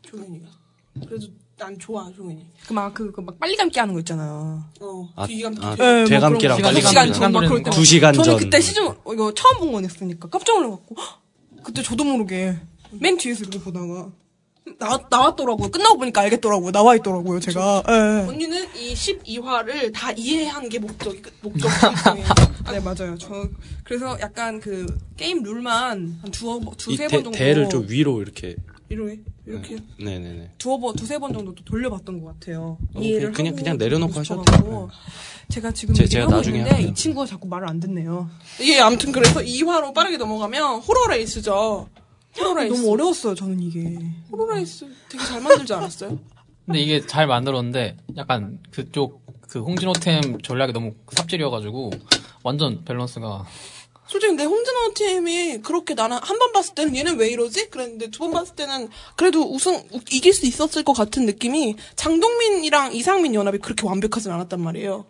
종현이가. 0.09 0.47
그래도 1.07 1.27
난 1.57 1.77
좋아, 1.79 2.11
종현이. 2.15 2.45
그막그막 2.67 3.39
빨리 3.39 3.55
감기 3.55 3.79
하는 3.79 3.93
거 3.93 3.99
있잖아요. 3.99 4.63
어, 4.79 5.09
아, 5.15 5.25
뒤감 5.27 5.55
아, 5.61 5.75
뒤. 5.75 5.81
예, 5.81 6.19
뭐 6.19 6.29
빨리 6.29 6.39
거. 6.39 6.61
감기. 6.61 6.81
시간 6.81 7.13
전, 7.13 7.31
막 7.31 7.39
그럴 7.41 7.63
때. 7.63 7.71
두 7.71 7.83
시간 7.83 8.13
저는 8.13 8.29
전. 8.31 8.37
그때 8.39 8.59
시즌 8.61 8.87
어, 8.87 9.13
이거 9.13 9.33
처음 9.33 9.59
본 9.59 9.71
거였으니까 9.73 10.29
깜짝 10.29 10.59
놀라갖고 10.59 10.95
헉! 10.97 11.21
그때 11.63 11.81
저도 11.81 12.03
모르게 12.03 12.57
맨 12.91 13.17
뒤에서 13.17 13.41
이렇게 13.41 13.59
보다가 13.59 14.11
나 14.79 14.99
나왔더라고요. 15.09 15.69
끝나고 15.71 15.97
보니까 15.97 16.21
알겠더라고요. 16.21 16.71
나와 16.71 16.95
있더라고요. 16.95 17.39
제가. 17.39 17.83
예. 17.87 17.91
언니는 18.27 18.67
이 18.75 18.93
12화를 18.93 19.93
다 19.93 20.11
이해한 20.11 20.69
게 20.69 20.77
목적이 20.77 21.21
목적 21.41 21.69
설정이에요. 21.69 22.27
네 22.71 22.79
맞아요. 22.81 23.17
저 23.17 23.47
그래서 23.83 24.17
약간 24.19 24.59
그 24.59 24.85
게임 25.15 25.41
룰만 25.41 26.19
한 26.21 26.31
두어 26.31 26.59
이 26.59 26.65
두세 26.77 27.07
대, 27.07 27.15
번 27.15 27.23
정도 27.25 27.37
대를 27.37 27.69
좀 27.69 27.85
위로 27.89 28.21
이렇게. 28.21 28.55
이렇게 28.89 29.19
이렇게 29.45 29.77
네네네. 29.99 30.51
두어 30.57 30.77
번 30.77 30.95
두세 30.95 31.17
번 31.19 31.33
정도 31.33 31.53
또 31.53 31.63
돌려봤던 31.65 32.21
것 32.21 32.27
같아요. 32.39 32.77
어, 32.93 32.99
이해를 33.01 33.31
그냥- 33.33 33.55
그냥 33.55 33.77
내려놓고 33.77 34.19
하셔도. 34.19 34.43
돼요. 34.43 34.89
제가 35.49 35.71
지금 35.71 35.93
제- 35.93 36.05
제가 36.05 36.27
나중에 36.27 36.59
있는데. 36.59 36.83
이 36.83 36.93
친구가 36.93 37.25
자꾸 37.25 37.47
말을 37.47 37.67
안 37.69 37.79
듣네요. 37.79 38.29
예, 38.61 38.79
아무튼 38.79 39.11
그래서 39.11 39.39
2화로 39.41 39.93
빠르게 39.93 40.17
넘어가면 40.17 40.79
호러 40.81 41.07
레이스죠. 41.09 41.87
호러 42.37 42.53
레이스. 42.55 42.73
너무 42.75 42.91
어려웠어요. 42.93 43.35
저는 43.35 43.59
이게. 43.61 43.97
호러 44.31 44.53
레이스 44.55 44.85
되게 45.09 45.23
잘 45.23 45.41
만들지 45.41 45.73
않았어요? 45.73 46.19
근데 46.65 46.79
이게 46.81 47.05
잘 47.05 47.27
만들었는데 47.27 47.97
약간 48.17 48.59
그쪽 48.71 49.21
그 49.41 49.59
홍진호 49.61 49.93
팀 49.93 50.39
전략이 50.41 50.73
너무 50.73 50.93
삽질이어가지고 51.11 51.91
완전 52.43 52.83
밸런스가 52.83 53.45
솔직히 54.07 54.29
근데 54.29 54.43
홍진호 54.45 54.93
팀이 54.93 55.61
그렇게 55.61 55.93
나는 55.93 56.17
한 56.17 56.37
번 56.39 56.51
봤을 56.53 56.75
때는 56.75 56.95
얘는 56.95 57.17
왜 57.17 57.29
이러지? 57.29 57.69
그랬는데 57.69 58.09
두 58.11 58.19
번 58.19 58.31
봤을 58.31 58.55
때는 58.55 58.89
그래도 59.15 59.43
우승 59.43 59.75
우- 59.91 59.99
이길 60.11 60.33
수 60.33 60.45
있었을 60.45 60.83
것 60.83 60.93
같은 60.93 61.25
느낌이 61.25 61.75
장동민이랑 61.95 62.93
이상민 62.93 63.33
연합이 63.35 63.57
그렇게 63.59 63.85
완벽하진 63.85 64.31
않았단 64.31 64.59
말이에요. 64.61 65.05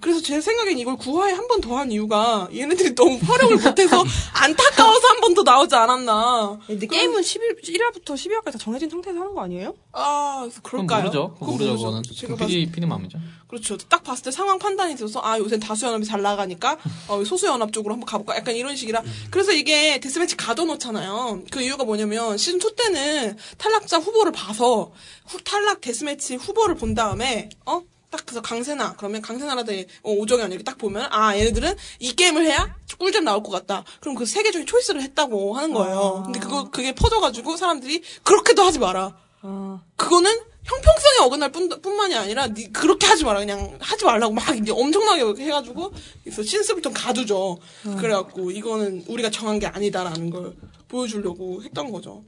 그래서 0.00 0.20
제 0.22 0.40
생각엔 0.40 0.78
이걸 0.78 0.96
9화에 0.96 1.32
한 1.34 1.48
번 1.48 1.60
더 1.60 1.74
한 1.76 1.90
이유가 1.90 2.48
얘네들이 2.54 2.94
너무 2.94 3.18
활용을 3.20 3.56
못해서 3.56 4.04
안타까워서 4.32 5.08
한 5.08 5.20
번 5.20 5.34
더 5.34 5.42
나오지 5.42 5.74
않았나. 5.74 6.58
근데 6.66 6.86
게임은 6.86 7.22
11, 7.22 7.56
1화부터 7.62 8.14
12화까지 8.14 8.52
다 8.52 8.58
정해진 8.58 8.88
상태에서 8.88 9.18
하는 9.20 9.34
거 9.34 9.42
아니에요? 9.42 9.74
아, 9.92 10.48
그럴까요? 10.62 11.02
모르죠. 11.02 11.34
그건 11.34 11.48
모르죠. 11.54 11.76
그거는 11.76 12.02
제가 12.02 12.34
그 12.36 12.46
PD 12.46 12.70
PD 12.72 12.86
마음이죠. 12.86 13.18
그렇죠. 13.48 13.76
딱 13.76 14.02
봤을 14.04 14.24
때 14.24 14.30
상황 14.30 14.58
판단이 14.58 14.94
들어서 14.96 15.20
아 15.22 15.38
요새 15.38 15.58
다수 15.58 15.86
연합이 15.86 16.04
잘 16.04 16.22
나가니까 16.22 16.78
어, 17.08 17.22
소수 17.24 17.46
연합 17.46 17.72
쪽으로 17.72 17.94
한번 17.94 18.06
가볼까 18.06 18.36
약간 18.36 18.54
이런 18.54 18.76
식이라 18.76 19.02
그래서 19.30 19.52
이게 19.52 19.98
데스매치 20.00 20.36
가둬놓잖아요. 20.36 21.42
그 21.50 21.60
이유가 21.62 21.84
뭐냐면 21.84 22.36
시즌 22.38 22.58
2 22.60 22.74
때는 22.76 23.36
탈락자 23.58 23.98
후보를 23.98 24.32
봐서 24.32 24.92
후, 25.26 25.38
탈락 25.44 25.80
데스매치 25.80 26.36
후보를 26.36 26.76
본 26.76 26.94
다음에 26.94 27.48
어. 27.66 27.82
딱 28.10 28.22
그래서 28.24 28.40
강세나 28.40 28.94
그러면 28.96 29.20
강세나라든지 29.20 29.86
어, 30.02 30.12
오정현 30.12 30.50
이렇게 30.50 30.64
딱 30.64 30.78
보면 30.78 31.08
아 31.10 31.36
얘네들은 31.36 31.74
이 32.00 32.14
게임을 32.14 32.44
해야 32.46 32.74
꿀잼 32.98 33.24
나올 33.24 33.42
것 33.42 33.50
같다. 33.50 33.84
그럼 34.00 34.14
그세개 34.14 34.50
중에 34.50 34.64
초이스를 34.64 35.02
했다고 35.02 35.54
하는 35.54 35.72
거예요. 35.72 36.22
근데 36.24 36.40
그거 36.40 36.70
그게 36.70 36.94
퍼져가지고 36.94 37.56
사람들이 37.56 38.02
그렇게도 38.22 38.62
하지 38.62 38.78
마라. 38.78 39.16
아. 39.42 39.80
그거는 39.96 40.30
형평성에 40.64 41.26
어긋날 41.26 41.50
뿐, 41.50 41.68
뿐만이 41.68 42.14
아니라 42.14 42.46
니 42.48 42.70
그렇게 42.72 43.06
하지 43.06 43.24
마라 43.24 43.40
그냥 43.40 43.78
하지 43.80 44.04
말라고 44.04 44.34
막 44.34 44.54
이제 44.56 44.70
엄청나게 44.70 45.42
해가지고 45.42 45.92
그래서 46.24 46.42
신스부터 46.42 46.90
가두죠 46.90 47.56
그래갖고 47.98 48.50
이거는 48.50 49.04
우리가 49.08 49.30
정한 49.30 49.58
게 49.58 49.66
아니다라는 49.66 50.28
걸 50.28 50.54
보여주려고 50.88 51.62
했던 51.62 51.90
거죠 51.90 52.22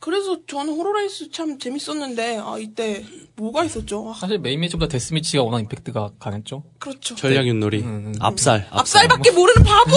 그래서 0.00 0.38
저는 0.46 0.74
호로라이스 0.74 1.30
참 1.30 1.58
재밌었는데 1.58 2.38
아 2.38 2.56
이때 2.58 3.04
뭐가 3.36 3.64
있었죠? 3.64 4.10
아, 4.10 4.14
사실 4.18 4.38
main 4.38 4.60
match보다 4.60 4.88
death 4.88 5.10
match가 5.10 5.42
워낙 5.42 5.60
임팩트가 5.60 6.12
강했죠. 6.18 6.64
그렇죠. 6.78 7.14
전략 7.14 7.46
윷놀이. 7.46 7.80
음, 7.80 8.06
음. 8.06 8.14
압살. 8.20 8.68
압살밖에 8.70 9.30
모르는 9.32 9.62
바보. 9.64 9.90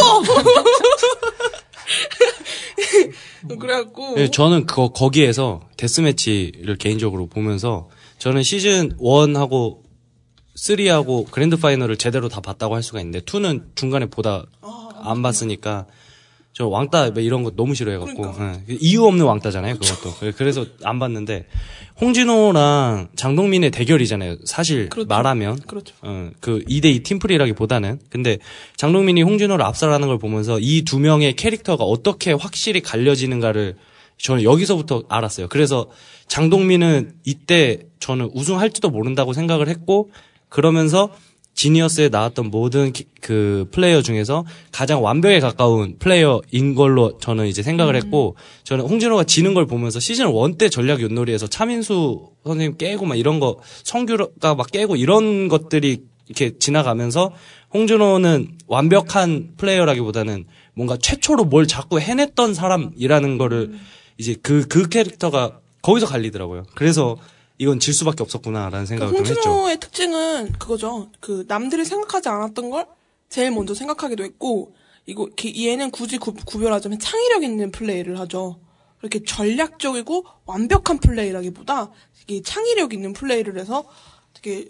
그래갖고 3.59 4.15
네, 4.15 4.31
저는 4.31 4.65
그거 4.65 4.89
거기에서 4.89 5.61
데스매치를 5.77 6.77
개인적으로 6.77 7.27
보면서 7.27 7.89
저는 8.17 8.43
시즌 8.43 8.97
1하고 8.97 9.81
3하고 10.55 11.29
그랜드 11.31 11.57
파이널을 11.57 11.97
제대로 11.97 12.29
다 12.29 12.41
봤다고 12.41 12.75
할 12.75 12.83
수가 12.83 12.99
있는데 12.99 13.21
2는 13.21 13.75
중간에 13.75 14.05
보다 14.05 14.45
안 15.03 15.21
봤으니까 15.21 15.87
저 16.53 16.67
왕따 16.67 17.11
뭐 17.11 17.21
이런 17.21 17.43
거 17.43 17.51
너무 17.55 17.73
싫어해갖고 17.75 18.35
예. 18.69 18.75
이유 18.81 19.05
없는 19.05 19.25
왕따잖아요 19.25 19.75
그것도 19.77 20.15
그래- 20.19 20.33
그래서 20.35 20.65
안 20.83 20.99
봤는데 20.99 21.45
홍진호랑 22.01 23.09
장동민의 23.15 23.71
대결이잖아요 23.71 24.37
사실 24.43 24.89
그렇죠. 24.89 25.07
말하면 25.07 25.59
그렇죠. 25.67 25.93
어, 26.01 26.29
그 26.41 26.63
2대2 26.67 27.03
팀플이라기보다는 27.03 27.99
근데 28.09 28.37
장동민이 28.75 29.21
홍진호를 29.21 29.63
압살하는 29.63 30.07
걸 30.07 30.17
보면서 30.17 30.59
이 30.59 30.81
두 30.83 30.99
명의 30.99 31.33
캐릭터가 31.35 31.83
어떻게 31.85 32.33
확실히 32.33 32.81
갈려지는가를 32.81 33.75
저는 34.17 34.43
여기서부터 34.43 35.03
알았어요. 35.09 35.47
그래서 35.47 35.87
장동민은 36.27 37.13
이때 37.23 37.79
저는 37.99 38.29
우승할지도 38.33 38.89
모른다고 38.89 39.31
생각을 39.33 39.67
했고 39.69 40.11
그러면서 40.49 41.11
지니어스에 41.53 42.09
나왔던 42.09 42.49
모든 42.49 42.91
기- 42.93 43.05
그 43.21 43.67
플레이어 43.71 44.01
중에서 44.01 44.45
가장 44.71 45.03
완벽에 45.03 45.39
가까운 45.39 45.95
플레이어인 45.99 46.75
걸로 46.75 47.17
저는 47.19 47.47
이제 47.47 47.61
생각을 47.61 47.95
했고 47.95 48.35
저는 48.63 48.85
홍진호가 48.85 49.25
지는 49.25 49.53
걸 49.53 49.67
보면서 49.67 49.99
시즌 49.99 50.27
1때 50.27 50.71
전략 50.71 51.01
윷놀이에서 51.01 51.47
차민수 51.47 52.29
선생님 52.45 52.77
깨고 52.77 53.05
막 53.05 53.15
이런 53.15 53.39
거 53.39 53.59
성규가 53.83 54.55
막 54.55 54.71
깨고 54.71 54.95
이런 54.95 55.47
것들이 55.49 56.03
이렇게 56.27 56.57
지나가면서 56.57 57.31
홍진호는 57.73 58.57
완벽한 58.67 59.51
플레이어라기보다는 59.57 60.45
뭔가 60.73 60.97
최초로 60.97 61.45
뭘 61.45 61.67
자꾸 61.67 61.99
해냈던 61.99 62.53
사람이라는 62.53 63.37
거를 63.37 63.73
이제 64.17 64.35
그, 64.41 64.65
그 64.67 64.87
캐릭터가 64.89 65.59
거기서 65.81 66.05
갈리더라고요. 66.05 66.63
그래서 66.75 67.17
이건 67.61 67.79
질 67.79 67.93
수밖에 67.93 68.23
없었구나라는 68.23 68.85
그 68.85 68.87
생각을 68.87 69.13
좀 69.13 69.23
했죠. 69.23 69.33
홍진호의 69.49 69.79
특징은 69.79 70.51
그거죠. 70.53 71.11
그 71.19 71.45
남들이 71.47 71.85
생각하지 71.85 72.27
않았던 72.27 72.71
걸 72.71 72.87
제일 73.29 73.51
먼저 73.51 73.75
생각하기도 73.75 74.23
했고 74.23 74.73
이거 75.05 75.27
기- 75.35 75.67
얘는 75.67 75.91
굳이 75.91 76.17
구, 76.17 76.33
구별하자면 76.33 76.97
창의력 76.97 77.43
있는 77.43 77.71
플레이를 77.71 78.19
하죠. 78.21 78.59
이렇게 79.03 79.23
전략적이고 79.23 80.25
완벽한 80.47 80.97
플레이라기보다 80.97 81.91
이게 82.23 82.41
창의력 82.41 82.93
있는 82.95 83.13
플레이를 83.13 83.59
해서 83.59 83.85
되게 84.33 84.67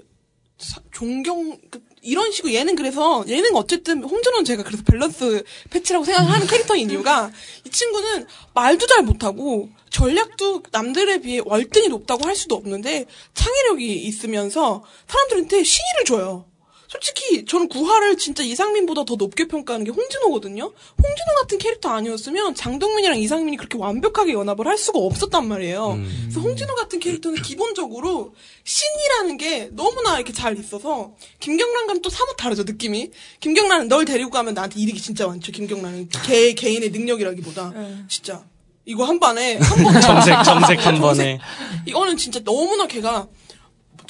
사- 0.57 0.81
존경 0.91 1.57
그- 1.69 1.81
이런 2.01 2.31
식으로 2.31 2.53
얘는 2.53 2.75
그래서 2.75 3.23
얘는 3.27 3.55
어쨌든 3.55 4.03
홍준호는 4.03 4.43
제가 4.45 4.63
그래서 4.63 4.83
밸런스 4.83 5.43
패치라고 5.69 6.03
생각하는 6.03 6.47
캐릭터인 6.47 6.89
이유가 6.89 7.31
이 7.63 7.69
친구는 7.69 8.25
말도 8.53 8.87
잘 8.87 9.03
못하고 9.03 9.69
전략도 9.91 10.63
남들에 10.71 11.19
비해 11.19 11.41
월등히 11.45 11.89
높다고 11.89 12.27
할 12.27 12.35
수도 12.35 12.55
없는데 12.55 13.05
창의력이 13.33 13.93
있으면서 14.03 14.83
사람들한테 15.07 15.63
신의를 15.63 16.05
줘요. 16.05 16.50
솔직히 16.91 17.45
저는 17.45 17.69
구하를 17.69 18.17
진짜 18.17 18.43
이상민보다 18.43 19.05
더 19.05 19.15
높게 19.15 19.47
평가하는 19.47 19.85
게 19.85 19.91
홍진호거든요. 19.91 20.63
홍진호 20.63 21.35
같은 21.41 21.57
캐릭터 21.57 21.87
아니었으면 21.89 22.53
장동민이랑 22.53 23.17
이상민이 23.17 23.55
그렇게 23.55 23.77
완벽하게 23.77 24.33
연합을 24.33 24.67
할 24.67 24.77
수가 24.77 24.99
없었단 24.99 25.47
말이에요. 25.47 25.97
그래서 26.23 26.41
홍진호 26.41 26.75
같은 26.75 26.99
캐릭터는 26.99 27.41
기본적으로 27.41 28.33
신이라는 28.65 29.37
게 29.37 29.69
너무나 29.71 30.15
이렇게 30.17 30.33
잘 30.33 30.59
있어서 30.59 31.13
김경란과는 31.39 32.01
또 32.01 32.09
사뭇 32.09 32.35
다르죠 32.35 32.63
느낌이. 32.63 33.11
김경란은 33.39 33.87
널 33.87 34.03
데리고 34.03 34.29
가면 34.29 34.53
나한테 34.53 34.77
이득이 34.81 34.99
진짜 34.99 35.27
많죠. 35.27 35.53
김경란은 35.53 36.09
개 36.25 36.53
개인의 36.53 36.89
능력이라기보다 36.89 37.71
진짜 38.09 38.43
이거 38.83 39.05
한 39.05 39.17
반에 39.17 39.55
한 39.59 39.79
번. 39.85 40.01
정색, 40.01 40.43
정색 40.43 40.85
한 40.85 40.99
번에. 40.99 41.39
이거는 41.85 42.17
진짜 42.17 42.41
너무나 42.43 42.85
걔가 42.85 43.29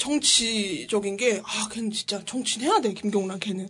정치적인 0.02 1.16
게, 1.16 1.40
아, 1.44 1.68
걔는 1.70 1.90
진짜 1.92 2.20
정치해야 2.24 2.80
돼, 2.80 2.92
김경란 2.92 3.38
걔는. 3.38 3.68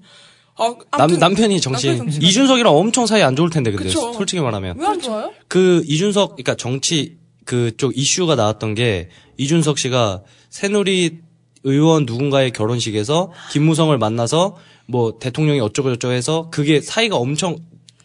아, 0.56 0.74
남, 0.98 1.18
남편이 1.18 1.60
정치, 1.60 1.88
남편 1.96 2.08
이준석이랑 2.22 2.74
엄청 2.74 3.06
사이 3.06 3.22
안 3.22 3.36
좋을 3.36 3.50
텐데, 3.50 3.70
근데, 3.70 3.84
그쵸. 3.84 4.12
솔직히 4.14 4.40
말하면. 4.40 4.78
왜 4.78 4.86
안 4.86 5.00
좋아요? 5.00 5.32
그, 5.48 5.82
이준석, 5.86 6.36
그니까 6.36 6.54
정치, 6.54 7.18
그쪽 7.44 7.96
이슈가 7.96 8.34
나왔던 8.34 8.74
게, 8.74 9.08
이준석 9.36 9.78
씨가 9.78 10.22
새누리 10.50 11.18
의원 11.64 12.06
누군가의 12.06 12.50
결혼식에서 12.52 13.32
김무성을 13.50 13.96
만나서, 13.98 14.56
뭐, 14.86 15.18
대통령이 15.18 15.60
어쩌고저쩌고 15.60 16.14
해서, 16.14 16.48
그게 16.50 16.80
사이가 16.80 17.16
엄청 17.16 17.58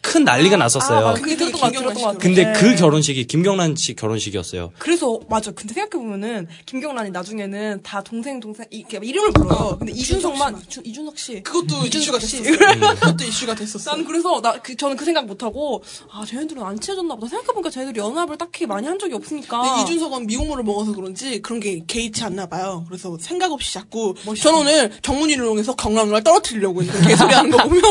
큰 0.08 0.24
난리가 0.24 0.56
났었어요. 0.56 1.08
아, 1.08 1.14
그게 1.14 1.36
들었던 1.36 1.94
것. 1.94 2.18
근데 2.18 2.44
네. 2.44 2.52
그 2.54 2.74
결혼식이 2.74 3.26
김경란 3.26 3.76
씨 3.76 3.94
결혼식이었어요. 3.94 4.72
그래서 4.78 5.20
맞아. 5.28 5.50
근데 5.50 5.74
생각해 5.74 6.02
보면은 6.02 6.48
김경란이 6.64 7.10
나중에는 7.10 7.82
다 7.82 8.02
동생 8.02 8.40
동생 8.40 8.64
이렇게 8.70 8.98
이름을 9.02 9.32
불러요. 9.32 9.76
근데 9.78 9.92
이준석만 9.92 10.54
이준석 10.56 10.76
이준, 10.78 10.86
이준석 10.86 11.18
씨. 11.18 11.42
그것도 11.42 11.86
이슈가 11.86 12.18
씨. 12.18 12.42
됐었어. 12.42 12.94
그것도 13.00 13.24
이슈가 13.24 13.54
됐었어. 13.54 13.90
난 13.90 14.04
그래서 14.04 14.40
나 14.40 14.52
그, 14.62 14.74
저는 14.76 14.96
그 14.96 15.04
생각 15.04 15.26
못 15.26 15.42
하고 15.42 15.82
아 16.10 16.24
쟤네들은 16.26 16.62
안 16.62 16.80
친해졌나 16.80 17.14
보다. 17.14 17.28
생각해 17.28 17.52
보니까 17.52 17.70
쟤네들이 17.70 18.00
연합을 18.00 18.38
딱히 18.38 18.66
많이 18.66 18.86
한 18.86 18.98
적이 18.98 19.14
없으니까. 19.14 19.60
근데 19.62 19.82
이준석은 19.82 20.26
미국물을 20.26 20.64
먹어서 20.64 20.92
그런지 20.94 21.42
그런 21.42 21.60
게 21.60 21.82
개의치 21.86 22.24
않나 22.24 22.46
봐요. 22.46 22.84
그래서 22.88 23.16
생각 23.20 23.52
없이 23.52 23.74
자꾸 23.74 24.14
전 24.40 24.54
오늘 24.54 24.90
정문이를 25.02 25.44
이용해서 25.44 25.76
경란을 25.76 26.22
떨어뜨리려고 26.24 26.82
했는데 26.82 27.08
개소리 27.08 27.34
하는 27.34 27.50
거 27.50 27.58
보면 27.68 27.82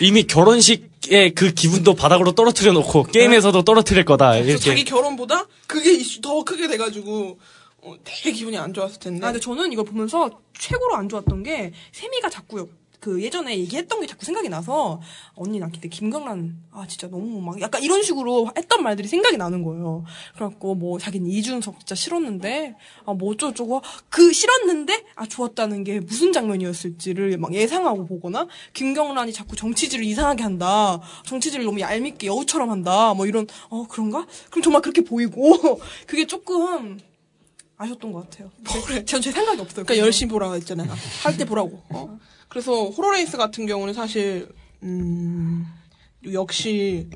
이미 0.00 0.22
결혼식의 0.24 0.95
그 1.34 1.52
기분도 1.52 1.94
바닥으로 1.94 2.32
떨어뜨려 2.32 2.72
놓고, 2.72 3.04
게임에서도 3.04 3.62
떨어뜨릴 3.62 4.04
거다. 4.04 4.32
그래서 4.32 4.48
이렇게. 4.48 4.64
자기 4.64 4.84
결혼보다 4.84 5.46
그게 5.66 5.92
이슈 5.92 6.20
더 6.20 6.42
크게 6.42 6.68
돼가지고 6.68 7.38
어, 7.82 7.94
되게 8.02 8.32
기분이 8.32 8.58
안 8.58 8.74
좋았을 8.74 8.98
텐데. 8.98 9.24
아, 9.24 9.30
근데 9.30 9.40
저는 9.40 9.72
이걸 9.72 9.84
보면서 9.84 10.30
최고로 10.58 10.96
안 10.96 11.08
좋았던 11.08 11.44
게 11.44 11.72
세미가 11.92 12.30
자꾸 12.30 12.68
그 13.00 13.22
예전에 13.22 13.58
얘기했던 13.58 14.00
게 14.00 14.06
자꾸 14.06 14.24
생각이 14.24 14.48
나서 14.48 15.00
언니 15.34 15.58
나 15.58 15.68
그때 15.68 15.88
김강란 15.88 16.56
아 16.72 16.86
진짜 16.86 17.08
너무 17.08 17.40
막 17.40 17.60
약간 17.60 17.82
이런 17.82 18.02
식으로 18.02 18.50
했던 18.56 18.82
말들이 18.82 19.06
생각이 19.08 19.36
나는 19.36 19.62
거예요. 19.62 20.04
그래갖고 20.34 20.74
뭐 20.74 20.98
자기는 20.98 21.26
이준석 21.30 21.80
진짜 21.80 21.94
싫었는데 21.94 22.74
아 23.04 23.12
뭐 23.12 23.30
어쩌고저쩌고 23.32 23.82
그 24.10 24.32
싫었는데 24.32 25.04
아 25.14 25.26
좋았다는 25.26 25.84
게 25.84 26.00
무슨 26.00 26.32
장면이었을지를 26.32 27.38
막 27.38 27.54
예상하고 27.54 28.06
보거나 28.06 28.46
김경란이 28.74 29.32
자꾸 29.32 29.56
정치질을 29.56 30.04
이상하게 30.04 30.42
한다. 30.42 31.00
정치질을 31.24 31.64
너무 31.64 31.80
얄밉게 31.80 32.26
여우처럼 32.26 32.70
한다. 32.70 33.14
뭐 33.14 33.26
이런 33.26 33.46
어 33.70 33.86
그런가? 33.88 34.26
그럼 34.50 34.62
정말 34.62 34.82
그렇게 34.82 35.02
보이고 35.02 35.80
그게 36.06 36.26
조금 36.26 36.98
아셨던 37.78 38.12
것 38.12 38.28
같아요. 38.30 38.50
그래. 38.86 39.04
전제 39.06 39.30
생각이 39.30 39.60
없어요. 39.60 39.84
그러니까 39.84 39.98
열심히 40.04 40.30
보라고 40.32 40.54
했잖아요. 40.56 40.90
할 41.22 41.36
때 41.36 41.44
보라고. 41.44 41.82
어? 41.90 42.18
그래서 42.48 42.86
호러레이스 42.90 43.36
같은 43.36 43.66
경우는 43.66 43.94
사실 43.94 44.48
음 44.82 45.66
역시 46.32 47.08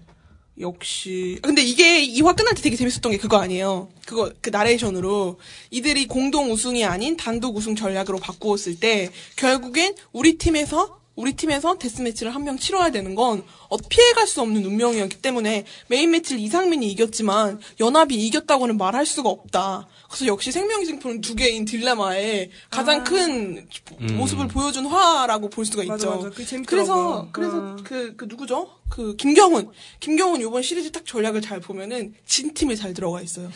역시 0.59 1.39
근데 1.43 1.62
이게 1.62 2.07
2화 2.07 2.37
끝날 2.37 2.55
때 2.55 2.61
되게 2.62 2.76
재밌었던 2.76 3.12
게 3.12 3.18
그거 3.18 3.39
아니에요. 3.39 3.89
그거 4.07 4.31
그 4.41 4.51
나레이션으로 4.51 5.39
이들이 5.70 6.07
공동 6.07 6.51
우승이 6.53 6.85
아닌 6.85 7.16
단독 7.16 7.57
우승 7.57 7.74
전략으로 7.74 8.18
바꾸었을 8.18 8.78
때 8.78 9.11
결국엔 9.37 9.95
우리 10.12 10.37
팀에서 10.37 10.99
우리 11.16 11.33
팀에서 11.35 11.78
death 11.79 11.99
match를 11.99 12.35
한 12.35 12.45
명 12.45 12.57
치러야 12.59 12.91
되는 12.91 13.14
건 13.14 13.43
어, 13.71 13.77
피해갈 13.77 14.27
수 14.27 14.41
없는 14.43 14.64
운명이었기 14.64 15.23
때문에 15.23 15.64
main 15.87 16.11
match를 16.11 16.41
이상민이 16.41 16.91
이겼지만 16.91 17.61
연합이 17.79 18.16
이겼다고는 18.16 18.77
말할 18.77 19.07
수가 19.07 19.29
없다. 19.31 19.87
그래서 20.09 20.27
역시 20.27 20.51
생명징표는 20.51 21.21
두 21.21 21.37
개인 21.37 21.64
딜레마의 21.64 22.51
가장 22.68 23.05
큰 23.05 23.68
모습을 24.01 24.49
보여준 24.49 24.87
화라고 24.87 25.49
볼 25.49 25.64
수가 25.64 25.85
맞아, 25.85 25.95
있죠. 25.95 26.16
맞아. 26.16 26.31
그래서 26.66 27.29
그래서 27.33 27.61
아. 27.61 27.77
그, 27.85 28.16
그 28.16 28.25
누구죠? 28.25 28.81
그 28.89 29.14
김경훈. 29.14 29.71
김경훈 30.01 30.41
이번 30.41 30.62
시리즈 30.62 30.91
딱 30.91 31.07
전략을 31.07 31.41
잘 31.41 31.61
보면은 31.61 32.12
진 32.27 32.53
팀에 32.53 32.75
잘 32.75 32.93
들어가 32.93 33.23
있어요. 33.23 33.51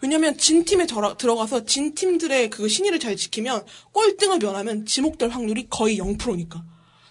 왜냐면 0.00 0.38
진 0.38 0.64
팀에 0.64 0.86
들어, 0.86 1.18
들어가서 1.18 1.66
진 1.66 1.94
팀들의 1.94 2.48
그 2.48 2.66
신의를 2.66 2.98
잘 2.98 3.14
지키면 3.14 3.64
꼴등을 3.92 4.38
면하면 4.38 4.86
지목될 4.86 5.28
확률이 5.28 5.66
거의 5.68 5.98
0%니까. 5.98 6.64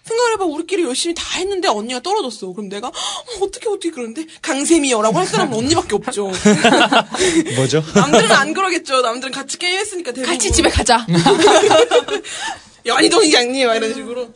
생각을 0.04 0.32
해봐 0.34 0.44
우리끼리 0.44 0.82
열심히 0.84 1.14
다 1.14 1.24
했는데 1.38 1.68
언니가 1.68 2.00
떨어졌어. 2.00 2.52
그럼 2.52 2.68
내가 2.68 2.88
어, 2.88 2.92
어떻게 3.40 3.68
어떻게 3.68 3.90
그러는데 3.90 4.26
강세미여라고 4.42 5.18
할 5.18 5.26
사람은 5.26 5.56
언니밖에 5.56 5.94
없죠. 5.96 6.30
뭐죠? 7.56 7.82
남들은 7.94 8.30
안 8.30 8.52
그러겠죠. 8.52 9.00
남들은 9.00 9.32
같이 9.32 9.58
게임했으니까 9.58 10.12
대부분. 10.12 10.32
같이 10.34 10.52
집에 10.52 10.68
가자. 10.68 11.06
연희동이 12.84 13.32
양님 13.32 13.66
막 13.66 13.76
이런 13.76 13.94
식으로 13.94 14.28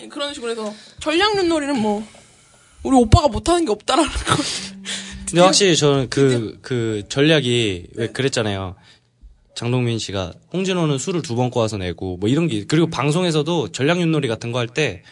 예, 0.00 0.08
그런 0.08 0.32
식으로 0.32 0.52
해서 0.52 0.74
전략 0.98 1.36
윷놀이는 1.36 1.78
뭐 1.78 2.06
우리 2.82 2.96
오빠가 2.96 3.28
못하는 3.28 3.66
게 3.66 3.70
없다라는 3.70 4.10
걸 4.10 4.36
근데 5.28 5.40
확실히 5.42 5.76
저는 5.76 6.08
그, 6.10 6.58
그 6.60 7.04
전략이 7.08 7.86
왜 7.94 8.08
그랬잖아요. 8.08 8.76
장동민 9.54 9.98
씨가 9.98 10.32
홍진호는 10.52 10.98
술을 10.98 11.22
두 11.22 11.34
번 11.36 11.50
꼬아서 11.50 11.76
내고 11.78 12.16
뭐 12.18 12.28
이런 12.28 12.48
게 12.48 12.64
그리고 12.66 12.88
방송에서도 12.90 13.68
전략 13.72 14.00
윷놀이 14.00 14.28
같은 14.28 14.52
거 14.52 14.58
할 14.58 14.68
때 14.68 15.02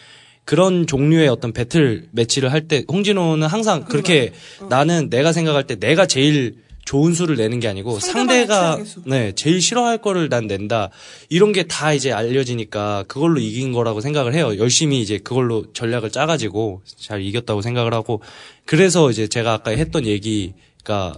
그런 0.44 0.86
종류의 0.86 1.28
어떤 1.28 1.52
배틀 1.52 2.08
매치를 2.12 2.50
할 2.52 2.66
때 2.66 2.84
홍진호는 2.90 3.46
항상 3.46 3.84
그렇게 3.84 4.32
나는 4.68 5.08
내가 5.10 5.32
생각할 5.32 5.66
때 5.66 5.76
내가 5.76 6.06
제일 6.06 6.56
좋은 6.86 7.14
수를 7.14 7.36
내는 7.36 7.60
게 7.60 7.68
아니고 7.68 8.00
상대가. 8.00 8.76
네 9.06 9.30
제일 9.32 9.60
싫어할 9.60 9.98
거를 9.98 10.28
난 10.28 10.46
낸다. 10.48 10.90
이런 11.28 11.52
게 11.52 11.64
다 11.68 11.92
이제 11.92 12.10
알려지니까 12.10 13.04
그걸로 13.06 13.38
이긴 13.38 13.70
거라고 13.72 14.00
생각을 14.00 14.34
해요. 14.34 14.58
열심히 14.58 15.00
이제 15.00 15.18
그걸로 15.18 15.70
전략을 15.72 16.10
짜가지고 16.10 16.82
잘 16.98 17.20
이겼다고 17.22 17.62
생각을 17.62 17.94
하고 17.94 18.22
그래서 18.64 19.08
이제 19.10 19.28
제가 19.28 19.52
아까 19.52 19.70
했던 19.70 20.04
얘기가 20.04 21.14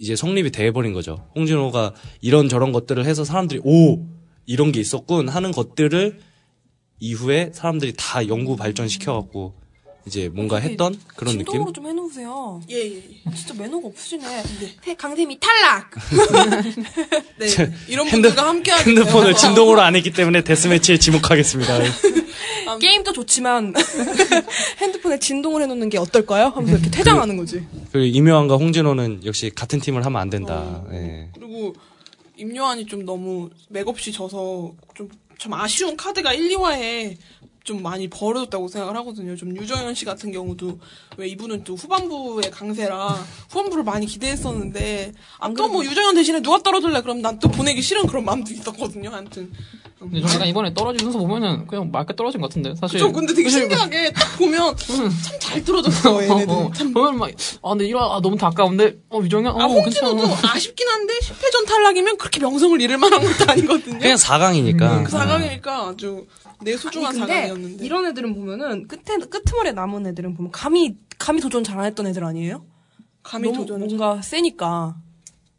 이제 0.00 0.16
성립이 0.16 0.50
돼버린 0.50 0.92
거죠. 0.92 1.28
홍진호가 1.34 1.94
이런 2.20 2.48
저런 2.48 2.72
것들을 2.72 3.04
해서 3.04 3.24
사람들이 3.24 3.60
오! 3.64 4.06
이런 4.46 4.72
게 4.72 4.80
있었군. 4.80 5.28
하는 5.28 5.52
것들을 5.52 6.18
이후에 7.00 7.50
사람들이 7.52 7.94
다 7.96 8.26
연구 8.28 8.56
발전시켜갖고 8.56 9.54
이제 10.06 10.30
뭔가 10.32 10.56
했던 10.56 10.98
그런 11.16 11.34
느낌 11.34 11.46
진동으로 11.46 11.72
좀 11.72 11.86
해놓으세요. 11.86 12.62
예, 12.70 12.76
예, 12.76 12.96
예. 12.96 13.34
진짜 13.34 13.52
매너가 13.54 13.88
없으시네. 13.88 14.42
태- 14.80 14.94
강샘이 14.94 15.38
탈락. 15.38 15.90
네. 17.38 17.46
이런 17.88 18.06
핸드- 18.06 18.28
분들과 18.28 18.48
함께 18.48 18.70
하게 18.70 18.84
핸드폰을. 18.90 19.34
진동으로 19.34 19.80
안 19.82 19.94
했기 19.96 20.10
때문에 20.12 20.42
데스매치에 20.44 20.98
지목하겠습니다. 20.98 21.78
게임도 22.80 23.12
좋지만 23.12 23.74
핸드폰에 24.80 25.18
진동을 25.18 25.62
해놓는 25.62 25.88
게 25.90 25.98
어떨까요? 25.98 26.46
하면서 26.54 26.74
이렇게 26.76 26.90
퇴장하는 26.90 27.36
거지. 27.36 27.64
그리고 27.92 28.06
임요환과 28.16 28.56
홍진호는 28.56 29.22
역시 29.26 29.50
같은 29.54 29.80
팀을 29.80 30.04
하면 30.06 30.20
안 30.20 30.30
된다. 30.30 30.54
어. 30.54 30.88
예. 30.92 31.28
그리고 31.34 31.74
임요환이 32.36 32.86
좀 32.86 33.04
너무 33.04 33.50
맥없이 33.68 34.12
져서 34.12 34.72
좀, 34.94 35.08
좀 35.38 35.54
아쉬운 35.54 35.96
카드가 35.96 36.32
1, 36.32 36.56
2화에 36.56 37.16
좀 37.68 37.82
많이 37.82 38.08
벌어졌다고 38.08 38.66
생각을 38.68 38.96
하거든요. 38.96 39.36
좀 39.36 39.54
유정현 39.54 39.94
씨 39.94 40.06
같은 40.06 40.32
경우도 40.32 40.78
왜 41.18 41.28
이분은 41.28 41.64
또 41.64 41.74
후반부의 41.74 42.50
강세라 42.50 43.08
후반부를 43.50 43.84
많이 43.84 44.06
기대했었는데 44.06 45.12
아또뭐 45.38 45.84
유정현 45.84 46.14
대신에 46.14 46.40
누가 46.40 46.56
떨어질래 46.62 47.02
그럼 47.02 47.20
난 47.20 47.38
또 47.40 47.48
보내기 47.50 47.82
싫은 47.82 48.06
그런 48.06 48.24
마음도 48.24 48.50
있었거든요. 48.52 49.10
아무튼 49.12 49.52
근데 49.98 50.20
좀 50.20 50.30
약간 50.30 50.48
이번에 50.48 50.72
떨어진 50.74 51.00
순서 51.04 51.18
보면은 51.18 51.66
그냥 51.66 51.90
맑게 51.92 52.16
떨어진 52.16 52.40
것 52.40 52.48
같은데 52.48 52.74
사실. 52.74 52.98
저 52.98 53.12
근데 53.12 53.34
되게 53.34 53.48
신기하게 53.50 54.12
딱 54.12 54.38
보면 54.38 54.74
참 54.76 55.10
잘 55.38 55.62
떨어졌어 55.64 56.20
얘네들. 56.24 56.48
어, 56.54 56.58
어. 56.66 56.72
참 56.74 56.92
보면 56.92 57.16
막, 57.18 57.30
아, 57.62 57.68
근데 57.70 57.86
이러, 57.86 58.00
아, 58.12 58.20
너무 58.20 58.36
아까운데, 58.40 58.96
어, 59.08 59.20
유정현? 59.22 59.54
어, 59.54 59.58
아, 59.58 59.64
홍진호도. 59.66 60.22
아쉽긴 60.46 60.86
한데 60.88 61.14
10회전 61.20 61.66
탈락이면 61.66 62.18
그렇게 62.18 62.38
명성을 62.40 62.78
잃을 62.82 62.98
만한 62.98 63.20
것도 63.20 63.50
아니거든요. 63.50 63.98
그냥 63.98 64.16
4강이니까. 64.18 65.04
그 65.04 65.12
4강이니까 65.12 65.66
아주 65.68 66.26
내 66.62 66.76
소중한 66.76 67.10
아니, 67.12 67.20
근데 67.20 67.50
4강이었는데. 67.52 67.82
이런 67.84 68.06
애들은 68.06 68.34
보면은 68.34 68.88
끝에 68.88 69.16
끄트머리에 69.18 69.72
남은 69.72 70.06
애들은 70.08 70.34
보면 70.34 70.50
감히 70.52 70.96
감히 71.18 71.40
도전 71.40 71.62
잘 71.64 71.78
안 71.78 71.84
했던 71.86 72.06
애들 72.06 72.24
아니에요? 72.24 72.64
감히 73.22 73.52
도전을. 73.52 73.86
뭔가 73.86 74.20
세니까. 74.22 74.96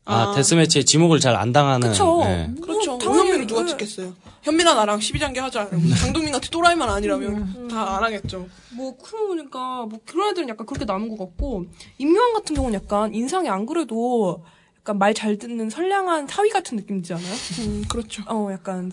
아, 0.06 0.34
데스매치에 0.36 0.84
지목을 0.84 1.20
잘 1.20 1.36
안 1.36 1.52
당하는. 1.54 1.90
그쵸. 1.90 2.22
예. 2.26 2.50
그렇죠. 2.62 2.92
뭐, 2.92 2.98
당연히 3.00 3.20
오현미를 3.30 3.48
누가 3.48 3.62
그- 3.64 3.68
찍겠어요. 3.70 4.14
현미나 4.42 4.74
나랑 4.74 5.00
12장기 5.00 5.38
하자. 5.38 5.66
이러면 5.66 5.96
장동민 5.98 6.32
같은 6.32 6.50
또라이만 6.50 6.90
아니라면 6.90 7.68
다안 7.68 8.04
하겠죠. 8.04 8.48
뭐 8.72 8.98
그러고 8.98 9.28
보니까 9.28 9.86
뭐 9.86 10.00
그런 10.06 10.30
애들은 10.32 10.50
약간 10.50 10.66
그렇게 10.66 10.86
남은 10.86 11.10
것 11.10 11.18
같고 11.18 11.66
임요한 12.00 12.34
같은 12.34 12.56
경우는 12.56 12.74
약간 12.80 13.14
인상이 13.14 13.50
안 13.50 13.66
그래도 13.66 14.44
약간 14.80 14.98
말 14.98 15.14
잘 15.14 15.38
듣는 15.38 15.70
선량한 15.70 16.28
사위 16.28 16.50
같은 16.50 16.78
느낌이지 16.78 17.14
않아요? 17.14 17.34
음, 17.60 17.84
그렇죠. 17.90 18.24
어 18.28 18.50
약간 18.52 18.92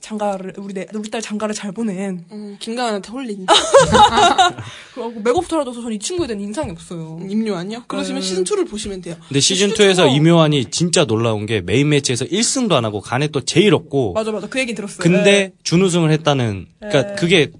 장가를 0.00 0.54
우리 0.58 0.74
내 0.74 0.86
우리 0.94 1.10
딸 1.10 1.22
장가를 1.22 1.54
잘 1.54 1.72
보낸 1.72 2.24
음, 2.32 2.56
김가은한테 2.58 3.10
홀린 3.12 3.46
그리고 4.94 5.20
맥업 5.20 5.46
달아줘서 5.48 5.80
전이 5.82 5.98
친구에 5.98 6.26
대한 6.26 6.40
인상이 6.40 6.70
없어요. 6.70 7.18
임요한요? 7.28 7.84
그러시면 7.86 8.20
시즌 8.22 8.44
2를 8.44 8.68
보시면 8.68 9.00
돼요. 9.02 9.16
근데 9.28 9.40
시즌 9.40 9.68
시즌 9.70 9.86
2에서 9.86 10.06
투가- 10.08 10.16
이묘한이 10.16 10.66
진짜 10.66 11.04
놀라운 11.04 11.46
게 11.46 11.60
메인 11.60 11.88
매치에서 11.90 12.24
1승도 12.26 12.72
안 12.72 12.84
하고 12.84 13.00
간에 13.00 13.28
또 13.28 13.40
제일 13.42 13.72
없고 13.74 14.12
맞아 14.14 14.32
맞아 14.32 14.48
그 14.48 14.58
얘기 14.58 14.74
들었어요. 14.74 14.98
근데 14.98 15.52
준우승을 15.62 16.10
했다는 16.12 16.66
그러니까 16.80 17.14
그게 17.14 17.50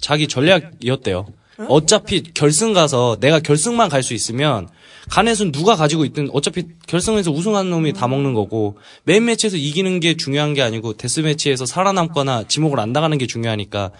자기 0.00 0.28
전략이었대요. 0.28 1.26
어차피 1.66 2.22
결승 2.22 2.72
가서 2.72 3.16
내가 3.20 3.40
결승만 3.40 3.88
갈 3.88 4.02
수 4.02 4.14
있으면 4.14 4.68
가넷은 5.10 5.50
누가 5.52 5.74
가지고 5.74 6.04
있든 6.04 6.28
어차피 6.32 6.64
결승에서 6.86 7.30
우승하는 7.32 7.70
놈이 7.70 7.92
다 7.94 8.06
먹는 8.06 8.32
거고 8.34 8.76
main 9.04 9.24
match에서 9.24 9.56
이기는 9.56 9.98
게 10.00 10.16
중요한 10.16 10.54
게 10.54 10.62
아니고 10.62 10.92
데스 10.94 11.20
매치에서 11.20 11.66
살아남거나 11.66 12.44
지목을 12.46 12.78
안 12.78 12.92
당하는 12.92 13.18
게 13.18 13.26
중요하니까 13.26 13.90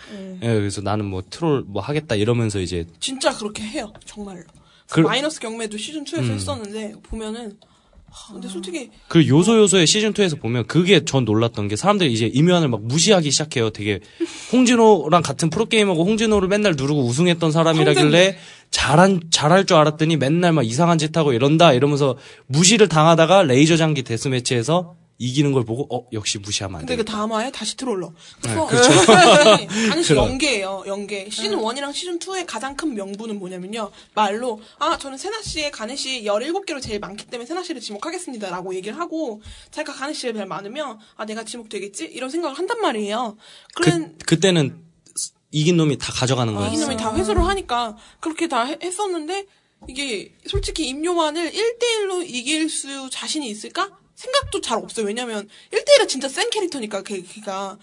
예, 0.43 0.47
그래서 0.47 0.83
나는 0.83 1.07
뭐 1.07 1.23
트롤 1.29 1.65
뭐 1.67 1.83
하겠다 1.83 2.15
이러면서 2.15 2.61
이제 2.61 2.87
진짜 3.01 3.37
그렇게 3.37 3.63
해요. 3.65 3.93
정말로. 4.05 4.43
그- 4.91 5.01
마이너스 5.01 5.41
경매도 5.41 5.77
시즌 5.79 6.05
2에서 6.05 6.31
했었는데 6.31 6.95
보면은 7.03 7.47
하, 7.47 7.51
근데 8.33 8.49
솔직히 8.49 8.91
그 9.09 9.27
요소 9.27 9.59
요소의 9.59 9.87
시즌 9.87 10.13
2에서 10.13 10.41
보면 10.41 10.67
그게 10.67 11.05
전 11.05 11.25
놀랐던 11.25 11.69
게 11.69 11.77
사람들이 11.77 12.13
이제 12.13 12.27
임요환을 12.27 12.69
막 12.69 12.83
무시하기 12.83 13.31
시작해요. 13.31 13.71
되게 13.71 14.01
홍진호랑 14.53 15.23
같은 15.23 15.51
프로게이머고 15.51 16.05
홍진호를 16.05 16.49
맨날 16.49 16.75
누르고 16.77 17.05
우승했던 17.05 17.53
사람이라길래 17.53 18.37
잘한 18.71 19.23
잘할 19.31 19.65
줄 19.65 19.77
알았더니 19.77 20.17
맨날 20.17 20.53
막 20.53 20.65
이상한 20.67 20.99
짓 20.99 21.17
하고 21.17 21.33
이런다 21.33 21.73
이러면서 21.73 22.17
무시를 22.47 22.89
당하다가 22.89 23.45
레이저 23.45 23.77
장기 23.77 24.03
데스 24.03 24.29
매치에서 24.29 24.95
이기는 25.21 25.51
걸 25.53 25.65
보고 25.65 25.87
어 25.95 26.07
역시 26.13 26.39
무시하면 26.39 26.77
안 26.77 26.81
근데 26.87 26.95
돼. 26.95 27.03
그 27.03 27.05
다음 27.05 27.33
화에 27.33 27.51
다시 27.51 27.77
troller. 27.77 28.13
그래서 28.41 28.67
그렇죠. 28.67 28.91
아니, 29.13 29.69
아니. 29.91 30.09
연계예요. 30.17 30.85
연계. 30.87 31.29
시즌 31.29 31.59
1이랑 31.59 31.93
시즌 31.93 32.19
2의 32.21 32.45
가장 32.47 32.77
큰 32.77 32.95
명분은 32.95 33.39
뭐냐면요. 33.41 33.91
말로 34.15 34.61
아 34.79 34.97
저는 34.97 35.19
세나 35.19 35.43
씨의 35.43 35.73
가넷이 35.73 36.23
17개로 36.23 36.81
제일 36.81 37.01
많기 37.01 37.27
때문에 37.27 37.47
세나 37.47 37.65
씨를 37.65 37.81
지목하겠습니다라고 37.81 38.75
얘기를 38.77 38.97
하고 38.99 39.43
자기가 39.73 39.93
가넷을 39.93 40.35
제일 40.35 40.47
많으면 40.47 40.99
아 41.17 41.25
내가 41.27 41.43
지목되겠지 41.45 42.05
이런 42.07 42.31
생각을 42.31 42.57
한단 42.57 42.81
말이에요. 42.81 43.37
그런 43.75 44.17
그 44.19 44.25
그때는 44.37 44.85
이긴 45.51 45.77
놈이 45.79 45.99
다 45.99 46.13
가져가는 46.13 46.55
거예요. 46.55 46.73
이놈이 46.73 46.97
다 46.97 47.13
회수를 47.17 47.45
하니까 47.45 47.97
그렇게 48.21 48.47
다 48.47 48.63
해- 48.65 48.79
했었는데 48.81 49.47
이게 49.89 50.35
솔직히 50.47 50.87
임요환을 50.89 51.51
1대1로 51.53 52.25
이길 52.25 52.69
수 52.69 53.09
자신이 53.11 53.49
있을까? 53.49 53.91
생각도 54.19 54.61
잘 54.61 54.79
없어요. 54.79 55.07
왜냐면 55.07 55.49
1대1은 55.73 56.09
진짜 56.09 56.29
센 56.29 56.51
캐릭터니까 56.51 57.03
걔, 57.03 57.23
걔가. 57.23 57.79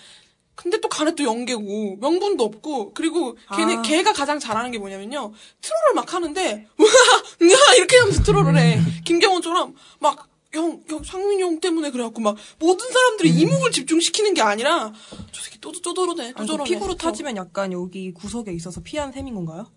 근데 0.53 0.79
또 0.81 0.87
간에 0.89 1.15
또 1.15 1.23
연계고 1.23 1.97
명분도 1.99 2.43
없고 2.43 2.93
그리고 2.93 3.37
걔는 3.55 3.79
아. 3.79 3.81
걔가 3.81 4.13
가장 4.13 4.39
잘하는 4.39 4.71
게 4.71 4.77
뭐냐면요 4.77 5.33
트롤을 5.61 5.93
막 5.95 6.13
하는데 6.13 6.67
으아 7.41 7.73
이렇게 7.75 7.97
하면서 7.97 8.23
트롤을 8.23 8.57
해 8.57 8.79
김경호처럼 9.03 9.75
막 9.99 10.29
형, 10.53 10.81
형, 10.87 11.03
상민이 11.03 11.41
형 11.41 11.59
때문에 11.59 11.91
그래갖고 11.91 12.21
막 12.21 12.37
모든 12.59 12.89
사람들이 12.89 13.29
이목을 13.31 13.71
집중시키는 13.71 14.33
게 14.33 14.41
아니라 14.41 14.93
저 15.33 15.41
새끼 15.41 15.59
또, 15.59 15.73
또 15.73 15.93
저러네, 15.93 16.31
또 16.33 16.39
아니, 16.39 16.47
그 16.47 16.53
저러네. 16.53 16.69
피부로 16.69 16.93
어. 16.93 16.95
타지면 16.95 17.35
약간 17.35 17.73
여기 17.73 18.13
구석에 18.13 18.53
있어서 18.53 18.79
피한 18.81 19.11
셈인 19.11 19.35
건가요? 19.35 19.69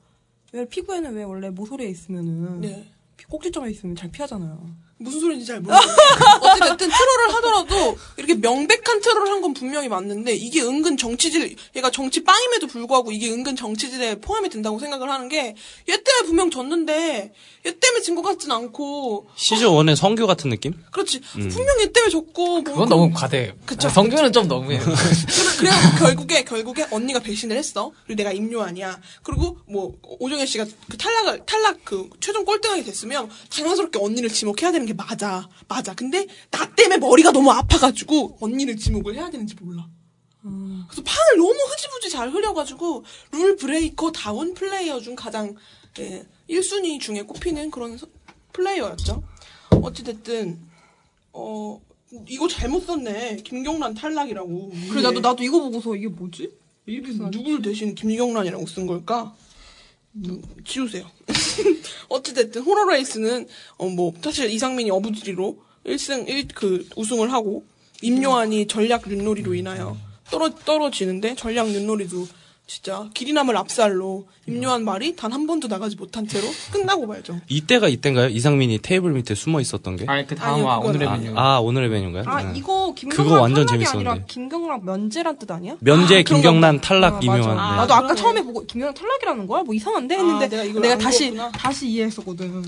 왜 0.53 0.65
피부에는 0.69 1.13
왜 1.15 1.25
원래 1.25 1.51
모서리에 1.51 1.89
있으면은 1.89 2.61
네. 2.61 2.93
피- 3.17 3.27
꼭지점에 3.27 3.69
있으면 3.71 3.97
잘 3.97 4.13
피하잖아요. 4.13 4.88
무슨 5.01 5.21
소리인지 5.21 5.47
잘 5.47 5.61
모르겠어요. 5.61 5.97
어찌됐든 6.43 6.89
트롤을 6.89 7.35
하더라도 7.35 7.97
이렇게 8.17 8.35
명백한 8.35 9.01
트롤을 9.01 9.31
한 9.31 9.39
건 9.39 9.55
분명히 9.55 9.89
맞는데 9.89 10.33
이게 10.35 10.61
은근 10.63 10.97
정치질, 10.97 11.55
얘가 11.77 11.93
정치 11.93 12.25
빵임에도 12.25 12.67
불구하고 12.67 13.13
이게 13.13 13.31
은근 13.31 13.55
정치질에 13.55 14.17
포함이 14.17 14.49
된다고 14.49 14.81
생각을 14.81 15.09
하는 15.09 15.29
게 15.29 15.55
얘 15.89 15.97
때문에 16.03 16.27
분명 16.27 16.51
졌는데 16.51 17.33
얘 17.67 17.79
때문에 17.79 18.03
진 18.03 18.17
것 18.17 18.23
같진 18.23 18.51
않고 18.51 19.29
시즌 19.37 19.69
1의 19.69 19.95
성규 19.95 20.27
같은 20.27 20.51
느낌? 20.51 20.75
그렇지 20.91 21.21
분명 21.21 21.81
얘 21.81 21.87
때문에 21.93 22.11
졌고 22.11 22.47
뭐 22.47 22.63
그건 22.65 22.89
너무 22.89 23.11
과대해요. 23.15 23.53
그쵸. 23.65 23.87
아, 23.87 23.91
성규는 23.93 24.33
좀 24.33 24.49
너무해요. 24.49 24.81
그래, 24.81 24.95
그래 25.59 25.71
결국에 26.01 26.43
결국에 26.45 26.87
언니가 26.91 27.21
배신을 27.21 27.57
했어. 27.57 27.93
그리고 28.07 28.17
내가 28.19 28.33
임요한이야. 28.33 29.01
그리고 29.23 29.59
뭐 29.69 29.95
오정현 30.03 30.47
씨가 30.47 30.67
그 30.89 30.97
탈락을 30.97 31.47
탈락 31.47 31.85
그 31.85 32.11
최종 32.21 32.45
꼴등하게 32.45 32.83
됐으면 32.83 33.31
당연스럽게 33.55 34.01
언니를 34.03 34.31
지목해야 34.31 34.73
되는 34.73 34.85
게 34.89 34.95
맞아. 34.95 35.49
맞아. 35.69 35.95
근데 35.95 36.27
나 36.51 36.67
때문에 36.75 36.97
머리가 36.99 37.31
너무 37.31 37.51
아파가지고 37.51 38.39
언니를 38.41 38.77
지목을 38.77 39.15
해야 39.15 39.29
되는지 39.31 39.55
몰라. 39.61 39.87
그래서 40.43 41.03
판을 41.05 41.37
너무 41.37 41.53
흐지부지 41.53 42.11
잘 42.11 42.31
흐려가지고 42.31 43.05
룰 43.33 43.57
브레이커 43.57 44.13
다운 44.13 44.55
플레이어 44.55 45.01
중 45.01 45.15
가장 45.15 45.55
예, 45.99 46.25
1순위 46.49 46.99
중에 47.01 47.23
꼽히는 47.23 47.71
그런 47.71 47.99
서- 47.99 48.07
플레이어였죠. 48.55 49.23
어찌됐든 49.71 50.59
어 51.33 51.81
이거 52.29 52.49
잘못 52.49 52.87
썼네. 52.87 53.37
김경란 53.45 53.93
탈락이라고. 53.95 54.73
그래 54.91 55.03
나도 55.03 55.21
나도 55.21 55.43
이거 55.45 55.61
보고서 55.61 55.95
이게 55.95 56.09
뭐지? 56.09 56.51
이렇게 56.87 57.13
써. 57.13 57.31
누굴 57.31 57.61
대신 57.61 57.95
김경란이라고 57.95 58.67
쓴 58.67 58.87
걸까? 58.87 59.35
음, 60.17 60.43
지우세요. 60.65 61.05
어찌됐든 62.09 62.63
호러레이스는 62.63 63.47
어 63.79 63.87
뭐 63.89 64.13
사실 64.23 64.51
이상민이 64.51 64.91
어부지리로 64.91 65.59
1승 65.87 66.29
1 66.29 66.49
그 66.55 66.87
우승을 66.97 67.33
하고 67.33 67.65
임요한이 68.03 68.67
전략 68.69 69.09
윷놀이로 69.11 69.55
인하여 69.55 69.97
떨어 70.31 70.51
떨어지는데 70.55 71.35
전략 71.37 71.69
윷놀이도 71.73 72.27
진짜 72.69 73.09
길이 73.15 73.33
남을 73.33 73.57
압살로 73.57 74.27
임요한 74.47 74.85
말이 74.85 75.17
단 75.17 75.33
한 75.33 75.47
번도 75.47 75.69
나가지 75.69 75.97
못한 75.97 76.27
채로 76.29 76.47
끝나고 76.73 77.07
말죠. 77.07 77.39
이때가 77.49 77.89
이때인가요? 77.89 78.29
이상민이 78.29 78.79
테이블 78.83 79.13
밑에 79.13 79.35
숨어 79.35 79.61
있었던 79.61 79.97
게? 79.97 80.05
아니 80.07 80.27
그 80.27 80.35
다음 80.35 80.59
그건 80.61 80.83
오늘의 80.87 81.09
아, 81.09 81.17
메뉴. 81.17 81.33
아, 81.39 81.59
오늘의 81.61 81.89
메뉴인가요? 81.89 82.25
아 82.27 82.43
네. 82.43 82.53
이거 82.59 82.93
김경란 82.95 83.27
그거 83.27 83.41
완전 83.41 83.67
탈락이 83.67 83.85
재밌었는데. 83.85 84.11
아니라 84.11 84.25
김경란 84.27 84.85
면제란 84.85 85.39
뜻 85.39 85.51
아니야? 85.51 85.77
면제 85.81 86.19
아, 86.19 86.23
김경란. 86.23 86.81
탈락 86.83 87.15
아, 87.15 87.21
이명한. 87.23 87.57
맞아. 87.57 87.71
네. 87.71 87.77
나도 87.79 87.95
아까. 87.95 88.15
처음에 88.15 88.43
보고 88.43 88.65
김경란 88.67 88.95
탈락이라는 88.95 89.47
거야? 89.47 89.63
뭐 89.63 89.75
이상한데 89.75 90.15
아, 90.15 90.19
했는데 90.19 90.49
내가 90.49 90.65
이걸 90.65 90.83
내가 90.83 90.95
안 90.95 90.99
다시 91.01 91.31
그었구나. 91.31 91.51
다시 91.53 91.89
이해했었거든. 91.89 92.65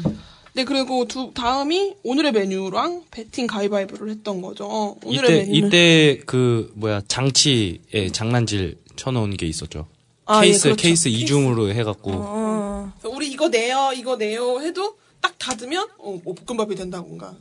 네 0.54 0.64
그리고 0.64 1.04
두 1.06 1.30
다음이 1.34 1.94
오늘의 2.04 2.32
메뉴랑 2.32 3.02
배팅 3.10 3.46
가위바위보를 3.46 4.10
했던 4.10 4.40
거죠. 4.42 4.64
어, 4.66 4.96
오늘의 5.04 5.30
이때 5.30 5.46
메뉴는 5.50 5.68
이때 5.68 6.20
그 6.26 6.72
뭐야 6.74 7.02
장치에 7.08 8.08
장난질 8.12 8.76
쳐놓은 8.96 9.36
게 9.36 9.46
있었죠. 9.46 9.86
아, 10.26 10.44
예, 10.44 10.48
케이스 10.48 10.62
그렇죠. 10.64 10.82
케이스 10.82 11.08
이중으로 11.08 11.70
해갖고 11.70 12.12
어. 12.14 12.92
그래서 13.00 13.16
우리 13.16 13.30
이거 13.30 13.48
내요, 13.48 13.92
이거 13.94 14.16
내요 14.16 14.60
해도 14.60 14.96
딱 15.20 15.38
닫으면 15.38 15.88
어, 15.98 16.18
뭐 16.22 16.34
볶음밥이 16.34 16.74
된다던가. 16.76 17.34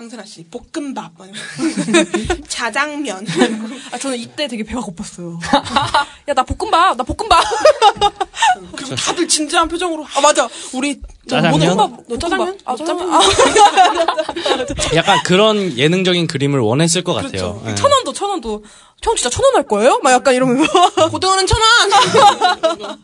강세나 0.00 0.24
씨 0.24 0.44
볶음밥, 0.44 1.12
막 1.18 1.28
이러면서 1.28 2.40
자장면. 2.48 3.26
아 3.92 3.98
저는 3.98 4.16
이때 4.16 4.48
되게 4.48 4.62
배가 4.64 4.80
고팠어요. 4.80 5.38
야 6.26 6.32
나 6.32 6.42
볶음밥, 6.42 6.96
나 6.96 7.04
볶음밥. 7.04 7.44
그리고 8.76 8.94
다들 8.94 9.28
진지한 9.28 9.68
표정으로 9.68 10.06
아 10.16 10.22
맞아, 10.22 10.48
우리 10.72 11.02
저 11.28 11.36
짜장면? 11.42 11.76
볶음밥, 11.76 12.04
너 12.08 12.18
짜장면? 12.18 12.58
아너 12.64 12.76
짜장면. 12.78 13.12
아, 13.12 13.20
약간 14.94 15.22
그런 15.22 15.76
예능적인 15.76 16.26
그림을 16.28 16.60
원했을 16.60 17.04
것 17.04 17.12
같아요. 17.12 17.60
그렇죠. 17.60 17.62
예. 17.66 17.74
천 17.74 17.92
원도 17.92 18.14
천 18.14 18.30
원도 18.30 18.64
형 19.02 19.16
진짜 19.16 19.28
천 19.28 19.44
원 19.44 19.54
할 19.56 19.66
거예요? 19.68 20.00
막 20.02 20.12
약간 20.12 20.34
이러면서 20.34 21.10
고등어는 21.10 21.46
천 21.46 21.58
원. 21.60 22.98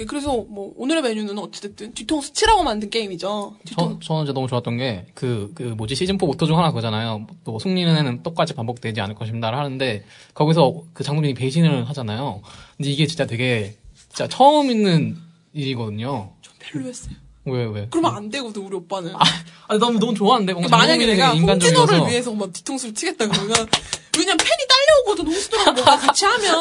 음. 0.00 0.02
예, 0.02 0.04
그래서 0.06 0.44
뭐 0.48 0.72
오늘의 0.76 1.02
메뉴는 1.02 1.38
어찌됐든 1.38 1.92
뒤통수 1.94 2.32
치라고 2.32 2.62
만든 2.62 2.88
게임이죠. 2.88 3.54
저, 3.76 3.98
저는 4.02 4.24
이제 4.24 4.32
너무 4.32 4.48
좋았던 4.48 4.78
게, 4.78 5.06
그, 5.14 5.52
그, 5.54 5.62
뭐지, 5.62 5.94
시즌 5.94 6.18
4 6.18 6.26
모토 6.26 6.46
중 6.46 6.56
하나 6.58 6.68
그거잖아요. 6.68 7.26
또, 7.44 7.58
승리는 7.58 8.22
똑같이 8.22 8.54
반복되지 8.54 9.00
않을 9.00 9.14
것입니다를 9.14 9.58
하는데, 9.58 10.04
거기서 10.34 10.82
그 10.94 11.04
장군이 11.04 11.34
배신을 11.34 11.88
하잖아요. 11.90 12.40
근데 12.76 12.90
이게 12.90 13.06
진짜 13.06 13.26
되게, 13.26 13.76
진짜 14.08 14.26
처음 14.26 14.70
있는 14.70 15.16
일이거든요. 15.52 16.32
별로였어요. 16.60 17.14
왜, 17.44 17.64
왜? 17.64 17.86
그러면 17.90 18.14
안 18.14 18.30
되거든 18.30 18.62
우리 18.62 18.76
오빠는. 18.76 19.12
아, 19.14 19.78
너무, 19.78 19.98
너무 19.98 20.14
좋아하는데, 20.14 20.52
뭔가 20.52 20.76
만약에 20.76 21.06
내가 21.06 21.34
홍진호를. 21.34 22.06
위해서 22.08 22.32
막 22.32 22.52
뒤통수를 22.52 22.94
치겠다 22.94 23.28
그러면 23.28 23.66
왜냐면 24.18 24.36
팬이 24.36 24.66
딸려 24.68 24.89
오거든 25.00 25.26
홍진호랑 25.26 25.74
뭔가 25.74 25.96
같이 25.96 26.24
하면. 26.24 26.54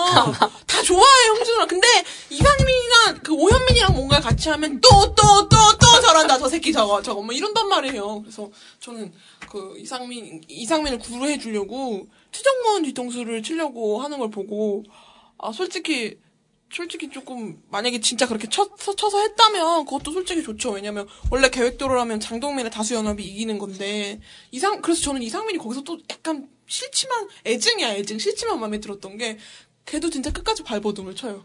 다 0.66 0.82
좋아해 0.84 1.28
홍진호랑. 1.36 1.68
근데 1.68 1.88
이상민이나 2.30 3.20
그 3.24 3.34
오현민이랑 3.34 3.94
뭔가 3.94 4.20
같이 4.20 4.50
하면 4.50 4.80
또 4.82 4.90
또 5.16 5.48
또 5.50 5.58
또 5.80 6.02
저런다 6.02 6.38
저 6.38 6.48
새끼 6.50 6.72
저거 6.72 7.02
저거. 7.02 7.22
뭐 7.22 7.34
이런단 7.34 7.68
말이에요. 7.68 8.22
그래서 8.22 8.50
저는 8.80 9.14
그 9.50 9.76
이상민 9.78 10.42
이상민을 10.48 11.00
구루해 11.00 11.38
주려고 11.40 12.08
최정문 12.32 12.84
뒤통수를 12.84 13.44
치려고 13.44 14.02
하는 14.02 14.20
걸 14.20 14.30
보고 14.30 14.84
아 15.38 15.52
솔직히 15.52 16.18
솔직히 16.72 17.10
조금 17.10 17.60
만약에 17.70 18.00
진짜 18.00 18.28
그렇게 18.28 18.48
쳐서, 18.48 18.96
쳐서 18.96 19.20
했다면 19.22 19.86
그것도 19.86 20.12
솔직히 20.12 20.44
좋죠. 20.44 20.72
왜냐면 20.72 21.08
원래 21.32 21.50
계획대로라면 21.50 22.20
장동민의 22.20 22.72
다수 22.72 22.94
연합이 22.94 23.24
이기는 23.24 23.58
건데 23.58 24.20
이상 24.52 24.82
그래서 24.82 25.02
저는 25.02 25.24
이상민이 25.24 25.58
거기서 25.58 25.82
또 25.82 25.98
약간 26.12 26.48
싫지만 26.70 27.28
애증이야 27.46 27.96
애증 27.96 28.20
싫지만 28.20 28.60
마음에 28.60 28.80
들었던 28.80 29.18
게 29.18 29.38
걔도 29.86 30.10
진짜 30.10 30.32
끝까지 30.32 30.64
발버둥을 30.64 31.16
쳐요. 31.16 31.44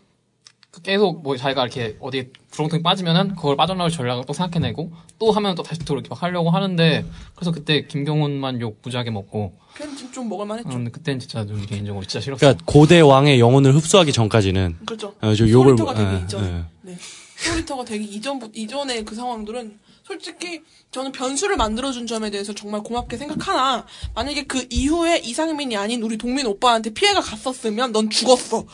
계속 0.82 1.22
뭐 1.22 1.36
자기가 1.36 1.62
이렇게 1.62 1.96
어디 2.00 2.30
구렁텅이 2.50 2.82
빠지면은 2.82 3.36
그걸 3.36 3.56
빠져나올 3.56 3.90
전략을 3.90 4.24
또 4.26 4.32
생각해내고 4.32 4.92
또 5.18 5.30
하면 5.30 5.54
또 5.54 5.62
다시 5.62 5.80
또 5.84 5.94
이렇게 5.94 6.08
막 6.08 6.22
하려고 6.22 6.50
하는데 6.50 7.04
그래서 7.34 7.52
그때 7.52 7.86
김경훈만 7.86 8.60
욕 8.60 8.78
무지하게 8.82 9.10
먹고 9.10 9.56
걔는 9.76 9.96
좀, 9.96 10.12
좀 10.12 10.28
먹을만했죠. 10.28 10.68
아, 10.68 10.72
근데 10.72 10.90
그때는 10.90 11.20
진짜 11.20 11.46
좀 11.46 11.64
개인적으로 11.64 12.04
진짜 12.04 12.20
싫었어요. 12.20 12.38
그러니까 12.38 12.64
고대 12.66 13.00
왕의 13.00 13.38
영혼을 13.38 13.74
흡수하기 13.74 14.12
전까지는 14.12 14.78
그렇죠. 14.84 15.14
어, 15.20 15.34
저 15.34 15.48
욕을 15.48 15.76
소리터가 15.76 15.94
되기 15.94 16.10
예, 16.10 16.24
이전. 16.24 16.44
예. 16.44 16.64
네. 16.90 16.98
소리터가 17.36 17.84
되기 17.84 18.04
이전부 18.04 18.50
이전의 18.52 19.04
그 19.04 19.14
상황들은 19.14 19.78
솔직히 20.06 20.62
저는 20.90 21.12
변수를 21.12 21.56
만들어준 21.56 22.06
점에 22.06 22.30
대해서 22.30 22.54
정말 22.54 22.82
고맙게 22.82 23.16
생각하나. 23.16 23.86
만약에 24.14 24.44
그 24.44 24.66
이후에 24.70 25.18
이상민이 25.18 25.76
아닌 25.76 26.02
우리 26.02 26.18
동민 26.18 26.46
오빠한테 26.46 26.90
피해가 26.90 27.20
갔었으면 27.20 27.92
넌 27.92 28.10
죽었어. 28.10 28.66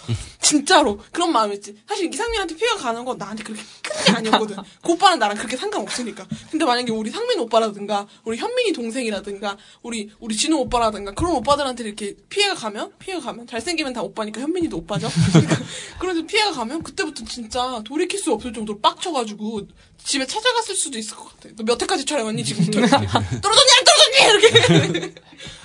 진짜로. 0.42 1.00
그런 1.12 1.32
마음이었지. 1.32 1.76
사실 1.86 2.12
이상민한테 2.12 2.56
피해가 2.56 2.78
가는 2.78 3.04
건 3.04 3.16
나한테 3.16 3.44
그렇게 3.44 3.62
큰게 3.98 4.12
아니었거든 4.12 4.56
그 4.82 4.92
오빠는 4.92 5.18
나랑 5.18 5.36
그렇게 5.36 5.56
상관없으니까 5.56 6.26
근데 6.50 6.64
만약에 6.64 6.92
우리 6.92 7.10
상민 7.10 7.38
오빠라든가 7.40 8.06
우리 8.24 8.36
현민이 8.36 8.72
동생이라든가 8.72 9.56
우리 9.82 10.10
우리 10.20 10.36
진우 10.36 10.56
오빠라든가 10.58 11.12
그런 11.12 11.32
오빠들한테 11.32 11.84
이렇게 11.84 12.14
피해가 12.28 12.54
가면 12.54 12.92
피해가 12.98 13.22
가면 13.24 13.46
잘생기면 13.46 13.92
다 13.92 14.02
오빠니까 14.02 14.40
현민이도 14.40 14.76
오빠죠 14.76 15.08
그런데 15.98 16.26
피해가 16.26 16.52
가면 16.52 16.82
그때부터 16.82 17.24
진짜 17.24 17.82
돌이킬 17.84 18.18
수 18.18 18.32
없을 18.32 18.52
정도로 18.52 18.80
빡쳐가지고 18.80 19.66
집에 20.02 20.26
찾아갔을 20.26 20.74
수도 20.74 20.98
있을 20.98 21.14
것 21.16 21.28
같아. 21.28 21.54
너 21.56 21.64
몇 21.64 21.80
회까지 21.82 22.04
촬영했니 22.06 22.42
지금부터? 22.42 22.80
떨어졌니 22.80 23.70
안 23.78 23.84
떨어졌니 23.84 24.90
이렇게. 24.90 25.14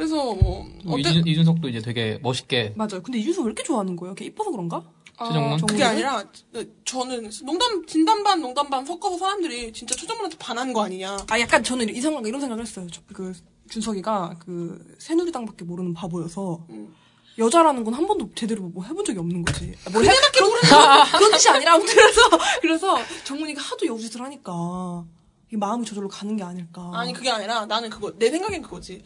음, 0.00 0.08
그래서 0.08 0.34
뭐 0.34 0.66
뭐 0.84 0.98
어때? 0.98 1.10
이준, 1.10 1.26
이준석도 1.26 1.68
이제 1.68 1.80
되게 1.80 2.18
멋있게 2.22 2.72
맞아요. 2.76 3.02
근데 3.02 3.18
이준석 3.18 3.44
왜 3.44 3.48
이렇게 3.48 3.62
좋아하는 3.62 3.96
거예요? 3.96 4.14
걔 4.14 4.24
이뻐서 4.24 4.50
그런가? 4.50 4.82
최정문? 5.22 5.60
그게 5.60 5.78
정문은? 5.82 5.86
아니라 5.86 6.24
저는 6.86 7.30
농담 7.44 7.84
진담 7.86 8.22
반 8.22 8.40
농담 8.40 8.70
반 8.70 8.86
섞어서 8.86 9.18
사람들이 9.18 9.72
진짜 9.72 9.94
최정문한테 9.94 10.38
반한 10.38 10.72
거 10.72 10.82
아니냐. 10.82 11.18
아 11.28 11.38
약간 11.40 11.62
저는 11.62 11.94
이 11.94 12.00
생각 12.00 12.26
이런 12.26 12.40
생각을 12.40 12.64
했어요. 12.64 12.86
저- 12.90 13.02
그 13.12 13.32
준석이가 13.68 14.36
그 14.38 14.96
새누리당밖에 14.98 15.64
모르는 15.64 15.92
바보여서 15.94 16.64
음. 16.70 16.94
여자라는 17.38 17.84
건 17.84 17.94
한 17.94 18.06
번도 18.06 18.30
제대로 18.34 18.62
뭐 18.62 18.82
해본 18.84 19.04
적이 19.04 19.18
없는 19.20 19.44
거지. 19.44 19.74
뭐 19.92 20.02
해, 20.02 20.10
그런, 20.34 20.50
그런 21.18 21.30
뜻이 21.32 21.48
아니라 21.50 21.74
아무튼 21.74 21.94
그래서 21.94 22.20
그래서 22.62 22.98
정문이가 23.24 23.60
하도 23.60 23.86
여우짓을 23.86 24.22
하니까 24.22 25.04
이 25.52 25.56
마음이 25.56 25.84
저절로 25.84 26.08
가는 26.08 26.36
게 26.36 26.42
아닐까. 26.42 26.90
아니 26.94 27.12
그게 27.12 27.30
아니라 27.30 27.66
나는 27.66 27.90
그거 27.90 28.12
내 28.18 28.30
생각엔 28.30 28.62
그거지. 28.62 29.02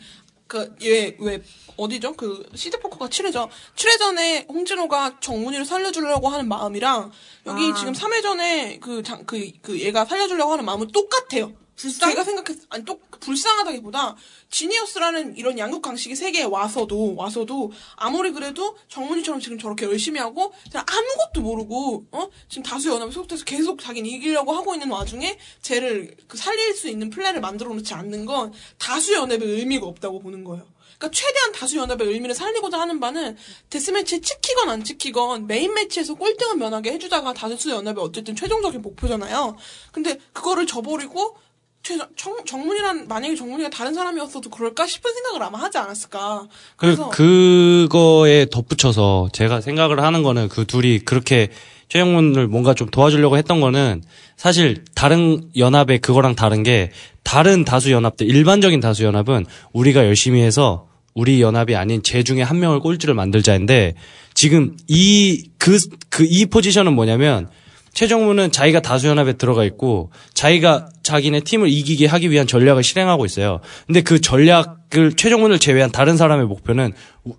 그얘왜 0.54 1.42
어디죠? 1.76 2.14
그 2.14 2.48
시드 2.54 2.78
포커가 2.78 3.08
7회전 3.08 3.48
7회전에 3.74 4.48
홍진호가 4.48 5.18
정문이를 5.20 5.64
살려주려고 5.64 6.28
하는 6.28 6.48
마음이랑 6.48 7.10
여기 7.46 7.70
아. 7.70 7.74
지금 7.74 7.92
3회전에 7.92 8.80
그장그 8.80 9.50
그 9.60 9.80
얘가 9.80 10.04
살려주려고 10.04 10.52
하는 10.52 10.64
마음은 10.64 10.88
똑같아요. 10.92 11.52
불쌍? 11.76 12.10
제가 12.10 12.24
생각했 12.24 12.58
아니 12.68 12.84
또 12.84 13.00
불쌍하다기보다 13.20 14.16
지니어스라는 14.50 15.36
이런 15.36 15.58
약육강식의 15.58 16.16
세계에 16.16 16.44
와서도 16.44 17.16
와서도 17.16 17.72
아무리 17.96 18.30
그래도 18.30 18.76
정문이처럼 18.88 19.40
지금 19.40 19.58
저렇게 19.58 19.86
열심히 19.86 20.20
하고 20.20 20.52
아무것도 20.72 21.40
모르고 21.40 22.06
어 22.12 22.28
지금 22.48 22.62
다수 22.62 22.90
연합에 22.90 23.10
소속돼서 23.10 23.44
계속 23.44 23.80
자기는 23.80 24.08
이기려고 24.08 24.52
하고 24.52 24.74
있는 24.74 24.90
와중에 24.90 25.38
쟤를 25.62 26.14
그 26.28 26.36
살릴 26.36 26.74
수 26.74 26.88
있는 26.88 27.10
플랜을 27.10 27.40
만들어 27.40 27.72
놓지 27.74 27.94
않는 27.94 28.26
건 28.26 28.52
다수 28.78 29.14
연합의 29.14 29.48
의미가 29.48 29.86
없다고 29.86 30.20
보는 30.20 30.44
거예요. 30.44 30.74
그러니까 30.98 31.10
최대한 31.10 31.52
다수 31.52 31.76
연합의 31.76 32.08
의미를 32.08 32.34
살리고자 32.34 32.80
하는 32.80 33.00
바는 33.00 33.36
데스매치에 33.70 34.20
찍히건 34.20 34.68
안 34.68 34.84
찍히건 34.84 35.46
main 35.46 35.74
match에서 35.74 36.14
꼴등은 36.14 36.58
면하게 36.58 36.92
해주다가 36.92 37.32
다수 37.32 37.70
연합의 37.70 38.02
어쨌든 38.02 38.36
최종적인 38.36 38.80
목표잖아요. 38.82 39.56
근데 39.92 40.18
그거를 40.32 40.66
저버리고 40.66 41.36
최, 41.36 41.43
정, 42.16 42.44
정문이란 42.44 43.06
만약에 43.08 43.36
정문이가 43.36 43.68
다른 43.70 43.92
사람이었어도 43.94 44.48
그럴까 44.50 44.86
싶은 44.86 45.12
생각을 45.12 45.42
아마 45.42 45.58
하지 45.58 45.78
않았을까. 45.78 46.48
그, 46.76 46.86
그래서 46.86 47.10
그거에 47.10 48.46
덧붙여서 48.50 49.28
제가 49.32 49.60
생각을 49.60 50.02
하는 50.02 50.22
거는 50.22 50.48
그 50.48 50.66
둘이 50.66 51.00
그렇게 51.00 51.48
최영문을 51.88 52.48
뭔가 52.48 52.74
좀 52.74 52.88
도와주려고 52.88 53.36
했던 53.36 53.60
거는 53.60 54.02
사실 54.36 54.84
다른 54.94 55.50
연합의 55.56 55.98
그거랑 56.00 56.34
다른 56.34 56.62
게 56.62 56.90
다른 57.22 57.64
다수 57.64 57.92
연합들, 57.92 58.28
일반적인 58.28 58.80
다수 58.80 59.04
연합은 59.04 59.44
우리가 59.72 60.06
열심히 60.06 60.40
해서 60.40 60.88
우리 61.12 61.40
연합이 61.40 61.76
아닌 61.76 62.02
제 62.02 62.22
중에 62.22 62.42
한 62.42 62.58
명을 62.58 62.80
꼴찌를 62.80 63.14
만들자인데 63.14 63.94
지금 64.32 64.76
이, 64.88 65.50
그, 65.58 65.78
그, 66.08 66.24
이 66.24 66.46
포지션은 66.46 66.94
뭐냐면 66.94 67.48
최정문은 67.94 68.50
자기가 68.52 68.80
다수연합에 68.82 69.34
들어가 69.34 69.64
있고 69.64 70.10
자기가 70.34 70.88
자기네 71.02 71.40
팀을 71.40 71.68
이기게 71.68 72.06
하기 72.06 72.30
위한 72.30 72.46
전략을 72.46 72.82
실행하고 72.82 73.24
있어요. 73.24 73.60
근데 73.86 74.02
그 74.02 74.20
전략을 74.20 75.14
최정문을 75.16 75.58
제외한 75.58 75.90
다른 75.92 76.16
사람의 76.16 76.46
목표는 76.46 76.92
우- 77.24 77.34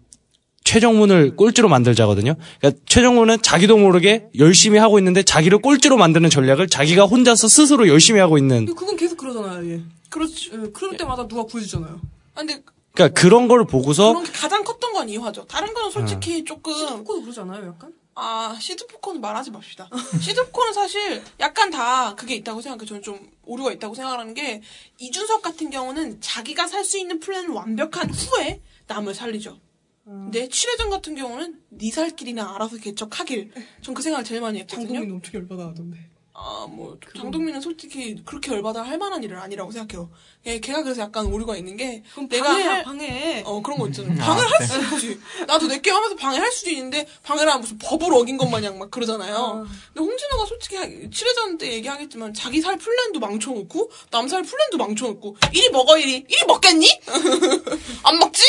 최정문을 0.63 1.35
꼴찌로 1.35 1.69
만들자거든요. 1.69 2.35
그러니까 2.59 2.81
최정문은 2.87 3.41
자기도 3.43 3.77
모르게 3.77 4.25
열심히 4.39 4.79
하고 4.79 4.97
있는데 4.97 5.21
자기를 5.21 5.59
꼴찌로 5.59 5.95
만드는 5.97 6.29
전략을 6.31 6.67
자기가 6.67 7.05
혼자서 7.05 7.47
스스로 7.47 7.87
열심히 7.87 8.19
하고 8.19 8.37
있는. 8.39 8.65
그건 8.65 8.95
계속 8.97 9.17
그러잖아요, 9.17 9.71
얘. 9.71 9.81
그렇지. 10.09 10.51
예, 10.53 10.57
그럴 10.73 10.97
때마다 10.97 11.27
누가 11.27 11.43
구해주잖아요. 11.43 11.99
아, 12.33 12.39
근데 12.39 12.61
그러니까 12.95 13.19
그런 13.21 13.47
걸 13.47 13.65
보고서 13.67 14.07
그런 14.13 14.23
게 14.23 14.31
가장 14.31 14.63
컸던 14.63 14.93
건 14.93 15.07
이 15.09 15.17
화죠. 15.17 15.45
다른 15.47 15.71
건 15.73 15.91
솔직히 15.91 16.43
조금 16.45 16.73
시드포코도 16.73 17.21
그러지 17.21 17.39
않아요, 17.41 17.67
약간? 17.67 17.91
아 18.15 18.57
시드포코는 18.59 19.19
말하지 19.21 19.51
맙시다. 19.51 19.89
시드포코는 20.21 20.73
사실 20.73 21.21
약간 21.39 21.69
다 21.69 22.15
그게 22.15 22.35
있다고 22.35 22.61
생각해요. 22.61 22.85
저는 22.87 23.01
좀 23.01 23.29
오류가 23.43 23.73
있다고 23.73 23.93
생각하는 23.93 24.33
게 24.33 24.61
이준석 24.97 25.41
같은 25.41 25.69
경우는 25.69 26.21
자기가 26.21 26.67
살 26.67 26.85
수 26.85 26.97
있는 26.97 27.19
플랜을 27.19 27.49
완벽한 27.49 28.09
후에 28.09 28.61
남을 28.87 29.13
살리죠. 29.15 29.59
근데 30.05 30.47
칠회전 30.47 30.91
같은 30.91 31.15
경우는 31.15 31.61
네살 31.69 32.11
길이나 32.11 32.53
알아서 32.55 32.77
개척하길. 32.77 33.51
전 33.81 33.93
그 33.95 34.01
생각을 34.03 34.23
제일 34.23 34.39
많이 34.41 34.59
했거든요. 34.59 34.85
장동민 34.87 35.11
엄청 35.15 35.33
열받아 35.41 35.67
하던데. 35.69 35.97
아, 36.37 36.67
뭐, 36.69 36.97
장동민은 37.17 37.61
솔직히 37.61 38.21
그렇게 38.25 38.51
열받아 38.51 38.81
할 38.83 38.97
만한 38.97 39.23
일은 39.23 39.37
아니라고 39.39 39.71
생각해요. 39.71 40.09
예, 40.45 40.59
걔가 40.59 40.83
그래서 40.83 41.01
약간 41.01 41.25
오류가 41.27 41.55
있는 41.55 41.77
게, 41.77 42.03
그럼 42.11 42.27
내가 42.27 42.49
방해야, 42.49 42.69
할, 42.71 42.83
방해. 42.83 43.41
어, 43.45 43.61
그런 43.61 43.79
거 43.79 43.87
있잖아. 43.87 44.13
방해를 44.15 44.51
할 44.51 44.67
수 44.67 44.95
있지. 45.07 45.19
나도 45.47 45.67
내 45.67 45.79
게임 45.79 45.95
하면서 45.95 46.13
방해할 46.17 46.51
수도 46.51 46.71
있는데, 46.71 47.07
방해를 47.23 47.49
하면 47.49 47.61
무슨 47.61 47.77
법을 47.77 48.13
어긴 48.13 48.35
것 48.37 48.49
마냥 48.49 48.77
막 48.77 48.91
그러잖아요. 48.91 49.65
근데 49.93 49.99
홍진호가 50.09 50.45
솔직히 50.45 50.75
7회전 50.75 51.57
때 51.57 51.71
얘기하겠지만, 51.71 52.33
자기 52.33 52.59
살 52.59 52.77
플랜도 52.77 53.21
망쳐놓고, 53.21 53.89
남 54.11 54.27
살 54.27 54.43
플랜도 54.43 54.75
망쳐놓고, 54.77 55.37
이리 55.53 55.69
먹어, 55.69 55.97
이리. 55.97 56.25
이리 56.27 56.45
먹겠니? 56.47 56.99
안 58.03 58.19
먹지? 58.19 58.41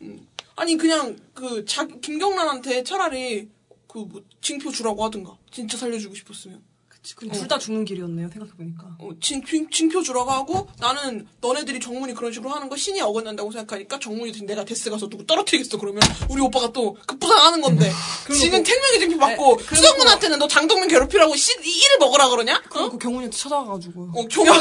음. 0.00 0.26
아니, 0.56 0.76
그냥, 0.78 1.18
그, 1.34 1.66
자, 1.66 1.86
김경란한테 1.86 2.82
차라리, 2.82 3.48
그, 3.88 3.98
뭐, 3.98 4.22
징표 4.40 4.70
주라고 4.70 5.04
하든가. 5.04 5.36
진짜 5.52 5.76
살려주고 5.76 6.14
싶었으면. 6.14 6.62
그치, 7.04 7.14
그럼 7.16 7.32
둘다 7.32 7.58
죽는 7.58 7.84
길이었네요, 7.84 8.30
생각해보니까. 8.32 8.96
어, 8.98 9.10
징, 9.20 9.44
징, 9.44 9.68
징표 9.68 10.02
주라고 10.02 10.30
하고 10.30 10.68
나는 10.78 11.28
너네들이 11.42 11.78
정문이 11.78 12.14
그런 12.14 12.32
식으로 12.32 12.48
하는 12.48 12.70
거 12.70 12.76
신이 12.78 12.98
어긋난다고 13.02 13.52
생각하니까 13.52 13.98
정문이 14.00 14.32
내가 14.46 14.64
데스 14.64 14.88
가서 14.88 15.10
누구 15.10 15.26
떨어뜨리겠어 15.26 15.76
그러면 15.76 16.00
우리 16.30 16.40
오빠가 16.40 16.72
또 16.72 16.96
급부상하는 17.06 17.60
건데 17.60 17.92
지는 18.34 18.64
생명의 18.64 19.00
징표 19.00 19.18
받고 19.18 19.52
에, 19.52 19.56
그리고- 19.56 19.74
수정문한테는 19.76 20.38
너 20.38 20.48
장동민 20.48 20.88
괴롭히라고 20.88 21.36
씨, 21.36 21.52
이 21.62 21.68
일을 21.84 21.98
먹으라 22.00 22.30
그러냐? 22.30 22.62
어? 22.74 22.88
그 22.88 22.96
경훈이한테 22.96 23.36
찾아가가지고. 23.36 24.10
어, 24.16 24.26
경훈. 24.28 24.54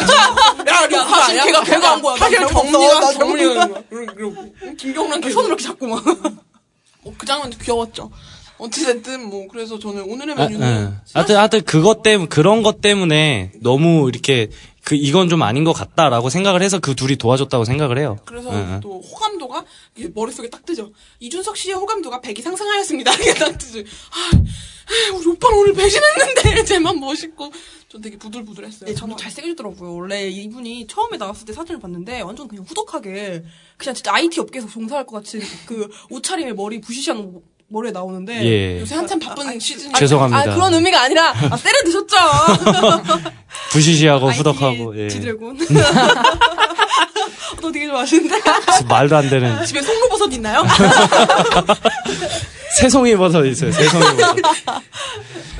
야, 0.67 0.87
야, 0.91 1.05
사실 1.07 1.43
걔가 1.45 1.63
별거 1.63 1.87
한 1.87 2.01
거야. 2.01 2.15
나 2.17 2.25
사실. 2.29 2.47
정리가 2.49 2.99
나 2.99 3.13
정리가. 3.13 3.69
김경란 4.77 5.21
걔 5.21 5.29
손으로 5.29 5.47
이렇게 5.53 5.63
잡고 5.63 5.87
막. 5.87 6.03
어, 7.05 7.13
그 7.17 7.25
장면 7.25 7.49
도 7.49 7.57
귀여웠죠. 7.57 8.11
어찌됐든 8.64 9.30
뭐 9.30 9.47
그래서 9.47 9.78
저는 9.78 10.03
오늘의 10.03 10.36
아, 10.36 10.38
메뉴는 10.38 10.68
예. 10.68 11.09
하여튼, 11.14 11.36
하여튼 11.36 11.61
그것 11.64 12.01
때문에, 12.01 12.30
그런 12.30 12.64
것 12.64 12.80
때문에 12.82 13.51
너무 13.61 14.07
이렇게 14.09 14.49
그, 14.84 14.95
이건 14.95 15.30
좀 15.30 15.41
아닌 15.43 15.64
것 15.64 15.74
같다라고 15.74 16.30
생각을 16.30 16.61
해서 16.61 16.80
그 16.80 16.95
둘이 16.95 17.16
도와줬다고 17.16 17.66
생각을 17.66 17.97
해요. 17.97 18.20
그래서 18.26 18.53
예, 18.53 18.76
예. 18.76 18.80
또 18.82 18.99
호감도가 19.01 19.66
머릿속에 20.14 20.49
딱 20.49 20.66
뜨죠. 20.66 20.91
이준석 21.20 21.55
씨의 21.55 21.76
호감도가 21.76 22.22
100이 22.22 22.41
상승하였습니다. 22.41 23.14
이게 23.22 23.34
딱 23.34 23.57
뜨죠. 23.57 23.80
아, 23.80 24.32
아, 24.36 25.16
우리 25.16 25.28
오빠는 25.28 25.57
오늘 25.57 25.74
배신했는데 25.74 26.64
쟤만 26.66 26.99
멋있고 26.99 27.51
전 27.88 28.01
되게 28.01 28.18
부들부들했어요. 28.18 28.89
네, 28.89 28.93
저는 28.93 29.16
잘생겨지더라고요. 29.16 29.95
원래 29.95 30.28
이분이 30.28 30.88
처음에 30.88 31.18
나왔을 31.18 31.45
때 31.45 31.53
사진을 31.53 31.80
봤는데 31.80 32.22
완전 32.22 32.47
그냥 32.47 32.66
후덕하게 32.68 33.43
그냥 33.78 33.95
진짜 33.95 34.14
IT 34.14 34.39
업계에서 34.41 34.68
종사할 34.68 35.05
것 35.05 35.18
같이 35.18 35.39
그 35.66 35.89
옷차림에 36.09 36.53
머리 36.53 36.82
부시시한 36.82 37.41
머리에 37.74 37.91
나오는데 37.91 38.45
예. 38.45 38.80
요새 38.82 38.93
한참 38.95 39.19
바쁜 39.19 39.59
시즌. 39.59 39.91
죄송합니다. 39.93 40.51
아 40.51 40.55
그런 40.55 40.74
의미가 40.76 41.01
아니라 41.01 41.30
아, 41.32 41.57
때려 41.57 41.84
드셨죠. 41.84 42.15
부시시하고 43.71 44.30
후덕하고, 44.30 44.95
예. 45.03 45.09
지드래곤. 45.09 45.57
너 47.61 47.71
되게 47.71 47.88
좋아하시는데 47.88 48.41
말도 48.88 49.17
안 49.17 49.30
되는. 49.30 49.65
집에 49.65 49.82
송로버섯 49.82 50.32
있나요? 50.34 50.63
새송이 52.78 53.15
버섯 53.15 53.45
있어요. 53.45 53.71
새송이 53.71 54.03
버섯. 54.03 54.36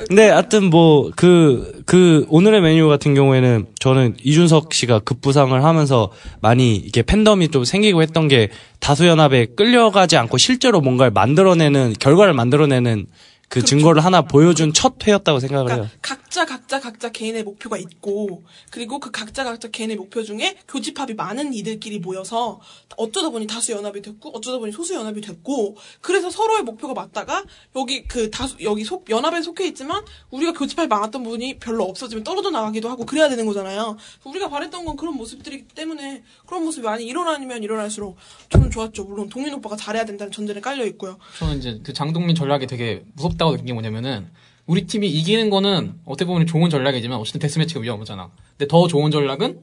근데 0.08 0.28
하여튼 0.28 0.70
뭐그그 0.70 2.26
오늘의 2.28 2.60
메뉴 2.60 2.88
같은 2.88 3.14
경우에는 3.14 3.66
저는 3.78 4.16
이준석 4.22 4.74
씨가 4.74 5.00
급부상을 5.00 5.64
하면서 5.64 6.10
많이 6.40 6.76
이게 6.76 7.02
팬덤이 7.02 7.48
좀 7.48 7.64
생기고 7.64 8.02
했던 8.02 8.28
게 8.28 8.48
다수 8.80 9.06
연합에 9.06 9.46
끌려가지 9.56 10.16
않고 10.16 10.38
실제로 10.38 10.80
뭔가를 10.80 11.12
만들어내는 11.12 11.94
결과를 11.98 12.34
만들어내는 12.34 13.06
그 13.48 13.62
증거를 13.62 14.04
하나 14.04 14.22
보여준 14.22 14.72
첫 14.72 14.94
회였다고 15.06 15.40
생각을 15.40 15.70
해요. 15.70 15.88
그러니까 16.00 16.00
각자 16.02 16.44
각자 16.44 16.80
각자 16.80 17.10
개인의 17.10 17.44
목표가 17.44 17.76
있고 17.78 18.44
그리고 18.70 18.98
그 18.98 19.10
각자 19.10 19.44
각자 19.44 19.68
개인의 19.68 19.96
목표 19.96 20.22
중에 20.22 20.56
교집합이 20.68 21.14
많은 21.14 21.54
이들끼리 21.54 22.00
모여서 22.00 22.60
어쩌다 22.96 23.30
보니 23.30 23.46
다수 23.46 23.72
연합이 23.72 24.02
됐고 24.02 24.30
어쩌다 24.30 24.58
보니 24.58 24.72
소수 24.72 24.94
연합이 24.94 25.20
됐고 25.20 25.76
그래서 26.00 26.30
서로의 26.30 26.62
목표가 26.62 26.94
맞다가 26.94 27.44
여기 27.76 28.04
그 28.04 28.30
다수 28.30 28.56
여기 28.62 28.84
속 28.84 29.08
연합에 29.10 29.42
속해 29.42 29.66
있지만 29.68 30.04
우리가 30.30 30.52
교집합이 30.52 30.88
많았던 30.88 31.22
분이 31.22 31.58
별로 31.58 31.84
없어지면 31.84 32.24
떨어져 32.24 32.50
나가기도 32.50 32.88
하고 32.88 33.06
그래야 33.06 33.28
되는 33.28 33.46
거잖아요. 33.46 33.96
우리가 34.24 34.48
바랬던 34.48 34.84
건 34.84 34.96
그런 34.96 35.14
모습들이기 35.16 35.68
때문에 35.68 36.22
그런 36.54 36.64
모습이 36.66 36.84
많이 36.84 37.04
일어나면 37.04 37.64
일어날수록 37.64 38.16
저는 38.48 38.70
좋았죠. 38.70 39.04
물론 39.04 39.28
동민 39.28 39.52
오빠가 39.54 39.74
잘해야 39.74 40.04
된다는 40.04 40.30
전제는 40.30 40.62
깔려 40.62 40.86
있고요. 40.86 41.18
저는 41.38 41.58
이제 41.58 41.80
그 41.82 41.92
장동민 41.92 42.36
전략이 42.36 42.68
되게 42.68 43.02
무섭다고 43.14 43.50
느낀 43.50 43.66
게 43.66 43.72
뭐냐면은 43.72 44.28
우리 44.66 44.86
팀이 44.86 45.10
이기는 45.10 45.50
거는 45.50 45.94
어떻게 46.04 46.26
보면 46.26 46.46
좋은 46.46 46.70
전략이지만 46.70 47.18
어쨌든 47.18 47.40
death 47.40 47.57
match가 47.57 47.80
위험하잖아. 47.80 48.30
근데 48.56 48.68
더 48.68 48.86
좋은 48.86 49.10
전략은 49.10 49.58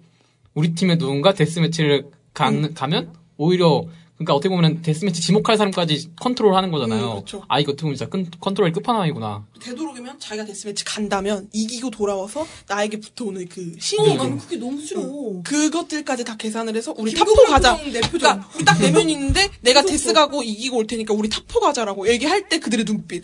우리 0.54 0.76
팀에 0.76 0.98
누군가 0.98 1.34
death 1.34 1.60
match를 1.60 2.08
가, 2.34 2.50
음. 2.50 2.74
가면 2.74 3.14
오히려 3.38 3.86
그러니까 4.22 4.36
어떻게 4.36 4.49
보면 4.49 4.82
death 4.82 5.02
match 5.02 5.22
지목할 5.22 5.57
사람까지 5.57 6.11
컨트롤하는 6.19 6.72
거잖아요. 6.72 7.13
음, 7.17 7.19
그쵸. 7.22 7.43
아 7.47 7.59
이거 7.59 7.72
어떻게 7.72 7.82
보면 7.84 7.95
진짜 7.95 8.09
끈- 8.09 8.30
컨트롤이 8.39 8.72
끝판왕이구나. 8.74 9.45
되도록이면 9.61 10.19
자기가 10.19 10.45
death 10.45 10.66
match 10.66 10.86
간다면 10.86 11.49
이기고 11.53 11.89
돌아와서 11.91 12.45
나에게 12.67 12.99
붙어오는 12.99 13.47
그 13.49 13.61
어, 13.61 13.80
신이 13.80 14.15
나는 14.15 14.38
그게 14.38 14.57
너무 14.57 14.80
싫어. 14.82 15.01
그것들까지 15.43 16.24
다 16.24 16.36
계산을 16.38 16.76
해서 16.76 16.93
우리 16.97 17.13
top 17.14 17.29
4 17.29 17.34
가자. 17.47 17.78
그러니까 17.78 18.47
우리 18.55 18.65
딱 18.65 18.80
네 18.82 18.88
명이 18.88 19.12
있는데 19.13 19.49
내가 19.61 19.82
death 19.84 20.14
가고 20.13 20.43
이기고 20.43 20.78
올 20.78 20.88
테니까 20.88 21.13
우리 21.13 21.30
top 21.30 21.52
4 21.52 21.60
가자라고 21.59 22.07
얘기할 22.07 22.47
때 22.49 22.59
그들의 22.59 22.86
눈빛. 22.86 23.24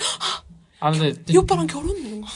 아 0.80 0.92
근데 0.92 1.14
이 1.28 1.38
오빠랑 1.38 1.66
결혼 1.68 1.98
이런 1.98 2.22
거. 2.22 2.28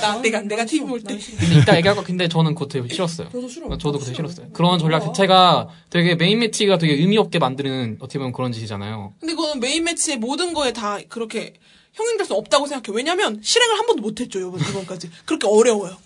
나 0.00 0.20
내가 0.20 0.40
내가 0.40 0.64
TV 0.64 0.86
볼 0.86 1.00
때. 1.00 1.16
근데 1.16 1.58
이따 1.60 1.76
얘기할 1.76 1.96
거 1.96 2.02
근데 2.02 2.28
저는 2.28 2.54
그거 2.54 2.66
되게 2.66 2.88
싫었어요. 2.92 3.28
저도 3.30 3.48
싫어. 3.48 3.68
저도 3.78 3.92
그거 3.92 4.04
되게 4.04 4.16
싫었어요. 4.16 4.50
그런 4.52 4.78
전략 4.78 5.00
자체가 5.00 5.68
되게 5.90 6.16
main 6.16 6.40
match가 6.40 6.78
되게 6.78 6.94
의미 6.94 7.18
없게 7.18 7.38
만드는 7.38 7.98
어떻게 8.00 8.18
보면 8.18 8.32
그런 8.32 8.50
짓이잖아요. 8.52 9.14
근데 9.20 9.34
그거는 9.34 9.60
main 9.60 9.84
match의 9.84 10.18
모든 10.18 10.52
거에 10.54 10.72
다 10.72 10.98
그렇게 11.08 11.54
형용될 11.92 12.26
수 12.26 12.34
없다고 12.34 12.66
생각해. 12.66 12.96
왜냐면 12.96 13.40
실행을 13.42 13.78
한 13.78 13.86
번도 13.86 14.02
못 14.02 14.20
했죠 14.20 14.40
이번 14.40 14.58
이번까지. 14.60 15.10
그렇게 15.24 15.46
어려워요. 15.46 15.96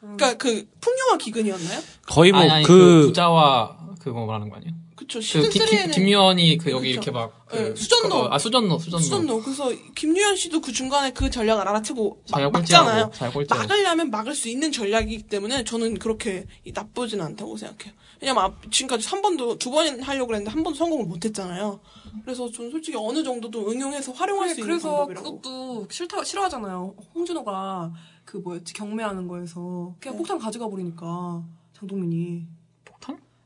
그러니까 0.00 0.34
그 0.34 0.68
풍요와 0.80 1.18
기근이었나요? 1.18 1.80
거의 2.06 2.32
뭐 2.32 2.40
아니, 2.40 2.50
아니, 2.50 2.64
그그 2.64 3.06
부자와 3.06 3.76
그거 4.00 4.26
말하는 4.26 4.50
거 4.50 4.56
아니에요? 4.56 4.74
그쵸 4.96 5.18
그 5.18 5.24
시즌 5.24 5.50
김, 5.50 5.62
3에는 5.62 5.92
김유연이 5.94 6.56
그 6.58 6.70
여기 6.70 6.88
그쵸. 6.88 6.92
이렇게 6.92 7.10
막 7.10 7.46
그, 7.48 7.56
네, 7.56 7.74
수전노. 7.74 8.14
어, 8.14 8.28
아 8.30 8.38
수전노 8.38 8.78
수전노 8.78 9.02
수전노. 9.02 9.42
그래서 9.42 9.72
김유현 9.96 10.36
씨도 10.36 10.60
그 10.60 10.72
중간에 10.72 11.10
그 11.12 11.28
전략을 11.30 11.66
알아채고 11.66 12.22
막, 12.30 12.52
막잖아요. 12.52 13.10
막으려면 13.48 14.10
막을 14.10 14.34
수 14.34 14.48
있는 14.48 14.70
전략이기 14.70 15.24
때문에 15.24 15.64
저는 15.64 15.98
그렇게 15.98 16.46
이- 16.64 16.72
나쁘진 16.72 17.20
않다고 17.20 17.56
생각해요. 17.56 17.92
왜냐면 18.20 18.44
앞- 18.44 18.70
지금까지 18.72 19.06
3번도 19.08 19.58
두 19.58 19.70
번 19.72 20.00
하려고 20.00 20.28
그랬는데 20.28 20.50
한 20.52 20.62
번도 20.62 20.78
성공을 20.78 21.06
못 21.06 21.24
했잖아요. 21.24 21.80
그래서 22.24 22.48
저는 22.50 22.70
솔직히 22.70 22.96
어느 22.96 23.22
정도도 23.24 23.68
응용해서 23.70 24.12
활용할 24.12 24.48
수 24.50 24.60
있는 24.60 24.68
그래서 24.68 24.90
방법이라고. 24.90 25.40
그것도 25.40 25.88
싫다 25.90 26.22
싫어하잖아요. 26.24 26.94
홍준호가 27.14 27.92
그 28.24 28.36
뭐였지 28.38 28.72
경매하는 28.74 29.26
거에서 29.26 29.94
그냥 29.98 30.14
네. 30.14 30.18
폭탄 30.18 30.38
가져가 30.38 30.68
버리니까 30.68 31.42
장동민이? 31.76 32.46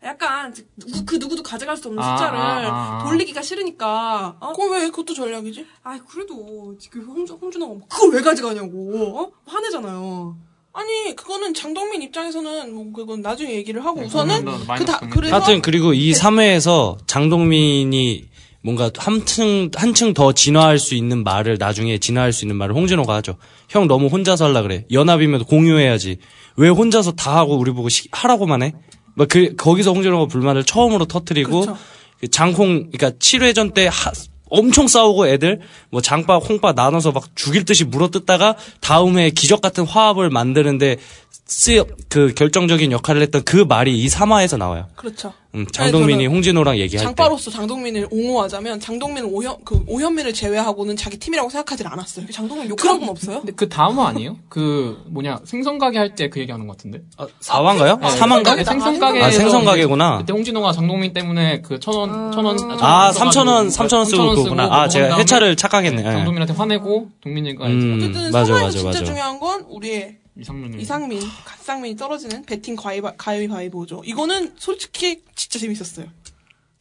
약간 0.04 0.54
누구, 0.76 1.04
그 1.04 1.16
누구도 1.16 1.42
가져갈 1.42 1.76
수 1.76 1.88
없는 1.88 2.02
아, 2.02 2.16
숫자를 2.16 2.38
아, 2.38 3.00
아. 3.00 3.04
돌리기가 3.04 3.42
싫으니까 3.42 4.36
어? 4.40 4.52
그럼 4.52 4.72
왜 4.72 4.90
그것도 4.90 5.12
전략이지? 5.14 5.66
아 5.82 5.98
그래도 6.08 6.76
그 6.90 7.00
홍준 7.04 7.36
홍준호가 7.40 7.86
그걸 7.88 8.14
왜 8.14 8.20
가져가냐고 8.22 9.18
어? 9.18 9.30
화내잖아요. 9.46 10.36
아니 10.72 11.16
그거는 11.16 11.52
장동민 11.54 12.02
입장에서는 12.02 12.72
뭐 12.72 12.92
그건 12.92 13.22
나중에 13.22 13.52
얘기를 13.54 13.84
하고 13.84 14.00
네, 14.00 14.06
우선은 14.06 14.44
그거는 14.44 14.60
그다 14.76 14.92
마이너스 15.00 15.08
그래서 15.10 15.34
하여튼 15.34 15.62
그리고 15.62 15.92
이 15.92 16.12
3회에서 16.12 16.98
장동민이 17.08 18.28
뭔가 18.62 18.90
한층 18.96 19.70
한층 19.74 20.14
더 20.14 20.32
진화할 20.32 20.78
수 20.78 20.94
있는 20.94 21.24
말을 21.24 21.56
나중에 21.58 21.98
진화할 21.98 22.32
수 22.32 22.44
있는 22.44 22.54
말을 22.56 22.74
홍진호가 22.76 23.14
하죠. 23.16 23.36
형 23.68 23.88
너무 23.88 24.06
혼자서 24.06 24.46
하려 24.46 24.62
그래. 24.62 24.84
연합이면 24.92 25.44
공유해야지. 25.44 26.18
왜 26.56 26.68
혼자서 26.68 27.12
다 27.12 27.36
하고 27.36 27.56
우리 27.56 27.72
보고 27.72 27.88
시- 27.88 28.08
하라고만 28.12 28.62
해? 28.62 28.74
막그 29.18 29.56
거기서 29.56 29.92
홍진호가 29.92 30.26
불만을 30.26 30.64
처음으로 30.64 31.04
터트리고 31.04 31.60
그렇죠. 31.60 31.78
그 32.20 32.28
장콩 32.28 32.90
그러니까 32.90 33.10
7회전 33.10 33.74
때 33.74 33.86
하, 33.86 34.12
엄청 34.50 34.88
싸우고 34.88 35.28
애들 35.28 35.60
뭐 35.90 36.00
장바 36.00 36.38
홍바 36.38 36.72
나눠서 36.72 37.12
막 37.12 37.24
죽일 37.34 37.64
듯이 37.64 37.84
물어뜯다가 37.84 38.56
다음에 38.80 39.30
기적 39.30 39.60
같은 39.60 39.84
화합을 39.84 40.30
만드는데 40.30 40.96
쓰, 41.30 41.82
그 42.10 42.34
결정적인 42.34 42.92
역할을 42.92 43.22
했던 43.22 43.42
그 43.42 43.56
말이 43.66 43.98
이 43.98 44.06
3화에서 44.08 44.58
나와요. 44.58 44.86
그렇죠. 44.96 45.32
음, 45.54 45.64
장동민이 45.72 46.24
저는 46.24 46.34
홍진호랑 46.36 46.76
얘기할 46.78 47.00
때. 47.02 47.04
장바로서 47.06 47.50
장동민을 47.50 48.08
옹호하자면 48.10 48.80
장동민은 48.80 49.30
오현 49.32 49.56
그 49.64 49.82
오현민을 49.86 50.34
제외하고는 50.34 50.94
자기 50.96 51.16
팀이라고 51.18 51.48
생각하지 51.48 51.84
않았어요. 51.86 52.26
장동민 52.30 52.68
욕한 52.68 53.00
건 53.00 53.08
없어요? 53.08 53.38
근데 53.38 53.52
그 53.56 53.66
다음 53.66 53.98
화 53.98 54.08
아니에요? 54.08 54.36
그 54.50 55.02
뭐냐 55.06 55.40
생선 55.44 55.78
가게 55.78 55.96
할 55.96 56.14
때 56.14 56.28
그 56.28 56.38
얘기하는 56.40 56.66
것 56.66 56.76
같은데. 56.76 57.00
아, 57.16 57.26
4화인가요? 57.40 57.98
네, 57.98 58.06
3화인가? 58.08 58.56
네, 58.56 58.64
생선 58.64 58.98
가게. 59.00 59.22
아, 59.22 59.30
생선 59.30 59.64
가게구나. 59.64 60.18
그때 60.18 60.32
홍진호가 60.34 60.72
장동민 60.72 61.14
때문에 61.14 61.62
그 61.62 61.78
천 61.80 61.94
원, 61.94 62.30
천 62.32 62.44
원. 62.44 62.58
아, 62.82 63.10
3,000원, 63.12 63.68
3,000원 63.70 64.04
쓰고 64.04 64.28
그거구나. 64.34 64.64
아, 64.70 64.86
제가 64.88 65.16
해차를 65.16 65.56
착각했네. 65.56 66.00
예. 66.00 66.12
장동민한테 66.12 66.52
화내고 66.52 67.08
동민이가 67.22 67.66
음. 67.66 67.94
어쨌든 67.96 68.30
맞아, 68.32 68.52
맞아, 68.52 68.70
진짜 68.70 68.84
맞아. 68.88 69.04
중요한 69.04 69.40
건 69.40 69.64
우리의 69.70 70.18
이상민을. 70.38 70.80
이상민, 70.80 71.20
갓상민이 71.44 71.96
떨어지는 71.96 72.44
배팅 72.44 72.76
가위바, 72.76 73.14
가위바위보죠. 73.16 74.02
이거는 74.04 74.54
솔직히 74.58 75.22
진짜 75.34 75.58
재밌었어요. 75.58 76.06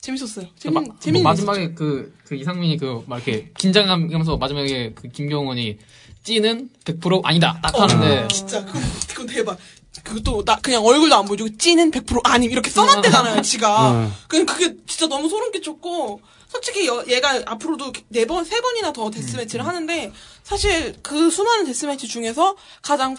재밌었어요. 0.01 0.47
재밌, 0.57 0.73
마, 0.75 0.81
재밌는 0.99 1.23
뭐 1.23 1.31
마지막에 1.31 1.73
그, 1.73 2.13
그 2.25 2.35
이상민이 2.35 2.77
그, 2.77 3.03
막 3.07 3.17
이렇게 3.27 3.51
긴장하면서 3.57 4.37
마지막에 4.37 4.93
그 4.93 5.09
김경원이 5.09 5.79
찌는 6.23 6.69
100% 6.85 7.21
아니다. 7.23 7.59
딱 7.61 7.77
하는데. 7.79 8.19
어, 8.23 8.27
진짜 8.27 8.63
그거, 8.65 8.79
그거 9.13 9.25
대박. 9.25 9.57
그것도 10.03 10.45
나 10.45 10.55
그냥 10.57 10.85
얼굴도 10.85 11.15
안 11.15 11.25
보여주고 11.25 11.57
찌는 11.57 11.89
100% 11.91 12.21
아님 12.23 12.51
이렇게 12.51 12.69
써놨대잖아요 12.69 13.41
지가. 13.41 13.91
응. 13.93 14.11
그 14.27 14.45
그게 14.45 14.75
진짜 14.85 15.07
너무 15.07 15.27
소름 15.27 15.51
끼쳤고 15.51 16.21
솔직히 16.47 16.87
여- 16.87 17.03
얘가 17.09 17.41
앞으로도 17.45 17.91
네 18.09 18.25
번 18.25 18.45
세 18.45 18.61
번이나 18.61 18.93
더 18.93 19.09
데스매치를 19.09 19.65
하는데 19.65 20.13
사실 20.43 20.95
그 21.01 21.29
수많은 21.31 21.65
데스매치 21.65 22.07
중에서 22.07 22.55
가장 22.83 23.17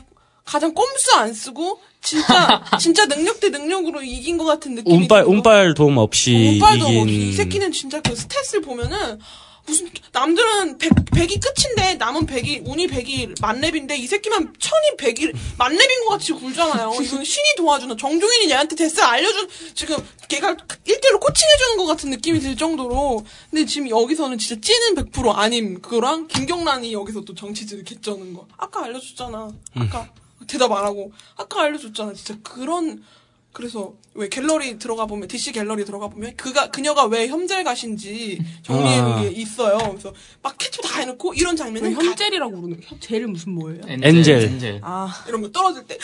가장 0.49 0.73
꼼수 0.73 1.15
안 1.17 1.35
쓰고 1.35 1.79
진짜 2.01 2.63
진짜 2.81 3.05
능력 3.05 3.39
대 3.39 3.51
능력으로 3.51 4.01
이긴 4.03 4.39
것 4.39 4.45
같은 4.45 4.75
느낌이 4.77 4.97
운빨, 4.97 5.25
들어서 5.25 5.31
운빨 5.31 5.75
도움 5.75 5.99
없이 5.99 6.55
운빨도 6.55 6.89
이긴. 6.89 7.03
없이 7.03 7.15
이 7.15 7.33
새끼는 7.33 7.71
진짜 7.71 8.01
그 8.01 8.15
스탯을 8.15 8.65
보면은 8.65 9.19
무슨 9.67 9.91
남들은 10.13 10.79
100, 10.79 10.91
100이 10.95 11.39
끝인데 11.43 11.97
남은 11.97 12.25
100이 12.25 12.67
운이 12.67 12.87
100이 12.87 13.39
만렙인데 13.43 13.99
이 13.99 14.07
새끼만 14.07 14.55
천이 14.59 14.97
100이 14.97 15.37
만렙인 15.59 16.05
것 16.07 16.13
같이 16.13 16.33
굴잖아요. 16.33 16.95
이건 17.03 17.23
신이 17.23 17.47
도와주는 17.59 17.99
정종인이 17.99 18.51
얘한테 18.51 18.75
데스 18.75 19.03
알려준 19.03 19.49
지금 19.75 19.97
걔가 20.29 20.55
1대1로 20.55 21.21
코칭해주는 21.21 21.77
것 21.77 21.85
같은 21.85 22.09
느낌이 22.09 22.41
들 22.41 22.57
정도로 22.57 23.27
근데 23.51 23.67
지금 23.67 23.91
여기서는 23.91 24.39
진짜 24.39 24.59
찌는 24.59 24.95
100% 24.95 25.35
아님 25.37 25.83
그거랑 25.83 26.29
김경란이 26.29 26.95
여기서 26.95 27.21
또 27.27 27.35
정치질을 27.35 27.85
개쩌는 27.85 28.33
거 28.33 28.47
아까 28.57 28.85
알려줬잖아. 28.85 29.51
아까 29.75 30.09
대답 30.49 30.73
안 30.73 30.85
하고 30.85 31.13
아까 31.37 31.63
알려줬잖아. 31.63 32.13
진짜 32.15 32.37
그런 32.43 33.05
그래서 33.53 33.95
왜 34.15 34.29
갤러리 34.29 34.79
들어가 34.79 35.07
보면 35.07 35.27
DC 35.27 35.53
갤러리 35.53 35.85
들어가 35.85 36.09
보면 36.09 36.37
그가 36.37 36.71
그녀가 36.71 37.07
왜 37.07 37.29
현젤갓인지 37.29 38.39
정리해 38.63 39.01
놓은 39.01 39.13
아. 39.13 39.23
게 39.23 39.29
있어요. 39.31 39.79
그래서 39.91 40.13
막 40.43 40.57
캐치 40.59 40.81
다 40.83 41.01
해놓고 41.01 41.35
이런 41.35 41.53
왜 41.55 41.57
장면은 41.57 41.95
가- 41.95 42.05
현젤이라고 42.05 42.61
부르는 42.61 42.81
현 42.85 43.01
젤은 43.01 43.33
무슨 43.33 43.53
뭐예요? 43.53 43.81
엔젤. 43.89 44.43
엔젤. 44.43 44.81
아 44.83 45.25
이런 45.29 45.43
거 45.43 45.51
떨어질 45.51 45.87
때 45.87 45.97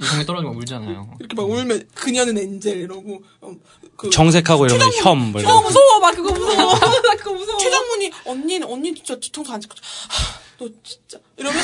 이상이 0.00 0.24
떨어지면 0.24 0.56
울잖아요. 0.56 1.16
이렇게 1.20 1.36
막 1.36 1.48
울면 1.48 1.88
그녀는 1.94 2.38
엔젤 2.38 2.78
이러고 2.78 3.22
어, 3.42 3.52
그 3.96 4.08
정색하고 4.10 4.66
이러면 4.66 4.88
최정문- 4.90 5.04
혐. 5.04 5.32
뭐어 5.32 5.42
이러고. 5.42 5.62
무서워 5.62 6.00
막 6.00 6.14
그거 6.14 6.32
무서워 6.32 6.74
나 7.02 7.14
그거 7.16 7.32
무서워 7.34 7.58
최정문이 7.58 8.10
언니는 8.24 8.66
언니 8.68 8.94
진짜 8.94 9.14
뒤통수 9.16 9.52
안 9.52 9.60
찍고 9.60 9.74
하, 10.08 10.40
너 10.58 10.68
진짜. 10.82 11.18
이러면 11.36 11.60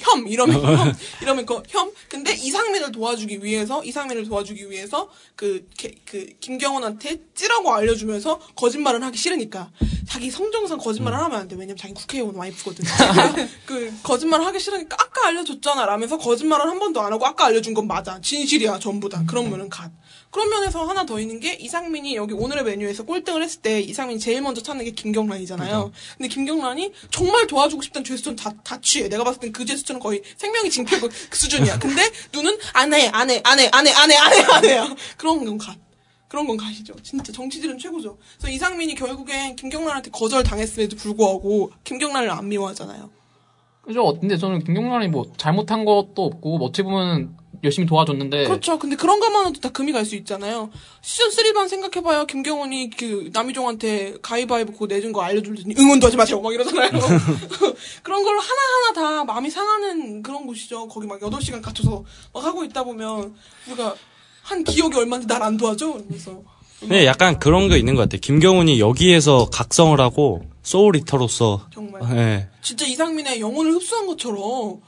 혐 0.00 0.28
이러면 0.28 0.62
혐 0.62 0.92
이러면 1.20 1.46
그혐? 1.46 1.90
근데 2.08 2.32
이상민을 2.32 2.92
도와주기 2.92 3.42
위해서 3.42 3.82
이상민을 3.82 4.24
도와주기 4.28 4.70
위해서 4.70 5.10
그, 5.34 5.66
개- 5.76 5.94
그 6.04 6.28
김경원한테 6.40 7.22
찌라고 7.34 7.72
알려주면서 7.74 8.38
거짓말을 8.54 9.02
하기 9.02 9.18
싫으니까 9.18 9.72
자기 10.08 10.30
성정상 10.30 10.78
거짓말을 10.78 11.18
하면 11.18 11.40
안 11.40 11.48
돼. 11.48 11.56
왜냐면 11.56 11.76
자기 11.76 11.92
국회의원 11.94 12.36
와이프거든. 12.36 12.84
그 13.66 13.92
거짓말을 14.04 14.46
하기 14.46 14.60
싫으니까 14.60 14.96
아까 15.00 15.26
알려줬잖아 15.26 15.84
라면서 15.86 16.16
거짓말을 16.18 16.66
한 16.70 16.78
번도 16.78 17.00
안 17.00 17.12
하고 17.12 17.26
아까 17.26 17.46
알려준 17.46 17.74
건 17.74 17.88
맞아. 17.88 18.20
진실이야 18.20 18.78
전부 18.78 19.08
다. 19.08 19.24
그러면은 19.26 19.68
갓 19.68 19.90
그런 20.36 20.50
면에서 20.50 20.84
하나 20.84 21.06
더 21.06 21.18
있는 21.18 21.40
게 21.40 21.54
이상민이 21.54 22.14
여기 22.14 22.34
오늘의 22.34 22.62
메뉴에서 22.62 23.04
꼴등을 23.04 23.42
했을 23.42 23.62
때 23.62 23.80
이상민이 23.80 24.20
제일 24.20 24.42
먼저 24.42 24.60
찾는 24.60 24.84
게 24.84 24.90
김경란이잖아요. 24.90 25.90
근데 26.18 26.28
김경란이 26.28 26.92
정말 27.10 27.46
도와주고 27.46 27.80
싶다는 27.80 28.04
제스처는 28.04 28.36
다, 28.36 28.52
다 28.62 28.78
취해. 28.82 29.08
내가 29.08 29.24
봤을 29.24 29.40
땐 29.40 29.50
그 29.50 29.64
제스처는 29.64 29.98
거의 29.98 30.20
생명이 30.36 30.68
징표고 30.68 31.08
그 31.08 31.38
수준이야. 31.38 31.78
근데 31.78 32.02
눈은 32.34 32.54
안 32.74 32.92
해, 32.92 33.08
안 33.14 33.30
해, 33.30 33.40
안 33.44 33.58
해, 33.58 33.70
안 33.72 33.86
해, 33.86 33.92
안 33.94 34.10
해, 34.10 34.16
안 34.18 34.32
해, 34.34 34.42
안 34.42 34.64
해요. 34.66 34.96
그런 35.16 35.42
건 35.42 35.56
갓. 35.56 35.74
그런 36.28 36.46
건 36.46 36.58
가시죠. 36.58 36.92
진짜 37.02 37.32
정치질은 37.32 37.78
최고죠. 37.78 38.18
그래서 38.36 38.54
이상민이 38.54 38.94
결국엔 38.94 39.56
김경란한테 39.56 40.10
거절 40.10 40.42
당했음에도 40.42 40.96
불구하고 40.96 41.72
김경란을 41.82 42.28
안 42.28 42.46
미워하잖아요. 42.46 43.08
그죠? 43.80 44.18
근데 44.20 44.36
저는 44.36 44.64
김경란이 44.64 45.08
뭐 45.08 45.32
잘못한 45.38 45.86
것도 45.86 46.26
없고 46.26 46.58
뭐 46.58 46.68
어찌 46.68 46.82
보면 46.82 47.38
열심히 47.64 47.86
도와줬는데 47.86 48.44
그렇죠. 48.44 48.78
근데 48.78 48.96
그런 48.96 49.20
것만으로도 49.20 49.60
다 49.60 49.68
금이 49.70 49.92
갈 49.92 50.04
수 50.04 50.14
있잖아요. 50.16 50.70
시즌 51.02 51.28
3반 51.30 51.68
생각해봐요. 51.68 52.26
김경원이 52.26 52.90
그 52.90 53.30
남희종한테 53.32 54.16
가위바위보 54.22 54.72
그거 54.72 54.86
내준 54.86 55.12
거 55.12 55.22
알려주더니 55.22 55.74
응원도 55.78 56.06
하지 56.06 56.16
마세요. 56.16 56.40
막 56.40 56.52
이러잖아요. 56.54 56.90
그런 58.02 58.22
걸로 58.24 58.40
하나하나 58.40 58.92
다 58.94 59.24
마음이 59.24 59.50
상하는 59.50 60.22
그런 60.22 60.46
곳이죠. 60.46 60.88
거기 60.88 61.06
막 61.06 61.18
8시간 61.20 61.60
갇혀서 61.62 62.04
막 62.32 62.44
하고 62.44 62.64
있다 62.64 62.84
보면 62.84 63.34
우리가 63.66 63.94
한 64.42 64.62
기억이 64.64 64.96
얼마인데 64.96 65.26
날 65.26 65.42
안 65.42 65.56
도와줘? 65.56 65.86
이러면서. 65.88 66.42
근데 66.80 67.06
약간 67.06 67.38
그런 67.38 67.68
거 67.68 67.76
있는 67.76 67.94
것 67.94 68.02
같아. 68.02 68.18
김경훈이 68.20 68.78
여기에서 68.80 69.48
각성을 69.50 69.98
하고 70.00 70.42
소울 70.62 70.92
리터로서 70.92 71.66
정말. 71.72 72.02
예. 72.16 72.48
진짜 72.62 72.84
이상민의 72.86 73.40
영혼을 73.40 73.72
흡수한 73.72 74.06
것처럼 74.06 74.80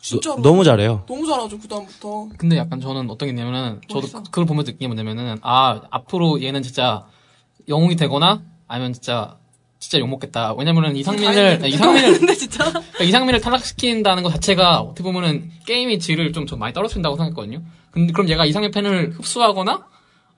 진짜로. 0.00 0.36
너, 0.36 0.42
너무 0.42 0.64
잘해요. 0.64 1.04
너무 1.06 1.26
잘하죠, 1.26 1.58
그다음부터. 1.58 2.28
근데 2.38 2.56
약간 2.56 2.80
저는 2.80 3.10
어떤 3.10 3.26
게 3.26 3.30
있냐면은 3.30 3.80
저도 3.88 4.00
멋있어. 4.02 4.18
그- 4.22 4.30
그걸 4.30 4.46
보면서 4.46 4.72
느낀 4.72 4.80
게 4.80 4.86
뭐냐면은 4.88 5.38
아 5.42 5.80
앞으로 5.90 6.42
얘는 6.42 6.62
진짜 6.62 7.04
영웅이 7.68 7.96
되거나 7.96 8.42
아니면 8.66 8.92
진짜 8.92 9.36
진짜 9.78 9.98
욕 9.98 10.08
먹겠다. 10.08 10.54
왜냐면은 10.54 10.96
이상민을 10.96 11.58
네, 11.60 11.68
이상민을 11.68 12.18
근데 12.18 12.34
진짜 12.36 12.64
그러니까 12.70 13.04
이상민을 13.04 13.40
탈락시킨다는 13.40 14.22
것 14.22 14.30
자체가 14.30 14.80
어떻게 14.80 15.02
보면은 15.02 15.50
게임의 15.66 15.98
질을 16.00 16.32
좀, 16.32 16.46
좀 16.46 16.58
많이 16.58 16.72
떨어뜨린다고 16.74 17.16
생각했거든요. 17.16 17.62
근데 17.90 18.12
그럼 18.12 18.28
얘가 18.28 18.44
이상민 18.44 18.70
팬을 18.70 19.12
흡수하거나 19.12 19.86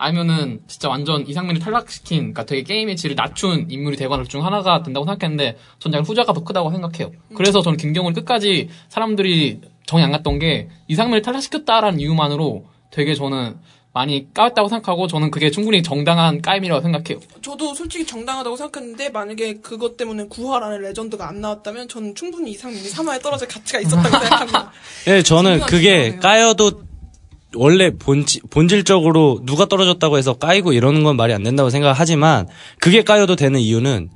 아니면은 0.03 0.61
진짜 0.67 0.89
완전 0.89 1.27
이상민을 1.27 1.61
탈락시킨, 1.61 2.19
그러니까 2.19 2.45
되게 2.45 2.63
게임의 2.63 2.97
질을 2.97 3.15
낮춘 3.15 3.67
인물이 3.71 3.97
되거나 3.97 4.25
중 4.25 4.45
하나가 4.45 4.83
된다고 4.83 5.07
생각했는데 5.07 5.57
전 5.79 5.93
약간 5.93 6.05
후자가 6.05 6.33
더 6.33 6.43
크다고 6.43 6.71
생각해요. 6.73 7.13
그래서 7.37 7.63
저는 7.63 7.77
김경훈 7.79 8.13
끝까지 8.13 8.69
사람들이 8.89 9.61
정이 9.87 10.03
안 10.03 10.11
갔던 10.11 10.39
게 10.41 10.69
이상민을 10.89 11.23
탈락시켰다라는 11.23 12.01
이유만으로 12.01 12.65
되게 12.91 13.15
저는 13.15 13.57
많이 13.95 14.33
까였다고 14.33 14.69
생각하고 14.69 15.07
저는 15.07 15.31
그게 15.31 15.51
충분히 15.51 15.83
정당한 15.83 16.41
까임이라고 16.41 16.81
생각해요. 16.81 17.21
저도 17.43 17.75
솔직히 17.75 18.07
정당하다고 18.07 18.57
생각했는데 18.57 19.11
만약에 19.11 19.55
그것 19.61 19.97
때문에 19.97 20.25
9화라는 20.29 20.79
레전드가 20.79 21.29
안 21.29 21.41
나왔다면 21.43 21.89
저는 21.89 22.15
충분히 22.15 22.53
이상민이 22.53 22.89
3화에 22.89 23.23
떨어질 23.23 23.49
가치가 23.49 23.81
있었다고 23.81 24.09
생각합니다. 24.19 24.73
예, 25.09 25.23
저는 25.23 25.53
중요한 25.53 25.71
그게. 25.71 26.17
까여도 26.17 26.92
원래 27.55 27.91
본질, 27.91 28.43
본질적으로 28.51 29.41
누가 29.45 29.67
떨어졌다고 29.67 30.19
해서 30.19 30.35
까이고 30.35 30.73
이러는 30.73 31.03
건 31.03 31.17
말이 31.17 31.33
안 31.33 31.43
된다고 31.43 31.71
생각하지만 31.71 32.49
그게 32.79 33.03
까여도 33.03 33.37
되는 33.37 33.61
이유는 33.61 34.11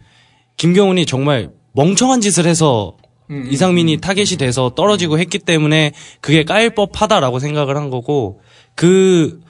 김경훈이 0.56 1.06
정말 1.06 1.50
멍청한 1.72 2.20
짓을 2.20 2.46
해서 2.46 2.96
음, 3.30 3.48
이상민이 3.50 3.98
타겟이 3.98 4.38
돼서 4.38 4.70
떨어지고 4.74 5.18
했기 5.18 5.38
때문에 5.38 5.92
그게 6.20 6.44
까일 6.44 6.70
법하다라고 6.70 7.38
생각을 7.38 7.76
한 7.76 7.90
거고 7.90 8.40
그 8.74 9.40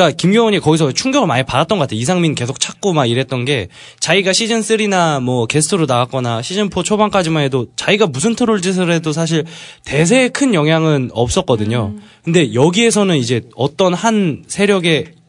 그러니까 0.00 0.16
김경훈이 0.16 0.60
거기서 0.60 0.92
충격을 0.92 1.26
많이 1.26 1.42
받았던 1.42 1.78
것 1.78 1.84
같아. 1.84 1.94
이상민 1.94 2.34
계속 2.34 2.58
찾고 2.58 2.94
막 2.94 3.04
이랬던 3.04 3.44
게 3.44 3.68
자기가 4.00 4.32
시즌 4.32 4.60
3나 4.60 5.22
뭐 5.22 5.44
게스트로 5.44 5.84
나갔거나 5.84 6.40
시즌 6.40 6.70
4 6.74 6.82
초반까지만 6.82 7.42
해도 7.42 7.66
자기가 7.76 8.06
무슨 8.06 8.34
트롤 8.34 8.62
짓을 8.62 8.90
해도 8.90 9.12
사실 9.12 9.44
대세에 9.84 10.30
큰 10.30 10.54
영향은 10.54 11.10
없었거든요. 11.12 11.96
근데 12.24 12.54
여기에서는 12.54 13.14
이제 13.16 13.42
어떤 13.54 13.92
한 13.92 14.42
세력의 14.46 15.19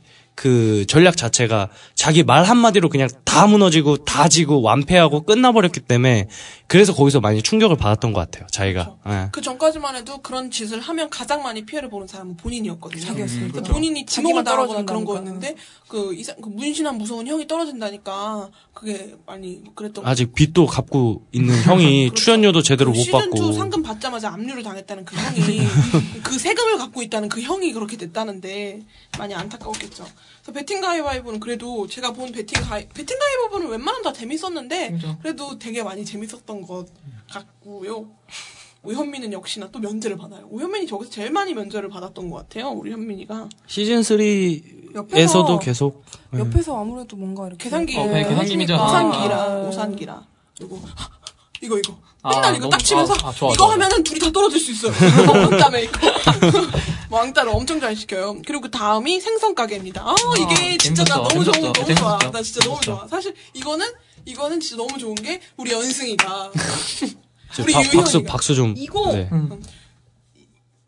그 0.41 0.87
전략 0.87 1.17
자체가 1.17 1.69
자기 1.93 2.23
말 2.23 2.43
한마디로 2.45 2.89
그냥 2.89 3.07
다 3.25 3.45
무너지고 3.45 3.97
다 4.05 4.27
지고 4.27 4.63
완패하고 4.63 5.21
끝나버렸기 5.21 5.81
때문에 5.81 6.29
그래서 6.65 6.95
거기서 6.95 7.19
많이 7.19 7.43
충격을 7.43 7.77
받았던 7.77 8.11
것 8.11 8.21
같아요. 8.21 8.47
자기가. 8.49 8.95
예. 9.07 9.29
그 9.31 9.39
전까지만 9.39 9.97
해도 9.97 10.17
그런 10.23 10.49
짓을 10.49 10.79
하면 10.79 11.11
가장 11.11 11.43
많이 11.43 11.63
피해를 11.63 11.91
보는 11.91 12.07
사람은 12.07 12.37
본인이었거든요. 12.37 13.05
자기였으니까. 13.05 13.51
그러니까 13.51 13.71
본인이 13.71 14.03
지목을 14.03 14.43
따라가는 14.43 14.87
그런. 14.87 15.05
거였는데 15.05 15.55
그, 15.87 16.15
이상, 16.15 16.35
그 16.41 16.49
문신한 16.49 16.97
무서운 16.97 17.27
형이 17.27 17.45
떨어진다니까 17.45 18.49
그게 18.73 19.15
많이 19.27 19.61
그랬던 19.75 20.03
아직 20.07 20.33
빚도 20.33 20.65
갚고 20.65 21.27
있는 21.33 21.53
형이 21.61 22.15
출연료도 22.15 22.63
제대로 22.63 22.89
못 22.89 22.97
시즌 22.97 23.11
받고. 23.11 23.49
2 23.49 23.53
상금 23.53 23.83
받자마자 23.83 24.29
압류를 24.29 24.63
당했다는 24.63 25.05
그 25.05 25.15
형이 25.15 25.61
그 26.23 26.39
세금을 26.39 26.79
갖고 26.79 27.03
있다는 27.03 27.29
그 27.29 27.41
형이 27.41 27.73
그렇게 27.73 27.95
됐다는데 27.95 28.81
많이 29.19 29.35
안타까웠겠죠. 29.35 30.05
그래서 30.41 30.51
베팅 30.53 30.81
가위바위보는 30.81 31.39
그래도 31.39 31.87
제가 31.87 32.13
본 32.13 32.31
베팅 32.31 32.61
가위 32.63 32.87
베팅 32.89 33.17
가위바위보는 33.17 33.67
웬만하면 33.69 34.01
다 34.03 34.13
재밌었는데 34.13 34.91
그죠. 34.91 35.17
그래도 35.21 35.59
되게 35.59 35.83
많이 35.83 36.03
재밌었던 36.05 36.61
것 36.61 36.87
같고요. 37.29 38.07
오현민은 38.83 39.31
역시나 39.31 39.69
또 39.71 39.77
면제를 39.79 40.17
받아요. 40.17 40.47
오현민이 40.49 40.87
저기서 40.87 41.11
제일 41.11 41.31
많이 41.31 41.53
면제를 41.53 41.89
받았던 41.89 42.29
것 42.31 42.37
같아요. 42.37 42.69
우리 42.69 42.91
현민이가 42.91 43.47
시즌 43.67 44.01
3에서도 44.01 44.95
옆에서 44.95 45.59
계속 45.59 46.03
예. 46.33 46.39
옆에서 46.39 46.79
아무래도 46.79 47.15
뭔가 47.15 47.47
이렇게 47.47 47.65
계산기 47.65 47.97
어, 47.97 48.05
네, 48.07 48.27
계산기미죠. 48.27 48.73
오산기라 48.73 49.41
아. 49.41 49.59
오산기라 49.67 50.27
그리고 50.57 50.81
이거 51.61 51.77
이거 51.77 51.93
아, 52.03 52.10
맨날 52.23 52.51
이거 52.55 52.61
너무- 52.61 52.69
딱 52.71 52.83
치면서 52.83 53.13
아, 53.23 53.29
아, 53.29 53.31
좋아, 53.31 53.49
이거 53.53 53.65
좋아. 53.65 53.71
하면은 53.73 54.03
둘이 54.03 54.19
다 54.19 54.31
떨어질 54.31 54.59
수 54.59 54.71
있어요. 54.71 54.91
왕따매 55.27 55.83
이거 55.83 55.99
왕따를 57.09 57.51
엄청 57.53 57.79
잘 57.79 57.95
시켜요. 57.95 58.37
그리고 58.45 58.61
그 58.61 58.71
다음이 58.71 59.19
생선 59.19 59.55
가게입니다. 59.55 60.03
아 60.07 60.15
이게 60.39 60.77
진짜 60.77 61.03
나. 61.03 61.15
너무 61.15 61.43
좋은 61.43 61.53
재밌었어. 61.73 61.73
너무 61.73 61.95
좋아. 61.95 62.17
나 62.31 62.41
진짜 62.41 62.59
너무 62.65 62.79
재밌었어. 62.81 62.81
좋아. 62.83 63.07
사실 63.07 63.33
이거는 63.53 63.87
이거는 64.25 64.59
진짜 64.59 64.77
너무 64.83 64.97
좋은 64.99 65.15
게 65.15 65.41
우리 65.57 65.71
연승이가 65.71 66.51
저 67.53 67.63
우리 67.63 67.73
박- 67.73 67.79
유희원이가 67.81 68.01
박수 68.03 68.23
박수 68.23 68.55
좀. 68.55 68.73
이거 68.77 69.11
네. 69.13 69.27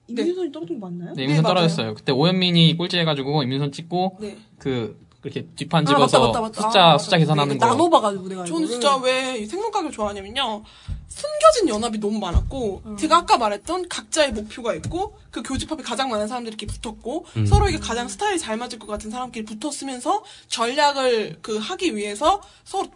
임윤선이 0.07 0.51
떨어진 0.51 0.79
거 0.79 0.87
맞나요? 0.87 1.13
네, 1.15 1.23
임윤선 1.23 1.43
네. 1.43 1.47
떨어졌어요. 1.47 1.93
그때 1.95 2.11
오현민이 2.11 2.77
꼴찌 2.77 2.99
해가지고 2.99 3.41
임윤선 3.43 3.71
찍고 3.71 4.17
네. 4.21 4.37
그 4.59 4.99
그렇게 5.23 5.47
뒷판 5.55 5.87
아, 5.87 5.89
집어서 5.89 6.19
맞다, 6.27 6.41
맞다, 6.41 6.41
맞다. 6.41 6.61
숫자 6.69 6.85
아, 6.91 6.97
숫자 6.97 7.17
계산하는 7.17 7.57
거. 7.57 7.65
나눠봐가지고 7.65 8.27
내가 8.27 8.43
저는. 8.43 8.67
진짜 8.67 8.97
왜 8.97 9.47
가게를 9.71 9.91
좋아하냐면요. 9.91 10.63
숨겨진 11.07 11.69
연합이 11.69 11.97
너무 11.99 12.19
많았고 12.19 12.97
제가 12.99 13.17
아까 13.19 13.37
말했던 13.37 13.87
각자의 13.87 14.33
목표가 14.33 14.73
있고 14.75 15.17
그 15.31 15.41
교집합이 15.41 15.81
가장 15.81 16.09
많은 16.09 16.27
사람들이 16.27 16.55
이렇게 16.55 16.65
붙었고 16.65 17.25
서로에게 17.47 17.79
가장 17.79 18.07
스타일이 18.09 18.37
잘 18.37 18.57
맞을 18.57 18.79
것 18.79 18.87
같은 18.87 19.09
사람끼리 19.09 19.45
붙었으면서 19.45 20.23
전략을 20.49 21.37
그 21.41 21.57
하기 21.57 21.95
위해서 21.95 22.41
서로 22.65 22.89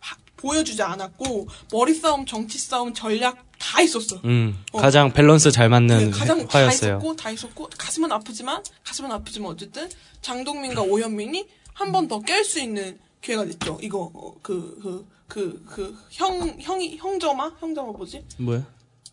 하- 0.00 0.16
보여주지 0.36 0.80
않았고 0.82 1.48
머리 1.72 1.92
싸움, 1.94 2.24
정치 2.24 2.58
싸움, 2.58 2.94
전략 2.94 3.44
다 3.58 3.80
있었어. 3.82 4.20
음, 4.24 4.56
어. 4.72 4.78
가장 4.80 5.12
밸런스 5.12 5.50
잘 5.50 5.68
맞는 5.68 6.10
그 6.12 6.18
가장 6.18 6.38
다 6.46 6.58
네, 6.58 6.64
화였어요. 6.66 6.96
있었고 6.96 7.16
다 7.16 7.30
있었고 7.30 7.68
가슴은 7.76 8.12
아프지만 8.12 8.62
가슴은 8.84 9.10
아프지만 9.12 9.50
어쨌든 9.52 9.88
장동민과 10.22 10.82
오현민이 10.82 11.46
한 11.76 11.92
번 11.92 12.08
더 12.08 12.18
깰 12.20 12.42
수 12.44 12.60
있는 12.60 12.98
기회가 13.20 13.44
됐죠. 13.44 13.78
이거 13.82 14.10
그 14.42 14.80
그그그형 15.28 16.56
형이 16.60 16.96
형점아 16.96 17.52
형점아 17.60 17.92
뭐지? 17.92 18.22
뭐야? 18.38 18.62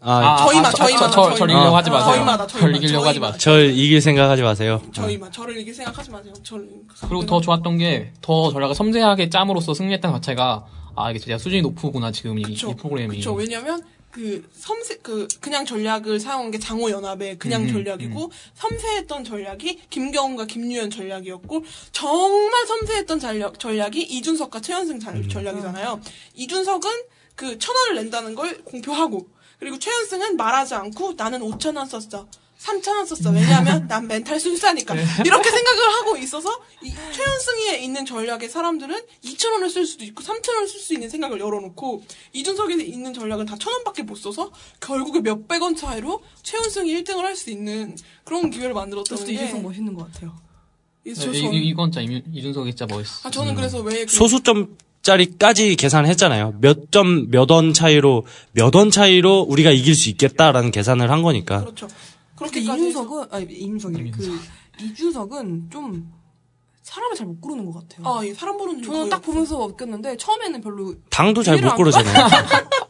아, 0.06 0.36
저희만, 0.46 0.72
저- 0.72 0.78
저희만, 0.78 1.00
저, 1.04 1.10
저, 1.12 1.22
절 1.30 1.38
저희만. 1.38 1.58
이기려고 1.58 1.78
하지 1.78 1.90
아, 1.90 1.94
마세요. 1.94 2.14
저희마다, 2.16 2.48
절 2.48 2.60
저희마다, 2.62 2.78
이기려고 2.78 3.06
하지. 3.08 3.20
마세요. 3.20 3.38
절 3.40 3.70
이길 3.72 4.02
생각하지 4.02 4.42
마세요. 4.42 4.82
저희만 4.92 5.32
저를 5.32 5.56
이렇게 5.58 5.72
생각하지 5.74 6.12
마세요. 6.12 6.34
저를 6.44 6.70
그리고 7.08 7.26
더 7.26 7.40
좋았던 7.40 7.78
게 7.78 8.12
더 8.22 8.52
전략을 8.52 8.76
섬세하게 8.76 9.30
짬으로써 9.30 9.74
승리했던 9.74 10.12
것 10.12 10.22
자체가 10.22 10.66
아 10.96 11.10
이게 11.10 11.20
진짜 11.20 11.38
수준이 11.38 11.62
높구나 11.62 12.12
지금 12.12 12.38
이, 12.38 12.42
이 12.48 12.56
프로그램이. 12.56 13.18
그쵸. 13.18 13.34
왜냐면 13.34 13.82
그 14.14 14.48
섬세 14.54 14.98
그 15.02 15.28
그냥 15.42 15.66
전략을 15.66 16.20
사용한 16.20 16.52
게 16.52 16.60
장호 16.60 16.92
연합의 16.92 17.40
그냥 17.40 17.64
음, 17.64 17.72
전략이고 17.74 18.32
섬세했던 18.54 19.24
전략이 19.24 19.82
김경훈과 19.90 20.46
김유현 20.46 20.92
전략이었고 20.92 21.64
정말 21.92 22.68
섬세했던 22.68 23.20
전략 23.20 23.60
전략이 23.60 24.04
이준석과 24.04 24.62
최현승 24.62 25.00
잘- 25.00 25.16
음. 25.16 25.28
전략이잖아요. 25.28 26.00
이준석은 26.36 26.90
그 27.36 27.58
천 27.58 27.76
원을 27.76 27.96
낸다는 27.96 28.36
걸 28.36 28.64
공표하고 28.64 29.28
그리고 29.58 29.80
최현승은 29.80 30.38
말하지 30.38 30.76
않고 30.76 31.14
나는 31.18 31.42
오천 31.42 31.76
원 31.76 31.88
썼어. 31.88 32.28
3천 32.64 32.88
원 32.96 33.06
썼어. 33.06 33.30
왜냐하면 33.32 33.86
난 33.90 34.08
멘탈 34.08 34.40
순수하니까. 34.40 34.94
네. 34.94 35.04
이렇게 35.26 35.50
생각을 35.52 35.84
하고 35.96 36.16
있어서 36.18 36.50
이 36.82 36.90
최현승에 37.12 37.78
있는 37.84 38.06
전략의 38.06 38.48
사람들은 38.50 39.02
2천 39.26 39.52
원을 39.52 39.70
쓸 39.70 39.86
수도 39.86 40.06
있고 40.06 40.24
3천 40.24 40.54
원을 40.54 40.68
쓸 40.68 40.80
수 40.80 40.94
있는 40.94 41.10
생각을 41.10 41.40
열어놓고 41.40 42.04
이준석에 42.34 42.76
있는 42.84 43.14
전략은 43.14 43.46
다 43.46 43.58
천 43.58 43.74
원밖에 43.74 44.04
못 44.04 44.16
써서 44.16 44.52
결국에 44.80 45.20
몇백 45.22 45.62
원 45.62 45.76
차이로 45.76 46.22
최현승이 46.44 46.94
1등을 47.04 47.18
할 47.22 47.36
수 47.36 47.50
있는 47.50 47.98
그런 48.24 48.50
기회를 48.50 48.74
만들었다는 48.74 49.26
게 49.26 49.34
이준석 49.34 49.62
멋있는 49.62 49.94
것 49.94 50.12
같아요. 50.12 50.34
이- 51.06 51.10
네, 51.14 51.16
저- 51.16 51.32
이, 51.32 51.42
저- 51.42 51.52
이, 51.52 51.58
이건 51.68 51.92
진짜 51.92 52.02
임- 52.02 52.22
이준석이 52.34 52.72
진짜 52.76 52.86
멋있어. 52.86 53.28
아 53.28 53.32
저는 53.32 53.56
그래서 53.56 53.80
왜 53.82 54.06
그- 54.06 54.12
소수점 54.14 54.78
짜리까지 55.02 55.76
계산했잖아요. 55.76 56.60
몇 56.62 56.92
점 56.92 57.28
몇 57.30 57.52
원 57.52 57.74
차이로 57.74 58.26
몇 58.54 58.74
원 58.76 58.90
차이로 58.90 59.42
우리가 59.50 59.72
이길 59.72 59.96
수 59.96 60.08
있겠다라는 60.10 60.72
계산을 60.72 61.12
한 61.12 61.22
거니까. 61.24 61.60
그렇죠. 61.62 61.88
그렇게 62.52 62.60
이준석은 62.62 63.28
아니 63.32 63.46
이준석이 63.46 64.12
그 64.12 64.40
이준석은 64.82 65.70
좀 65.72 66.12
사람을 66.84 67.16
잘 67.16 67.26
못 67.28 67.40
고르는 67.40 67.66
것 67.72 67.88
같아요. 67.88 68.06
아, 68.08 68.26
예, 68.26 68.34
사람 68.34 68.58
보는 68.58 68.84
줄 68.84 68.92
저는 68.92 69.10
딱 69.10 69.18
없어. 69.20 69.32
보면서 69.32 69.68
느꼈는데 69.68 70.18
처음에는 70.18 70.62
별로 70.62 70.94
당도 71.10 71.42
잘못 71.44 71.70
안- 71.70 71.78
고르잖아요. 71.78 72.28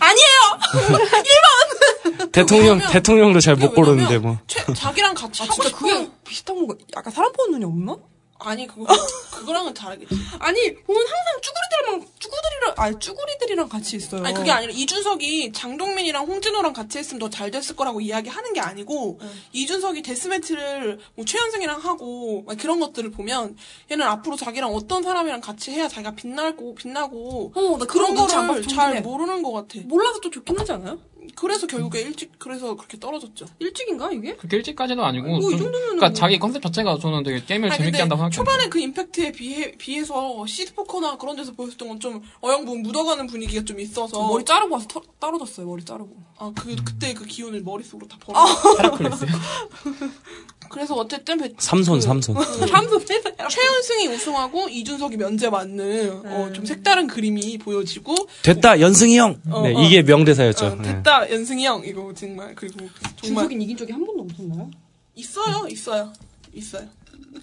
아니에요. 0.00 2.28
대통령 2.32 2.76
왜냐면- 2.78 2.92
대통령도 2.92 3.40
잘 3.40 3.56
못 3.56 3.74
고르는데 3.74 4.18
뭐. 4.18 4.38
최, 4.46 4.64
자기랑 4.72 5.14
같이 5.14 5.42
아 5.42 5.44
하고 5.44 5.54
진짜 5.54 5.68
싶은 5.68 5.88
그게 5.88 6.10
비슷한 6.24 6.66
거 6.66 6.76
약간 6.96 7.12
사람 7.12 7.32
보는 7.32 7.52
눈이 7.60 7.64
없나? 7.64 7.96
아니 8.40 8.66
그거 8.66 8.86
그거랑은 9.32 9.74
다르겠지. 9.74 10.14
아니 10.38 10.74
보면 10.84 11.02
항상 11.02 11.40
쭈구리들이랑 11.42 12.08
쭈구리랑 12.18 12.74
아니 12.76 12.98
쭈구리들이랑 12.98 13.68
같이 13.68 13.96
있어요. 13.96 14.24
아니 14.24 14.34
그게 14.34 14.50
아니라 14.50 14.72
이준석이 14.72 15.52
장동민이랑 15.52 16.24
홍진호랑 16.26 16.72
같이 16.72 16.98
했으면 16.98 17.18
더 17.20 17.28
잘 17.28 17.50
됐을 17.50 17.76
거라고 17.76 18.00
이야기하는 18.00 18.52
게 18.52 18.60
아니고 18.60 19.20
이준석이 19.52 20.02
데스매치를 20.02 20.98
뭐 21.14 21.24
최현승이랑 21.24 21.80
하고 21.80 22.42
막 22.46 22.56
그런 22.58 22.80
것들을 22.80 23.10
보면 23.10 23.56
얘는 23.90 24.04
앞으로 24.06 24.36
자기랑 24.36 24.74
어떤 24.74 25.02
사람이랑 25.02 25.40
같이 25.40 25.70
해야 25.72 25.86
자기가 25.88 26.12
빛나고 26.14 26.74
빛나고 26.74 27.52
어, 27.54 27.78
나 27.78 27.84
그런 27.86 28.14
거를 28.14 28.62
잘. 28.62 29.02
모르는 29.02 29.42
것 29.42 29.52
같아. 29.52 29.78
몰라서 29.84 30.20
또 30.20 30.30
좋긴 30.30 30.58
하지 30.58 30.72
않아요? 30.72 30.98
그래서 31.34 31.66
결국에 31.66 32.00
일찍 32.00 32.38
그래서 32.38 32.74
그렇게 32.76 32.98
떨어졌죠. 32.98 33.46
일찍인가 33.58 34.10
이게? 34.12 34.34
그렇게 34.36 34.56
일찍까지는 34.58 35.02
아니고. 35.02 35.26
뭐, 35.26 35.50
이 35.52 35.56
좀- 35.58 35.70
그러니까 35.70 36.06
뭐. 36.08 36.12
자기 36.12 36.38
컨셉 36.38 36.62
자체가 36.62 36.98
저는 36.98 37.22
되게 37.22 37.44
게임을 37.44 37.70
아니, 37.70 37.78
재밌게 37.78 37.98
한다고 38.00 38.18
생각해요. 38.20 38.32
초반에 38.36 38.68
그 38.68 38.78
임팩트에 38.80 39.32
비해, 39.32 39.72
비해서 39.78 40.44
시드 40.46 40.74
포커나 40.74 41.16
그런 41.18 41.36
데서 41.36 41.52
보였던 41.52 41.88
건 41.88 41.98
좀 41.98 42.22
어영부영 42.42 42.82
묻어가는 42.82 43.26
분위기가 43.26 43.64
좀 43.64 43.80
있어서 43.80 44.28
머리 44.28 44.44
자르고 44.44 44.74
와서 44.74 44.86
터, 44.86 45.02
떨어졌어요. 45.18 45.66
머리 45.66 45.84
자르고. 45.84 46.16
아, 46.38 46.52
그, 46.54 46.76
그때 46.84 47.12
그 47.14 47.24
기운을 47.24 47.62
머릿속으로 47.62 48.06
다 48.06 48.16
버려. 48.22 48.38
헤라클레스요. 48.78 49.28
그래서 50.68 50.94
어쨌든 50.94 51.38
배- 51.38 51.52
삼손 51.58 51.96
그- 51.96 52.00
삼손. 52.00 52.34
삼수 52.68 53.00
세상. 53.06 53.32
최현승이 53.48 54.06
우승하고 54.08 54.68
이준석이 54.68 55.16
면제 55.16 55.48
맞는 55.50 56.22
어, 56.26 56.50
좀 56.52 56.64
색다른 56.64 57.06
그림이 57.06 57.58
보여지고 57.58 58.14
됐다 58.42 58.80
연승이 58.80 59.18
형. 59.18 59.40
어, 59.50 59.62
네, 59.62 59.74
어. 59.74 59.82
이게 59.82 60.02
명대사였죠. 60.02 60.66
어, 60.66 60.74
네. 60.76 60.94
됐다 60.94 61.30
연승이 61.30 61.64
형 61.64 61.82
이거 61.84 62.12
정말 62.14 62.54
그리고 62.54 62.78
정말 63.22 63.44
준석이 63.48 63.54
이긴 63.64 63.76
적이 63.76 63.92
한 63.92 64.04
번도 64.04 64.22
없었나요? 64.30 64.70
있어요 65.14 65.66
있어요 65.68 66.12
있어요. 66.54 66.86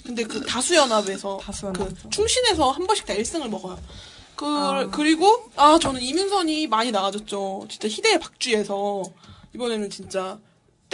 근데 0.05 0.23
그 0.23 0.41
다수연합에서 0.45 1.37
다수연합에서. 1.41 1.95
그 2.03 2.09
충신에서 2.09 2.71
한 2.71 2.85
번씩 2.87 3.05
다 3.05 3.13
1승을 3.13 3.49
먹어요. 3.49 3.77
그 4.35 4.45
아. 4.45 4.89
그리고 4.91 5.49
아 5.55 5.77
저는 5.81 6.01
이민선이 6.01 6.67
많이 6.67 6.91
나아졌죠. 6.91 7.65
진짜 7.69 7.87
희대의 7.87 8.19
박쥐에서 8.19 9.03
이번에는 9.53 9.89
진짜 9.89 10.37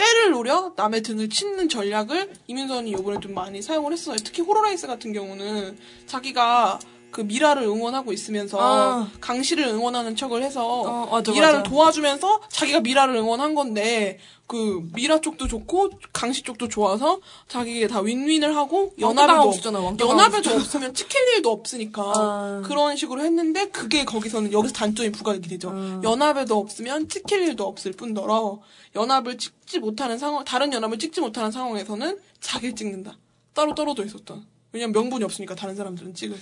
때를 0.02 0.32
노려 0.32 0.72
남의 0.76 1.02
등을 1.02 1.28
치는 1.28 1.68
전략을 1.68 2.32
임윤선이 2.48 2.90
이번에 2.90 3.20
좀 3.20 3.34
많이 3.34 3.62
사용을 3.62 3.92
했어요. 3.92 4.16
특히 4.22 4.42
호로라이스 4.42 4.86
같은 4.88 5.12
경우는 5.12 5.78
자기가 6.06 6.80
그 7.12 7.20
미라를 7.20 7.62
응원하고 7.62 8.12
있으면서 8.12 8.58
아. 8.60 9.10
강시를 9.20 9.64
응원하는 9.64 10.16
척을 10.16 10.42
해서 10.42 10.66
어, 10.66 11.06
맞아, 11.10 11.30
미라를 11.30 11.58
맞아. 11.58 11.70
도와주면서 11.70 12.40
자기가 12.48 12.80
미라를 12.80 13.14
응원한 13.16 13.54
건데 13.54 14.18
그 14.46 14.86
미라 14.92 15.20
쪽도 15.20 15.46
좋고 15.46 15.90
강시 16.12 16.42
쪽도 16.42 16.68
좋아서 16.68 17.20
자기가 17.48 17.88
다 17.88 18.00
윈윈을 18.00 18.54
하고 18.56 18.92
연합에도 18.98 19.52
당하고 19.62 19.96
연합에도. 20.00 20.50
없으면 20.54 20.92
찍힐 20.94 21.16
일도 21.36 21.50
없으니까 21.50 22.12
아. 22.16 22.62
그런 22.64 22.96
식으로 22.96 23.22
했는데 23.22 23.68
그게 23.68 24.04
거기서는 24.04 24.52
여기서 24.52 24.74
단점이 24.74 25.12
부각이 25.12 25.40
되죠. 25.42 25.70
아. 25.72 26.00
연합에도 26.04 26.58
없으면 26.58 27.08
찍힐 27.08 27.42
일도 27.42 27.66
없을 27.66 27.92
뿐더러 27.92 28.60
연합을 28.94 29.38
찍지 29.38 29.78
못하는 29.78 30.18
상황 30.18 30.44
다른 30.44 30.72
연합을 30.72 30.98
찍지 30.98 31.20
못하는 31.20 31.50
상황에서는 31.50 32.18
자기를 32.40 32.74
찍는다. 32.74 33.16
따로 33.54 33.74
떨어져 33.74 34.04
있었던 34.04 34.44
왜냐면 34.72 34.92
명분이 34.92 35.24
없으니까 35.24 35.54
다른 35.54 35.76
사람들은 35.76 36.14
찍을. 36.14 36.36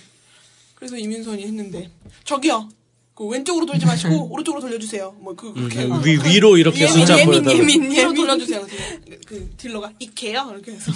그래서 0.81 0.97
이민선이 0.97 1.43
했는데 1.43 1.91
저기요. 2.23 2.67
그 3.13 3.27
왼쪽으로 3.27 3.67
돌지 3.67 3.85
마시고 3.85 4.29
오른쪽으로 4.33 4.61
돌려주세요. 4.61 5.11
뭐 5.19 5.35
그 5.35 5.53
그렇게 5.53 5.83
음, 5.83 6.03
위, 6.03 6.17
위로 6.25 6.57
이렇게 6.57 6.79
예민 6.85 6.93
숫자 6.97 7.13
예민 7.19 7.25
보여달라고. 7.43 7.59
예민 7.59 7.93
예민 7.95 8.15
돌려주세요. 8.15 8.61
그래서 8.65 9.21
그 9.27 9.49
딜러가 9.57 9.91
이케요 9.99 10.49
이렇게 10.51 10.71
해서 10.71 10.91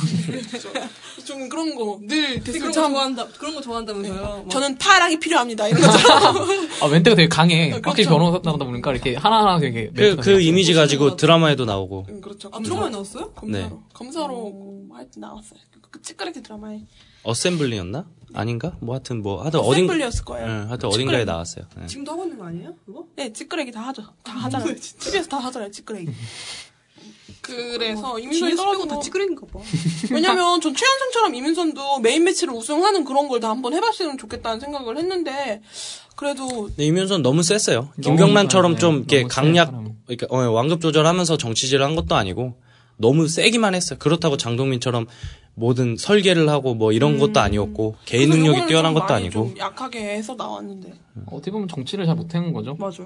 저는 1.24 1.50
그런 1.50 1.76
거늘 1.76 2.08
그런 2.08 2.44
댓글 2.44 2.62
거참 2.62 2.94
좋아한다. 2.94 3.28
그런 3.38 3.54
거 3.54 3.62
좋아한다면서요. 3.62 4.22
막. 4.24 4.50
저는 4.50 4.76
파랑이 4.80 5.20
필요합니다 5.20 5.68
이런 5.68 5.82
거죠. 5.82 5.98
아, 6.82 6.88
멘트가 6.88 7.16
되게 7.16 7.28
강해. 7.30 7.70
그렇죠. 7.70 7.90
확실히 7.90 8.10
변호사 8.10 8.38
나다 8.44 8.66
보니까 8.66 8.92
이렇게 8.92 9.16
하나하나 9.16 9.60
되게. 9.60 9.92
그, 9.96 10.16
그 10.16 10.42
이미지 10.42 10.74
가지고 10.74 11.16
드라마에도 11.16 11.66
나오고. 11.66 12.08
음, 12.10 12.22
그렇죠. 12.22 12.50
아, 12.52 12.60
드라마에 12.60 12.90
나왔어요? 12.90 13.34
검사로 13.34 13.70
네. 13.70 13.72
검사로 13.94 14.34
뭐 14.34 14.98
하여튼 14.98 15.22
나왔어요. 15.22 15.60
그 15.92 16.02
찌끄레기 16.02 16.42
드라마에 16.42 16.80
어셈블리였나? 17.26 18.06
아닌가? 18.34 18.74
뭐 18.82 18.96
하여튼 18.96 19.22
뭐 19.22 19.42
하여튼 19.42 19.60
어딘 19.62 19.86
어셈블리였을 19.86 20.26
거예요. 20.26 20.46
응, 20.48 20.66
하여튼 20.70 20.90
어딘가에 20.90 21.24
나왔어요. 21.26 21.66
네. 21.78 21.88
지금도 21.88 22.12
하고 22.12 22.24
있는 22.24 22.38
거 22.38 22.46
아니에요? 22.46 22.74
그거? 22.86 23.06
네, 23.16 23.32
찌끄레기 23.32 23.72
다 23.72 23.82
하죠. 23.88 24.04
다 24.24 24.34
하잖아요. 24.34 24.76
TV에서 24.76 25.28
다 25.30 25.38
하잖아요, 25.38 25.72
찌끄레기. 25.72 26.12
그래서 27.42 28.18
임윤선이 28.20 28.52
뒤에서 28.56 28.72
빼고 28.72 28.88
다 28.88 29.00
찌그레인가 29.00 29.46
봐. 29.48 29.60
왜냐면 30.12 30.60
전 30.62 30.74
최현상처럼 30.76 31.36
임윤선도 31.36 32.00
메인 32.00 32.24
매치를 32.24 32.54
우승하는 32.54 33.04
그런 33.06 33.28
걸 33.28 33.40
다 33.40 33.50
한번 33.50 33.74
해봤으면 33.74 34.18
좋겠다는 34.18 34.60
생각을 34.62 34.98
했는데 34.98 35.62
그래도 36.16 36.48
근데 36.64 36.86
이면선 36.86 37.22
너무 37.22 37.44
셌어요. 37.44 37.90
너무 38.02 38.18
김경란처럼 38.18 38.74
네, 38.74 38.80
좀 38.80 38.96
이렇게 39.00 39.18
너무 39.22 39.30
세, 39.30 39.42
강약. 39.42 39.74
그러니까 40.08 40.28
어, 40.30 40.50
완급 40.52 40.82
조절하면서 40.82 41.38
정치질을 41.38 41.86
한 41.86 41.96
것도 41.96 42.16
아니고 42.16 42.56
너무 42.98 43.28
세기만 43.28 43.76
했어요. 43.76 44.00
그렇다고 44.00 44.38
장동민처럼 44.38 45.06
모든 45.56 45.96
설계를 45.98 46.50
하고 46.50 46.76
뭐 46.76 46.92
이런 46.92 47.18
것도 47.18 47.40
아니었고 47.40 47.96
개인 48.06 48.30
능력이 48.30 48.68
뛰어난 48.68 48.94
좀 48.94 49.02
것도 49.02 49.14
아니고 49.14 49.32
좀 49.32 49.58
약하게 49.58 50.16
해서 50.16 50.36
나왔는데 50.36 50.94
어떻게 51.28 51.52
보면 51.52 51.68
정치를 51.68 52.06
잘 52.06 52.16
못하는 52.16 52.54
거죠. 52.54 52.76
맞아. 52.76 53.06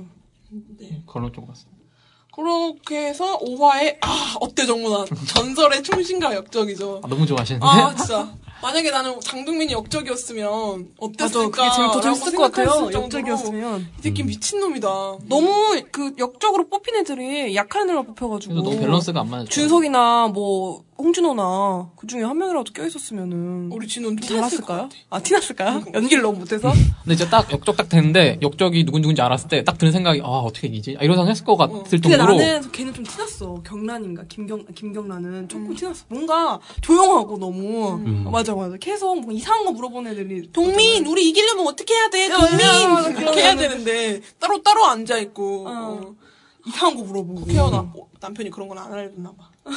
그런 1.08 1.32
쪽으로 1.32 1.48
갔어요. 1.48 1.70
그렇게 2.34 3.08
해서 3.10 3.38
5화에 3.40 3.98
아 4.02 4.36
어때 4.40 4.66
정문아 4.66 5.06
전설의 5.28 5.84
충신과 5.84 6.36
역적이죠. 6.36 7.02
아, 7.04 7.08
너무 7.08 7.26
좋아하시는데. 7.26 7.66
아 7.66 7.96
진짜 7.96 8.34
만약에 8.62 8.92
나는 8.92 9.20
장동민이 9.22 9.72
역적이었으면 9.74 10.90
어땠을까? 11.00 11.40
맞아. 11.40 11.50
그게 11.50 11.76
제일 11.76 11.88
더 11.92 12.02
재밌을 12.02 12.36
것 12.36 12.52
같아요. 12.52 12.90
역적이었으면. 12.92 13.88
이 14.00 14.02
새끼 14.02 14.24
미친 14.24 14.60
놈이다. 14.60 14.88
너무 15.28 15.82
그 15.92 16.14
역적으로 16.18 16.68
뽑힌 16.70 16.96
애들이 16.98 17.56
약한 17.56 17.84
애들만 17.84 18.06
뽑혀가지고. 18.08 18.54
그래서 18.56 18.70
너무 18.70 18.82
밸런스가 18.82 19.22
안 19.22 19.30
맞았죠. 19.30 19.50
준석이나 19.50 20.28
뭐 20.34 20.84
홍준호나 20.98 21.92
그 21.96 22.08
중에 22.08 22.24
한 22.24 22.38
명이라도 22.38 22.74
껴있었으면은 22.74 23.70
우리 23.72 23.88
진호는 23.88 24.22
잘났을까요? 24.22 24.90
아 25.10 25.22
티났을까요? 25.22 25.82
연기를 25.94 26.22
너무 26.24 26.40
못해서? 26.40 26.74
근데 27.04 27.14
이제 27.14 27.30
딱 27.30 27.50
역적 27.54 27.78
딱 27.78 27.88
됐는데 27.88 28.40
역적이 28.42 28.84
누군지 28.84 29.22
알았을 29.22 29.48
때 29.48 29.64
딱 29.64 29.78
드는 29.78 29.94
생각이 29.94 30.20
아 30.22 30.26
어떻게 30.28 30.68
이기지? 30.68 30.98
아, 31.00 31.04
이런 31.04 31.16
생각 31.16 31.30
했을 31.32 31.46
것 31.46 31.56
같을 31.56 31.84
근데 32.02 32.18
정도로 32.18 32.36
나는 32.36 32.70
걔는 32.72 32.94
좀 32.94 33.06
티났어. 33.06 33.62
경란인가 33.66 34.24
김경 34.28 34.66
김경란은 34.76 35.48
조금 35.48 35.74
티났어. 35.74 36.04
뭔가 36.10 36.60
조용하고 36.82 37.38
너무 37.38 38.00
맞아 38.30 38.49
맞아. 38.56 38.78
계속 38.78 39.20
뭐 39.22 39.32
이상한 39.34 39.66
거 39.66 39.72
물어보는 39.72 40.12
애들이 40.12 40.52
동민 40.52 41.06
우리 41.06 41.30
이기려면 41.30 41.68
어떻게 41.68 41.94
해야 41.94 42.10
돼? 42.10 42.30
야, 42.30 42.38
동민 42.38 42.60
야, 42.60 42.88
맞아, 42.88 43.10
이렇게 43.10 43.42
해야. 43.42 43.56
되는데 43.56 44.22
따로 44.40 44.62
따로 44.64 44.86
앉아 44.86 45.18
있고 45.20 45.68
어. 45.68 45.72
어. 45.72 46.16
이상한 46.68 46.96
거 46.98 47.04
물어보고. 47.04 47.46
태어나 47.46 47.78
어, 47.80 48.10
남편이 48.20 48.50
그런 48.52 48.68
건 48.68 48.78
안 48.78 48.92
알려줬나 48.94 49.32
봐. 49.34 49.50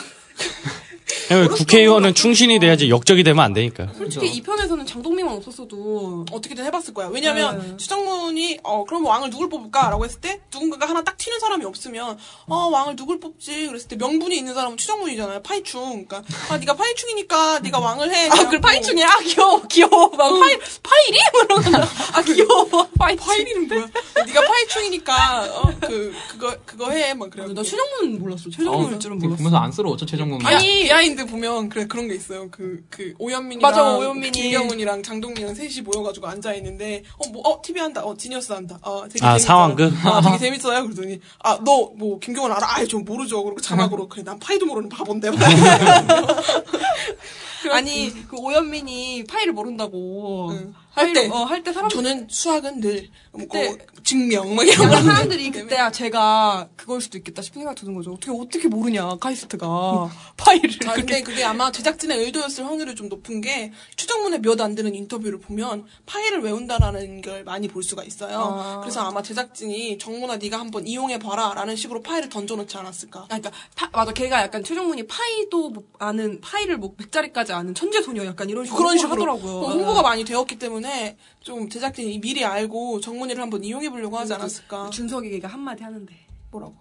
왜냐면 1.30 1.50
국회의원은 1.54 2.14
충신이 2.14 2.58
돼야지 2.58 2.88
역적이 2.90 3.22
되면 3.24 3.44
안 3.44 3.52
되니까. 3.52 3.88
솔직히 3.96 4.26
이 4.28 4.42
편에서는 4.42 4.84
장동민만 4.86 5.34
없었어도 5.36 6.26
어떻게든 6.30 6.64
해봤을 6.66 6.94
거야. 6.94 7.08
왜냐면 7.08 7.58
네. 7.70 7.76
추정문이 7.76 8.58
어 8.62 8.84
그럼 8.84 9.04
왕을 9.06 9.30
누굴 9.30 9.48
뽑을까라고 9.48 10.04
했을 10.04 10.20
때 10.20 10.40
누군가가 10.52 10.88
하나 10.88 11.02
딱 11.02 11.16
튀는 11.16 11.38
사람이 11.40 11.64
없으면 11.64 12.18
어 12.48 12.56
왕을 12.68 12.96
누굴 12.96 13.20
뽑지 13.20 13.68
그랬을 13.68 13.88
때 13.88 13.96
명분이 13.96 14.36
있는 14.36 14.54
사람은 14.54 14.76
추정문이잖아요. 14.76 15.42
파이충. 15.42 16.04
그러니까 16.06 16.22
아 16.50 16.58
네가 16.58 16.74
파이충이니까 16.74 17.60
네가 17.60 17.78
왕을 17.78 18.12
해. 18.14 18.28
아, 18.28 18.48
그래 18.48 18.60
파이충이야? 18.60 19.06
아, 19.06 19.18
귀여워, 19.20 19.62
귀여워. 19.68 20.08
막 20.16 20.38
파이, 20.38 20.58
파이리? 20.82 21.18
이러면 21.44 21.74
아, 22.14 22.22
귀여워. 22.22 22.88
파이, 22.98 23.16
파이리는 23.16 23.68
뭐야? 23.68 23.86
네가 24.26 24.40
파이충이니까 24.46 25.44
어 25.62 25.72
그 25.82 26.12
그거 26.28 26.56
그거 26.64 26.90
해. 26.90 27.12
막 27.14 27.28
그래. 27.30 27.44
나 27.52 27.62
최정문 27.62 28.20
몰랐어. 28.20 28.48
최정문일 28.50 28.98
줄은 29.00 29.18
되게 29.18 29.26
몰랐어. 29.28 29.38
보면서 29.38 29.56
안쓰러웠죠 29.58 30.06
최정국이. 30.06 30.44
아니 30.46 30.90
behind 31.02 31.26
보면 31.26 31.68
그래 31.68 31.86
그런 31.86 32.06
게 32.06 32.14
있어요. 32.14 32.48
그그 32.50 33.14
오현민이랑 33.18 33.70
맞아, 33.70 33.82
오현민이. 33.96 34.30
김경훈이랑 34.30 35.02
장동민이랑 35.02 35.54
셋이 35.54 35.80
모여가지고 35.82 36.28
앉아 36.28 36.54
있는데 36.54 37.02
어뭐어 37.18 37.60
TV 37.62 37.80
한다, 37.80 38.02
어 38.04 38.16
지니어스 38.16 38.52
한다, 38.52 38.78
어 38.82 39.02
되게 39.08 39.24
아, 39.24 39.30
재밌어요. 39.32 39.46
상황극? 39.46 39.92
아 40.06 40.20
되게 40.20 40.38
재밌어요. 40.38 40.84
그러더니 40.84 41.20
아 41.40 41.56
너 41.64 41.92
뭐 41.96 42.18
김경훈 42.20 42.52
알아? 42.52 42.76
아예 42.76 42.86
좀 42.86 43.04
모르죠. 43.04 43.42
그리고 43.42 43.60
자막으로 43.60 44.08
그래 44.08 44.22
난 44.22 44.38
파이도 44.38 44.64
모르는 44.66 44.88
바본데. 44.88 45.30
아니, 47.70 48.12
그 48.28 48.36
오현민이 48.36 49.24
파이를 49.24 49.52
모른다고. 49.52 50.50
응. 50.52 50.74
할 50.94 51.06
파이를- 51.06 51.14
때. 51.14 51.28
어, 51.30 51.44
할 51.44 51.62
때 51.62 51.72
사람 51.72 51.88
저는 51.88 52.26
수학은 52.28 52.80
늘 52.82 53.08
뭐, 53.32 53.46
그때- 53.48 53.78
증명 54.04 54.54
막 54.54 54.62
이런 54.66 54.76
거 54.76 54.84
그러니까 54.88 55.14
사람들이 55.14 55.50
그때 55.72 55.78
아, 55.78 55.90
제가 55.90 56.68
그걸 56.76 57.00
수도 57.00 57.16
있겠다 57.16 57.40
싶은 57.40 57.60
생각 57.60 57.76
드는 57.76 57.94
거죠. 57.94 58.12
어떻게, 58.12 58.30
어떻게 58.30 58.68
모르냐, 58.68 59.16
카이스트가. 59.16 60.10
파이를. 60.36 60.70
아. 60.86 60.92
근데 60.92 61.22
그게 61.22 61.44
아마 61.44 61.72
제작진의 61.72 62.18
의도였을 62.18 62.66
확률이 62.66 62.94
좀 62.94 63.08
높은 63.08 63.40
게 63.40 63.72
최정문의 63.96 64.38
몇 64.40 64.60
안 64.60 64.74
되는 64.74 64.94
인터뷰를 64.94 65.38
보면 65.40 65.86
파이를 66.04 66.42
외운다라는 66.42 67.22
걸 67.22 67.42
많이 67.44 67.68
볼 67.68 67.82
수가 67.82 68.04
있어요. 68.04 68.38
아. 68.38 68.80
그래서 68.80 69.00
아마 69.00 69.22
제작진이 69.22 69.96
정문아 69.96 70.36
네가 70.36 70.60
한번 70.60 70.86
이용해 70.86 71.18
봐라라는 71.20 71.74
식으로 71.74 72.02
파이를 72.02 72.28
던져놓지 72.28 72.76
않았을까. 72.76 73.20
아, 73.20 73.24
그러니까 73.28 73.50
파- 73.74 73.88
맞아 73.94 74.12
걔가 74.12 74.42
약간 74.42 74.62
최정문이 74.62 75.06
파이도 75.06 75.70
못 75.70 75.86
아는 75.98 76.40
파이를 76.42 76.76
뭐 76.76 76.94
100자리까지 76.96 77.51
아는 77.52 77.74
천재 77.74 78.02
소녀 78.02 78.24
약간 78.24 78.48
이런 78.50 78.64
식으로 78.64 78.78
그런 78.82 78.98
식으로 78.98 79.12
하더라고요. 79.22 79.52
어, 79.60 79.68
홍보가 79.70 80.02
많이 80.02 80.24
되었기 80.24 80.58
때문에 80.58 81.16
좀 81.40 81.68
제작진이 81.68 82.20
미리 82.20 82.44
알고 82.44 83.00
정문이를 83.00 83.42
한번 83.42 83.64
이용해 83.64 83.90
보려고 83.90 84.18
하지 84.18 84.34
않았을까. 84.34 84.90
준석이 84.90 85.30
걔가 85.30 85.48
한마디 85.48 85.82
하는데 85.84 86.12
뭐라고? 86.50 86.74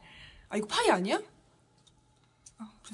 아 0.49 0.57
이거 0.57 0.68
파이 0.68 0.89
아니야? 0.89 1.19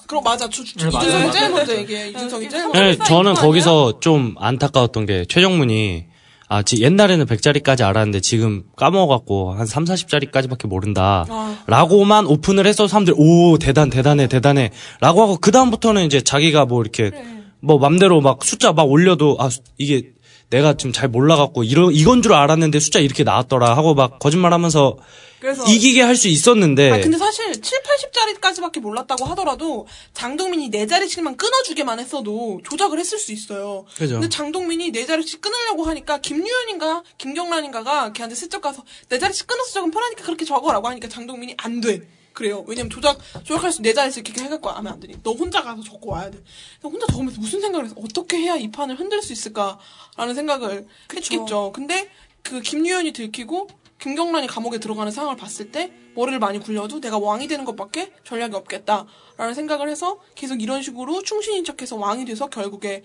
그럼 0.08 0.24
맞아. 0.24 0.48
주, 0.48 0.64
주, 0.64 0.78
네, 0.78 0.88
이준성이 0.88 1.14
맞아요. 1.14 1.32
제일 1.32 1.50
먼저 1.52 1.76
얘기해. 1.76 2.10
이준성이 2.10 2.50
제일 2.50 2.64
먼저. 2.66 2.80
네, 2.80 2.96
저는? 2.98 3.34
거기서 3.34 4.00
좀 4.00 4.36
안타까웠던 4.38 5.06
게 5.06 5.26
최정문이 5.28 6.06
아, 6.50 6.62
지, 6.62 6.82
옛날에는 6.82 7.26
100짜리까지 7.26 7.82
알았는데 7.82 8.22
지금 8.22 8.64
까먹어갖고 8.78 9.54
한 9.54 9.66
3, 9.66 9.84
40짜리까지밖에 9.84 10.68
모른다. 10.68 11.26
아. 11.28 11.58
라고만 11.68 12.26
오픈을 12.26 12.66
해서 12.66 12.88
사람들이 12.88 13.16
오, 13.20 13.58
대단, 13.58 13.90
대단해, 13.90 14.28
대단해. 14.28 14.72
라고 15.02 15.22
하고 15.24 15.38
그다음부터는 15.38 16.06
이제 16.06 16.22
자기가 16.22 16.66
뭐 16.66 16.82
이렇게 16.82 17.12
뭐 17.60 17.78
맘대로 17.80 18.22
막 18.22 18.44
숫자 18.44 18.74
막 18.74 18.84
올려도 18.84 19.38
아, 19.40 19.50
수- 19.50 19.62
이게 19.78 20.12
내가 20.50 20.78
지금 20.78 20.94
잘 20.94 21.10
몰라갖고 21.10 21.64
이런, 21.64 21.94
이건 21.94 22.22
줄 22.22 22.34
알았는데 22.34 22.80
숫자 22.80 23.00
이렇게 23.00 23.24
나왔더라 23.24 23.76
하고 23.76 23.94
막 23.96 24.18
거짓말 24.20 24.54
하면서 24.54 24.98
그래서 25.40 25.64
이기게 25.68 26.02
할 26.02 26.16
수 26.16 26.28
있었는데. 26.30 26.90
아, 26.92 27.00
근데 27.00 27.18
사실 27.18 27.62
7, 27.62 27.80
80짜리까지밖에 27.84 28.80
몰랐다고 28.80 29.26
하더라도 29.26 29.86
장동민이 30.14 30.70
네 30.72 30.88
자리씩만 30.88 31.36
끊어주게만 31.38 32.00
했어도 32.00 32.60
조작을 32.68 32.98
했을 33.00 33.20
수 33.20 33.32
있어요. 33.34 33.86
그죠. 33.96 34.16
근데 34.16 34.30
장동민이 34.30 34.92
네 34.92 35.06
자리씩 35.06 35.42
끊으려고 35.42 35.84
하니까 35.84 36.20
김유현인가 36.20 37.04
김경란인가가 37.20 38.14
걔한테 38.14 38.36
슬쩍 38.36 38.62
가서 38.62 38.84
네 39.10 39.20
자리씩 39.20 39.46
끊어서 39.48 39.72
적으면 39.74 39.92
편하니까 39.92 40.24
그렇게 40.24 40.44
적어라고 40.46 40.88
하니까 40.88 41.08
장동민이 41.08 41.56
안 41.58 41.82
돼. 41.82 42.02
그래요. 42.38 42.64
왜냐면 42.68 42.92
조작, 42.92 43.18
조작할 43.44 43.72
수네 43.72 43.94
자리씩 43.94 44.30
이렇게 44.30 44.44
해갖고 44.44 44.70
하면 44.70 44.94
안 44.94 45.00
되니. 45.00 45.16
너 45.24 45.32
혼자 45.32 45.64
가서 45.64 45.82
적고 45.82 46.12
와야 46.12 46.30
돼. 46.30 46.38
혼자 46.84 47.08
적으면서 47.08 47.42
무슨 47.42 47.60
생각을 47.62 47.86
해서 47.86 47.96
어떻게 47.98 48.38
해야 48.38 48.56
이 48.56 48.70
판을 48.70 49.00
흔들 49.00 49.24
수 49.24 49.34
있을까라는 49.34 50.36
생각을 50.36 50.86
했겠죠. 51.16 51.72
근데 51.74 52.12
그 52.44 52.62
김유현이 52.62 53.14
들키고 53.14 53.70
김경란이 54.00 54.46
감옥에 54.46 54.78
들어가는 54.78 55.12
상황을 55.12 55.36
봤을 55.36 55.72
때 55.72 55.92
머리를 56.14 56.38
많이 56.38 56.60
굴려도 56.60 57.02
내가 57.02 57.18
왕이 57.18 57.48
되는 57.48 57.66
것밖에 57.66 58.14
전략이 58.24 58.56
없겠다라는 58.56 59.56
생각을 59.56 59.90
해서 59.90 60.20
계속 60.36 60.62
이런 60.62 60.84
식으로 60.84 61.24
충신인 61.24 61.66
척해서 61.66 61.96
왕이 61.96 62.26
돼서 62.26 62.50
결국에 62.52 63.02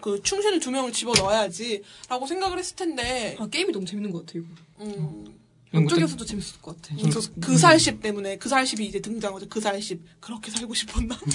그 0.00 0.20
충신을 0.24 0.58
두 0.58 0.72
명을 0.72 0.92
집어 0.92 1.12
넣어야지라고 1.12 2.26
생각을 2.26 2.58
했을 2.58 2.74
텐데 2.74 3.36
아, 3.38 3.46
게임이 3.46 3.70
너무 3.72 3.86
재밌는 3.86 4.10
것 4.10 4.26
같아 4.26 4.40
이거. 4.40 4.46
음, 4.80 5.38
쪽이었어도 5.88 6.24
재밌을 6.24 6.60
것 6.60 6.80
같아. 6.82 6.94
그, 6.96 7.40
그 7.40 7.56
살십 7.58 8.02
때문에 8.02 8.36
그 8.36 8.48
살십이 8.48 8.84
이제 8.84 9.00
등장하죠. 9.00 9.46
그 9.48 9.60
살십 9.60 10.00
그렇게 10.20 10.50
살고 10.50 10.74
싶었나? 10.74 11.16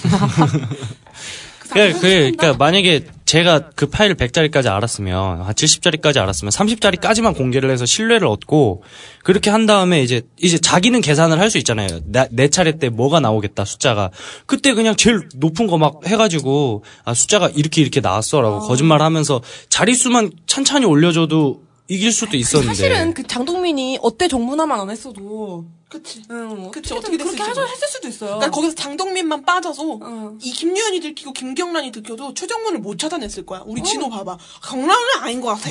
그 1.70 1.74
그, 1.74 1.92
그, 1.92 2.00
그니까 2.00 2.54
만약에 2.54 3.04
제가 3.26 3.70
그 3.74 3.86
파일 3.90 4.14
100짜리까지 4.14 4.68
알았으면, 4.72 5.42
한 5.42 5.54
70짜리까지 5.54 6.16
알았으면 6.16 6.50
30짜리까지만 6.50 7.36
공개를 7.36 7.70
해서 7.70 7.84
신뢰를 7.84 8.26
얻고, 8.26 8.84
그렇게 9.22 9.50
한 9.50 9.66
다음에 9.66 10.02
이제, 10.02 10.22
이제 10.38 10.56
자기는 10.56 11.02
계산을 11.02 11.38
할 11.38 11.50
수 11.50 11.58
있잖아요. 11.58 11.88
나, 12.06 12.26
내 12.30 12.48
차례 12.48 12.78
때 12.78 12.88
뭐가 12.88 13.20
나오겠다, 13.20 13.66
숫자가. 13.66 14.10
그때 14.46 14.72
그냥 14.72 14.96
제일 14.96 15.28
높은 15.34 15.66
거 15.66 15.76
막 15.76 16.06
해가지고, 16.06 16.84
아, 17.04 17.12
숫자가 17.12 17.50
이렇게 17.54 17.82
이렇게 17.82 18.00
나왔어. 18.00 18.40
라고 18.40 18.60
거짓말 18.60 19.02
하면서 19.02 19.42
자릿수만 19.68 20.30
찬찬히 20.46 20.86
올려줘도 20.86 21.67
이길 21.88 22.12
수도 22.12 22.36
있었는데. 22.36 22.74
사실은 22.74 23.14
그 23.14 23.26
장동민이 23.26 23.98
어때 24.02 24.28
정문화만 24.28 24.78
안 24.78 24.90
했어도 24.90 25.64
그치. 25.88 26.22
응, 26.30 26.70
그치, 26.70 26.92
어떻게 26.92 27.14
어떻게 27.16 27.24
그렇게 27.24 27.42
하자 27.42 27.64
했을 27.64 27.88
수도 27.88 28.08
있어요. 28.08 28.32
그러니까 28.36 28.50
거기서 28.50 28.74
장동민만 28.74 29.42
빠져서 29.42 29.98
어. 30.02 30.36
이 30.42 30.52
김유현이 30.52 31.00
들키고 31.00 31.32
김경란이 31.32 31.92
들켜도 31.92 32.34
최정문을 32.34 32.80
못 32.80 32.98
찾아냈을 32.98 33.46
거야. 33.46 33.62
우리 33.64 33.82
진호 33.82 34.10
봐봐. 34.10 34.36
경란은 34.64 34.96
아닌 35.20 35.40
것 35.40 35.48
같아. 35.48 35.70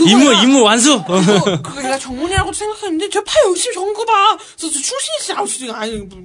임무, 0.00 0.34
임무 0.42 0.62
완수! 0.62 1.04
그거, 1.04 1.62
그거 1.62 1.80
내가 1.82 1.96
정문이라고 1.96 2.52
생각했는데 2.52 3.10
저파 3.10 3.32
열심히 3.46 3.74
전거 3.74 4.04
봐. 4.04 4.36
그래서 4.36 4.72
저 4.72 4.80
출신이 4.80 5.18
진짜 5.20 5.38
아무 5.38 5.46
수가 5.46 5.78
아니 5.78 5.96
뭐, 5.98 6.18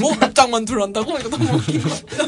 뭐 0.00 0.16
납작만 0.16 0.64
들어간다고 0.64 1.16
이거 1.18 1.28
너무 1.28 1.56
웃긴 1.56 1.82
거 1.82 1.88
같아. 1.88 2.26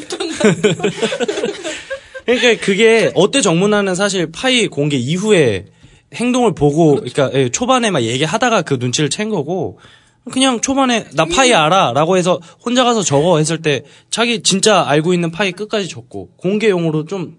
그러니까 2.25 2.65
그게 2.65 3.11
어때 3.15 3.41
정문화는 3.41 3.95
사실 3.95 4.31
파이 4.31 4.67
공개 4.69 4.97
이후에 4.97 5.67
행동을 6.15 6.55
보고 6.55 6.97
그러니까 6.97 7.31
예, 7.35 7.49
초반에 7.49 7.91
막 7.91 8.03
얘기하다가 8.03 8.63
그 8.63 8.75
눈치를 8.75 9.09
챈 9.09 9.31
거고 9.31 9.79
그냥 10.31 10.61
초반에 10.61 11.05
나 11.15 11.27
파이 11.27 11.53
알아라고 11.53 12.17
해서 12.17 12.41
혼자 12.65 12.85
가서 12.85 13.03
적어 13.03 13.39
했을 13.39 13.61
때 13.61 13.83
자기 14.11 14.43
진짜 14.43 14.83
알고 14.87 15.13
있는 15.13 15.31
파이 15.31 15.53
끝까지 15.53 15.89
적고 15.89 16.31
공개용으로 16.37 17.05
좀 17.05 17.37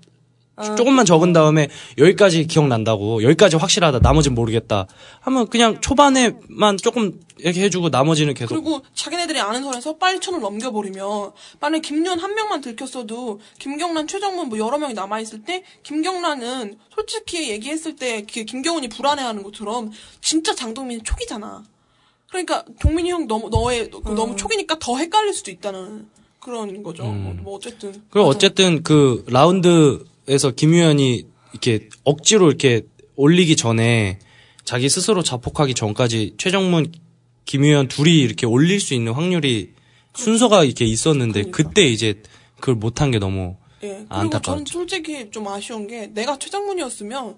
조금만 0.77 1.05
적은 1.05 1.33
다음에 1.33 1.67
여기까지 1.97 2.47
기억난다고 2.47 3.23
여기까지 3.23 3.57
확실하다 3.57 3.99
나머지는 3.99 4.35
모르겠다. 4.35 4.87
하면 5.21 5.47
그냥 5.47 5.81
초반에만 5.81 6.77
조금 6.81 7.19
이렇게 7.37 7.61
해주고 7.63 7.89
나머지는 7.89 8.33
계속. 8.33 8.55
그리고 8.55 8.81
자기네들이 8.93 9.39
아는 9.41 9.63
선에서 9.63 9.97
빨리 9.97 10.19
천을 10.19 10.39
넘겨버리면 10.39 11.31
만약 11.59 11.81
김유현 11.81 12.19
한 12.19 12.33
명만 12.35 12.61
들켰어도 12.61 13.41
김경란, 13.59 14.07
최정문 14.07 14.47
뭐 14.47 14.57
여러 14.57 14.77
명이 14.77 14.93
남아있을 14.93 15.43
때 15.43 15.63
김경란은 15.83 16.77
솔직히 16.93 17.49
얘기했을 17.49 17.97
때그 17.97 18.45
김경훈이 18.45 18.87
불안해하는 18.87 19.43
것처럼 19.43 19.91
진짜 20.21 20.55
장동민이 20.55 21.03
촉이잖아. 21.03 21.63
그러니까 22.29 22.63
동민이 22.79 23.11
형 23.11 23.27
너무 23.27 23.49
너의 23.49 23.89
그 23.91 24.09
너무 24.11 24.35
촉이니까 24.35 24.77
더 24.79 24.97
헷갈릴 24.97 25.33
수도 25.33 25.51
있다는 25.51 26.07
그런 26.39 26.83
거죠. 26.83 27.03
뭐 27.05 27.55
어쨌든. 27.55 28.03
그리고 28.09 28.27
어쨌든 28.27 28.83
그 28.83 29.25
라운드 29.27 30.05
에서 30.27 30.51
김유현이 30.51 31.25
이렇게 31.51 31.89
억지로 32.03 32.47
이렇게 32.47 32.81
올리기 33.15 33.55
전에 33.55 34.19
자기 34.63 34.89
스스로 34.89 35.23
자폭하기 35.23 35.73
전까지 35.75 36.35
최정문, 36.37 36.91
김유현 37.45 37.87
둘이 37.87 38.19
이렇게 38.19 38.45
올릴 38.45 38.79
수 38.79 38.93
있는 38.93 39.13
확률이 39.13 39.73
순서가 40.15 40.63
이렇게 40.63 40.85
있었는데 40.85 41.43
그러니까. 41.43 41.57
그때 41.57 41.85
이제 41.85 42.21
그걸 42.59 42.75
못한 42.75 43.11
게 43.11 43.19
너무 43.19 43.57
예. 43.83 43.89
그리고 43.89 44.05
안타까웠죠. 44.09 44.41
저는 44.41 44.65
솔직히 44.65 45.29
좀 45.29 45.47
아쉬운 45.47 45.87
게 45.87 46.07
내가 46.07 46.39
최장문이었으면 46.39 47.37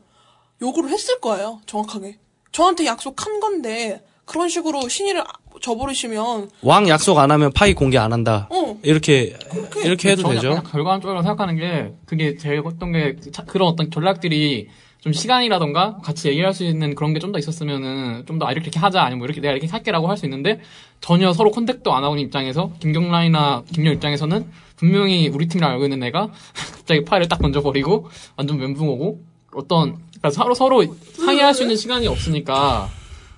요구를 0.61 0.89
했을 0.89 1.19
거예요. 1.19 1.61
정확하게. 1.65 2.17
저한테 2.51 2.85
약속한 2.85 3.39
건데 3.39 4.03
그런 4.25 4.49
식으로 4.49 4.87
신의를 4.87 5.23
저버리시면 5.61 6.49
왕 6.61 6.87
약속 6.89 7.17
안 7.19 7.31
하면 7.31 7.51
파이 7.53 7.73
공개 7.73 7.97
안 7.97 8.13
한다. 8.13 8.47
어 8.51 8.77
이렇게 8.83 9.35
이렇게 9.83 10.11
해도 10.11 10.27
되죠. 10.29 10.49
약간 10.51 10.63
결과론적으로 10.63 11.21
생각하는 11.21 11.55
게 11.57 11.93
그게 12.05 12.37
제일 12.37 12.61
어떤 12.65 12.91
게 12.91 13.15
자- 13.31 13.43
그런 13.45 13.67
어떤 13.69 13.89
전략들이 13.91 14.67
좀 14.99 15.13
시간이라던가 15.13 15.97
같이 16.03 16.27
얘기할 16.29 16.53
수 16.53 16.63
있는 16.65 16.95
그런 16.95 17.13
게 17.13 17.19
좀 17.19 17.31
더 17.31 17.39
있었으면은 17.39 18.23
좀 18.25 18.39
더 18.39 18.47
아, 18.47 18.51
이렇게 18.51 18.69
하자 18.79 19.01
아니면 19.03 19.19
뭐 19.19 19.25
이렇게 19.25 19.39
내가 19.41 19.53
이렇게 19.53 19.67
할게라고 19.67 20.07
할 20.09 20.17
수 20.17 20.25
있는데 20.25 20.59
전혀 21.01 21.31
서로 21.33 21.51
contact도 21.51 21.93
안 21.93 22.03
하고 22.03 22.15
있는 22.15 22.25
입장에서 22.27 22.71
김경란이나 22.79 23.63
김영 23.73 23.93
입장에서는 23.93 24.45
분명히 24.75 25.27
우리 25.29 25.47
팀이랑 25.47 25.71
알고 25.73 25.83
있는 25.85 26.01
애가 26.03 26.29
갑자기 26.77 27.03
파이를 27.05 27.27
딱 27.27 27.39
던져버리고 27.39 28.09
완전 28.35 28.57
멘붕 28.57 28.87
오고 28.89 29.21
어떤 29.55 29.97
그러니까 30.17 30.29
서로 30.31 30.53
서로 30.55 30.83
상의할 31.13 31.53
수 31.53 31.61
있는 31.63 31.75
시간이 31.75 32.07
없으니까 32.07 32.89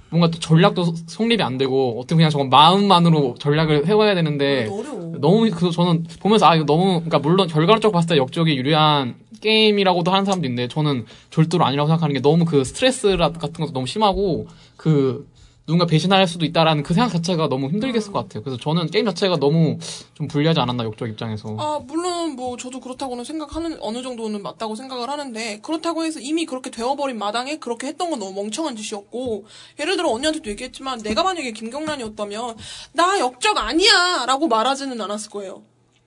뭔가 0.10 0.30
또 0.32 0.40
전략도 0.40 0.84
소- 0.84 0.94
성립이 1.08 1.42
안 1.44 1.58
되고 1.58 2.00
어떻게 2.00 2.16
그냥 2.16 2.30
저건 2.32 2.50
마음만으로 2.50 3.36
전략을 3.40 3.86
해와야 3.88 4.16
되는데 4.16 4.68
어려워. 4.72 5.14
너무 5.20 5.50
그래서 5.52 5.72
저는 5.72 6.06
보면서 6.20 6.48
아 6.48 6.56
이거 6.56 6.66
너무 6.66 6.94
그러니까 7.02 7.20
물론 7.20 7.48
결과론적으로 7.48 7.92
봤을 7.94 8.10
때 8.10 8.18
역적이 8.18 8.56
유리한 8.58 9.16
게임이라고도 9.42 10.12
하는 10.12 10.26
사람도 10.26 10.48
있는데 10.48 10.68
저는 10.68 11.06
절대로 11.30 11.66
아니라고 11.66 11.88
생각하는 11.88 12.14
게 12.14 12.22
너무 12.22 12.46
그 12.46 12.64
스트레스 12.64 13.16
같은 13.18 13.40
것도 13.52 13.72
너무 13.72 13.86
심하고 13.88 14.48
그 14.78 15.28
누군가 15.70 15.86
배신할 15.86 16.28
수도 16.28 16.46
있다라는 16.46 16.82
그 16.82 16.96
생각 16.96 17.12
자체가 17.12 17.48
너무 17.48 17.70
힘들겠을 17.70 18.12
것 18.12 18.24
같아요. 18.24 18.42
그래서 18.42 18.60
저는 18.60 18.88
게임 18.88 19.06
자체가 19.06 19.38
너무 19.38 19.78
좀 20.16 20.28
불리하지 20.28 20.60
않았나 20.60 20.84
역적 20.84 21.08
입장에서. 21.08 21.56
아, 21.60 21.80
물론 21.86 22.36
뭐 22.36 22.58
저도 22.58 22.80
그렇다고는 22.80 23.24
생각하는 23.24 23.78
어느 23.80 24.02
정도는 24.02 24.42
맞다고 24.42 24.74
생각을 24.74 25.12
하는데 25.12 25.60
그렇다고 25.62 26.06
해서 26.06 26.20
이미 26.20 26.48
그렇게 26.48 26.72
되어버린 26.72 27.20
마당에 27.20 27.58
그렇게 27.58 27.86
했던 27.86 28.10
건 28.10 28.18
너무 28.18 28.34
멍청한 28.34 28.76
짓이었고 28.78 29.46
예를 29.80 29.96
들어 29.96 30.10
언니한테도 30.10 30.50
얘기했지만 30.50 31.04
내가 31.04 31.22
만약에 31.22 31.52
김경란이었다면 31.52 32.58
나 32.94 33.20
역적 33.20 33.56
아니야라고 33.56 34.48
말하지는 34.48 35.00
않았을 35.00 35.30
거예요. 35.30 35.62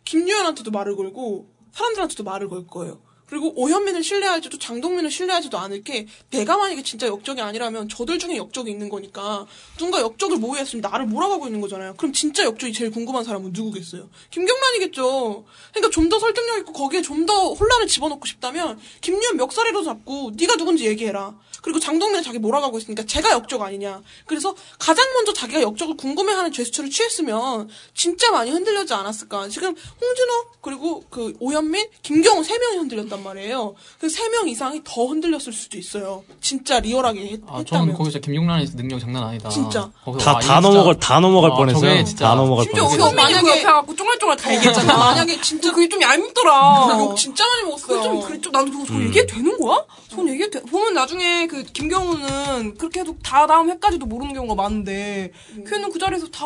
김유현한테도 0.04 0.72
말을 0.72 0.96
걸고 0.96 1.46
사람들한테도 1.70 2.24
말을 2.24 2.48
걸 2.48 2.66
거예요. 2.66 2.98
그리고 3.32 3.50
오현민을 3.56 4.04
신뢰하지도 4.04 4.58
장동민을 4.58 5.10
신뢰하지도 5.10 5.56
않을 5.56 5.84
게 5.84 6.06
내가 6.28 6.58
만약에 6.58 6.82
진짜 6.82 7.06
역적이 7.06 7.40
아니라면 7.40 7.88
저들 7.88 8.18
중에 8.18 8.36
역적이 8.36 8.70
있는 8.70 8.90
거니까 8.90 9.46
누군가 9.78 10.02
역적을 10.02 10.36
모의했으면 10.36 10.82
나를 10.82 11.06
몰아가고 11.06 11.46
있는 11.46 11.62
거잖아요. 11.62 11.94
그럼 11.96 12.12
진짜 12.12 12.44
역적이 12.44 12.74
제일 12.74 12.90
궁금한 12.90 13.24
사람은 13.24 13.52
누구겠어요? 13.54 14.10
김경란이겠죠. 14.30 15.46
그러니까 15.72 15.90
좀 15.90 16.12
더 16.12 16.18
설득력 16.18 16.58
있고 16.58 16.74
거기에 16.74 17.00
좀 17.00 17.24
더 17.24 17.54
혼란을 17.54 17.86
집어넣고 17.86 18.26
싶다면 18.26 18.78
김유현 19.00 19.36
멱살이라도 19.38 19.82
잡고 19.82 20.32
네가 20.36 20.56
누군지 20.56 20.84
얘기해라. 20.86 21.34
그리고 21.62 21.78
장동민은 21.78 22.24
자기 22.24 22.38
몰아가고 22.38 22.76
있으니까 22.78 23.06
제가 23.06 23.30
역적 23.30 23.62
아니냐. 23.62 24.02
그래서 24.26 24.54
가장 24.78 25.10
먼저 25.14 25.32
자기가 25.32 25.62
역적을 25.62 25.96
궁금해하는 25.96 26.52
제스처를 26.52 26.90
취했으면 26.90 27.70
진짜 27.94 28.30
많이 28.32 28.50
흔들렸지 28.50 28.92
않았을까. 28.92 29.48
지금 29.48 29.68
홍진호 29.68 30.46
그리고 30.60 31.04
그 31.08 31.32
오현민, 31.38 31.88
김경호 32.02 32.42
세 32.42 32.58
명이 32.58 32.78
흔들렸단 32.78 33.21
말이에요. 33.22 33.74
그 34.00 34.06
세 34.08 34.28
명 34.30 34.48
이상이 34.48 34.80
더 34.84 35.06
흔들렸을 35.06 35.52
수도 35.52 35.78
있어요. 35.78 36.22
진짜 36.40 36.80
리얼하게 36.80 37.20
했, 37.20 37.40
아, 37.46 37.58
했다면. 37.58 37.64
저는 37.66 37.94
거기서 37.94 38.18
김용란의 38.20 38.66
능력 38.76 38.98
장난 39.00 39.24
아니다. 39.24 39.48
진짜. 39.48 39.90
다, 40.04 40.10
와, 40.10 40.16
다 40.18 40.40
이거 40.58 40.60
넘어갈, 40.60 40.98
다 40.98 41.20
넘어갈 41.20 41.50
아, 41.52 41.54
뻔했어요. 41.56 42.04
다 42.18 42.34
넘어갈 42.34 42.64
심지어 42.64 42.84
뻔했어요. 42.84 43.02
오현민이 43.06 43.22
만약에 43.22 43.42
그 43.42 43.50
옆에 43.50 43.62
가고 43.62 43.94
쫑알쫑알 43.96 44.36
다 44.36 44.54
얘기했잖아. 44.54 44.96
만약에 44.96 45.40
진짜 45.40 45.72
그게 45.72 45.88
좀 45.88 46.00
얄밉더라. 46.02 46.96
욕 47.00 47.16
진짜 47.16 47.44
많이 47.46 47.64
먹었어요. 47.64 47.98
그좀 48.00 48.20
그래 48.22 48.40
좀 48.40 48.52
나도 48.52 48.70
그거 48.70 48.84
저 48.86 48.94
얘기해도 49.02 49.34
되는 49.34 49.58
거야? 49.58 49.84
전 50.08 50.28
얘기해도 50.28 50.60
돼. 50.60 50.70
보면 50.70 50.94
나중에 50.94 51.46
그 51.46 51.62
김경우는 51.64 52.74
그렇게 52.76 53.00
해도 53.00 53.16
다 53.22 53.46
다음 53.46 53.70
회까지도 53.70 54.06
모르는 54.06 54.34
경우가 54.34 54.54
많은데 54.54 55.32
걔는 55.68 55.90
그 55.92 55.98
자리에서 55.98 56.26
다 56.28 56.44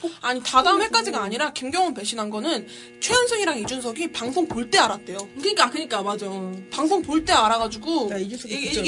폭- 0.00 0.10
아니 0.20 0.42
다 0.42 0.62
다음 0.62 0.80
회까지가 0.82 1.22
아니라 1.22 1.52
김경훈 1.52 1.94
배신한 1.94 2.30
거는 2.30 2.66
최현승이랑 3.00 3.58
이준석이 3.60 4.12
방송 4.12 4.48
볼 4.48 4.64
때 4.70 4.78
알았대요. 4.78 5.18
그러니까 5.38 5.68
그러니까 5.70 6.02
맞아. 6.04 6.26
방송 6.70 7.02
볼 7.02 7.24
때 7.24 7.32
알아가지고 7.32 8.10
야, 8.12 8.18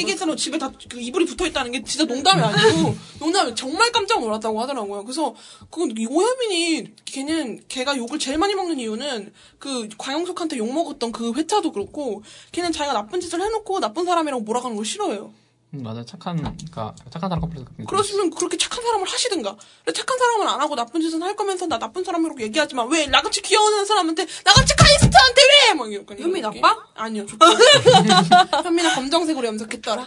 계산로 0.05 0.37
집에 0.37 0.59
다 0.59 0.71
그 0.89 1.01
이불이 1.01 1.25
붙어 1.27 1.47
있다는 1.47 1.73
게 1.73 1.83
진짜 1.83 2.05
농담이 2.05 2.43
아니고 2.43 2.95
농담이 3.21 3.55
정말 3.55 3.91
깜짝 3.93 4.21
놀랐다고 4.21 4.61
하더라고요. 4.61 5.05
그래서 5.05 5.35
그 5.71 5.83
오현민이 5.83 6.95
걔는 7.05 7.65
걔가 7.69 7.97
욕을 7.97 8.19
제일 8.19 8.39
많이 8.39 8.55
먹는 8.55 8.79
이유는 8.79 9.33
그 9.59 9.89
광영석한테 9.99 10.59
욕 10.59 10.73
먹었던 10.73 11.13
그 11.13 11.33
회차도 11.33 11.73
그렇고 11.73 12.23
걔는 12.53 12.73
자기가 12.73 12.93
나쁜 12.93 13.21
짓을 13.21 13.41
해놓고 13.41 13.81
나쁜 13.81 14.05
사람이라고 14.05 14.43
몰아가는 14.45 14.77
걸 14.77 14.85
싫어해요. 14.85 15.33
음, 15.78 15.82
맞아 15.82 16.05
착한 16.05 16.36
그러니까 16.36 16.94
착한 17.11 17.28
사람 17.28 17.40
컴플렉스. 17.40 17.70
그러시면 17.86 18.31
그렇게 18.31 18.57
착한 18.57 18.82
사람을 18.82 19.07
하시든가. 19.07 19.57
근데 19.85 19.93
착한 19.98 20.19
사람은 20.19 20.48
안 20.48 20.61
하고 20.61 20.74
나쁜 20.74 21.01
짓은 21.01 21.23
할 21.23 21.36
거면서 21.36 21.66
나 21.66 21.78
나쁜 21.78 22.05
사람이라고 22.05 22.40
얘기하지만 22.43 22.89
왜 22.90 23.07
나같이 23.07 23.43
귀여운 23.43 23.85
사람한테 23.85 24.27
나같이 24.44 24.74
카리스타한테 24.77 25.43
왜? 25.69 25.74
막 25.74 25.93
이렇게. 25.93 26.23
현미 26.23 26.40
나빠? 26.40 26.77
아니요 26.94 27.27
좋다. 27.27 27.47
현미는 28.65 28.94
검정색으로 28.94 29.47
염색했더라. 29.48 30.07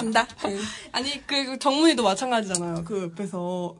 든다. 0.00 0.26
응. 0.46 0.60
아니 0.92 1.26
그, 1.26 1.44
그 1.44 1.58
정문이도 1.58 2.02
마찬가지잖아요. 2.02 2.84
그 2.84 3.10
옆에서 3.12 3.76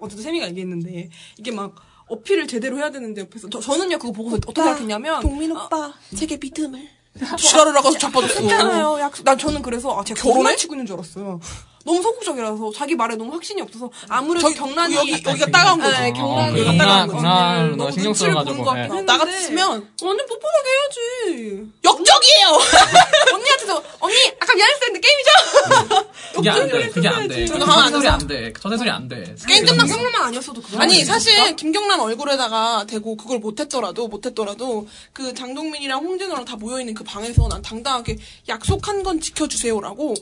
어쨌든 0.00 0.24
세미가 0.24 0.48
얘기했는데 0.48 1.10
이게 1.38 1.50
막 1.50 1.74
어필을 2.08 2.48
제대로 2.48 2.78
해야 2.78 2.90
되는데 2.90 3.20
옆에서 3.22 3.48
저, 3.50 3.60
저는요 3.60 3.98
그거 3.98 4.12
보고서 4.12 4.36
어떻게 4.36 4.62
생각했냐면 4.62 5.20
동민 5.20 5.52
오빠 5.52 5.92
제게 6.16 6.36
믿음을. 6.38 6.97
지랄을 7.36 7.72
나가서 7.74 7.98
자빠졌어. 7.98 8.40
했잖아요. 8.40 8.98
약속. 9.00 9.24
난 9.24 9.36
저는 9.38 9.62
그래서 9.62 9.98
아 9.98 10.04
제가 10.04 10.20
결혼해? 10.22 10.56
치고 10.56 10.74
있는 10.74 10.86
줄 10.86 10.94
알았어요. 10.96 11.40
너무 11.88 12.02
소극적이라서 12.02 12.70
자기 12.74 12.94
말에 12.94 13.16
너무 13.16 13.32
확신이 13.32 13.62
없어서 13.62 13.90
아무래도 14.08 14.48
저기, 14.48 14.56
경란이 14.56 14.94
여기, 14.94 15.12
여기가 15.12 15.46
따가운 15.46 15.80
거죠. 15.80 15.98
네, 15.98 16.10
어, 16.10 16.12
경란이 16.12 16.52
그 16.52 16.64
경란, 16.64 16.78
따가운 16.78 17.08
경란 17.08 17.08
건데 17.08 17.22
누나가 17.22 17.76
너무 17.76 17.90
신경 17.90 18.04
눈치를 18.04 18.32
써가지고, 18.34 18.44
보는 18.44 18.64
것 18.64 18.76
예. 18.76 18.80
같긴 18.80 18.96
했는데 18.98 19.12
나 19.12 19.18
같으면 19.18 19.68
완전 20.02 20.26
뻔뻔하게 20.26 20.68
해야지. 20.68 21.66
역적이에요. 21.82 22.48
언니한테도 23.34 23.82
언니 24.00 24.14
아까 24.38 24.54
미안했어 24.54 24.80
했는데 24.84 25.08
게임이죠? 25.08 26.08
그게 26.36 26.50
안 26.50 26.68
돼. 26.68 26.88
그게 26.90 27.08
안 27.08 27.28
돼. 27.28 27.46
하면 27.46 27.70
안 27.70 27.90
소리 27.90 28.02
돼서? 28.02 28.12
안 28.12 28.26
돼. 28.26 28.52
소리 28.76 28.90
안 28.90 29.08
돼. 29.08 29.34
게임 29.48 29.64
끝났어. 29.64 29.94
경란만 29.94 30.22
아니었어도 30.24 30.60
그거 30.60 30.78
아니 30.80 31.04
사실 31.06 31.56
김경란 31.56 32.00
얼굴에다가 32.00 32.84
대고 32.86 33.16
그걸 33.16 33.38
못했더라도 33.38 34.08
못했더라도 34.08 34.86
그 35.14 35.32
장동민이랑 35.32 36.04
홍진호랑 36.04 36.44
다 36.44 36.56
모여 36.56 36.80
있는 36.80 36.92
그 36.92 37.02
방에서 37.02 37.48
난 37.48 37.62
당당하게 37.62 38.18
약속한 38.46 39.02
건 39.02 39.20
지켜주세요라고 39.20 40.14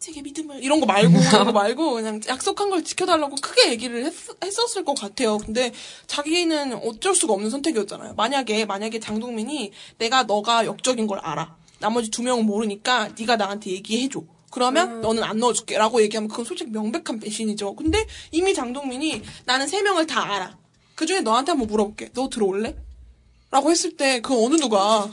제게 0.00 0.22
믿음을 0.22 0.64
이런 0.64 0.80
거 0.80 0.86
말고 0.86 1.10
이런 1.20 1.44
거 1.44 1.52
말고 1.52 1.92
그냥 1.92 2.20
약속한 2.26 2.70
걸 2.70 2.82
지켜달라고 2.82 3.36
크게 3.36 3.70
얘기를 3.70 4.06
했, 4.06 4.14
했었을 4.42 4.82
것 4.82 4.98
같아요. 4.98 5.36
근데 5.36 5.72
자기는 6.06 6.72
어쩔 6.86 7.14
수가 7.14 7.34
없는 7.34 7.50
선택이었잖아요. 7.50 8.14
만약에 8.14 8.64
만약에 8.64 8.98
장동민이 8.98 9.72
내가 9.98 10.22
너가 10.22 10.64
역적인 10.64 11.06
걸 11.06 11.18
알아. 11.18 11.54
나머지 11.80 12.10
두 12.10 12.22
명은 12.22 12.46
모르니까 12.46 13.10
네가 13.18 13.36
나한테 13.36 13.70
얘기해줘. 13.72 14.22
그러면 14.50 15.00
너는 15.02 15.22
안 15.22 15.38
넣어줄게. 15.38 15.76
라고 15.76 16.00
얘기하면 16.02 16.28
그건 16.28 16.44
솔직히 16.46 16.70
명백한 16.70 17.20
배신이죠. 17.20 17.76
근데 17.76 18.04
이미 18.32 18.54
장동민이 18.54 19.22
나는 19.44 19.68
세 19.68 19.82
명을 19.82 20.06
다 20.06 20.22
알아. 20.34 20.58
그 20.94 21.06
중에 21.06 21.20
너한테 21.20 21.52
한번 21.52 21.68
물어볼게. 21.68 22.10
너 22.14 22.28
들어올래? 22.28 22.74
라고 23.50 23.70
했을 23.70 23.96
때 23.96 24.20
그 24.20 24.34
어느 24.44 24.56
누가 24.56 25.10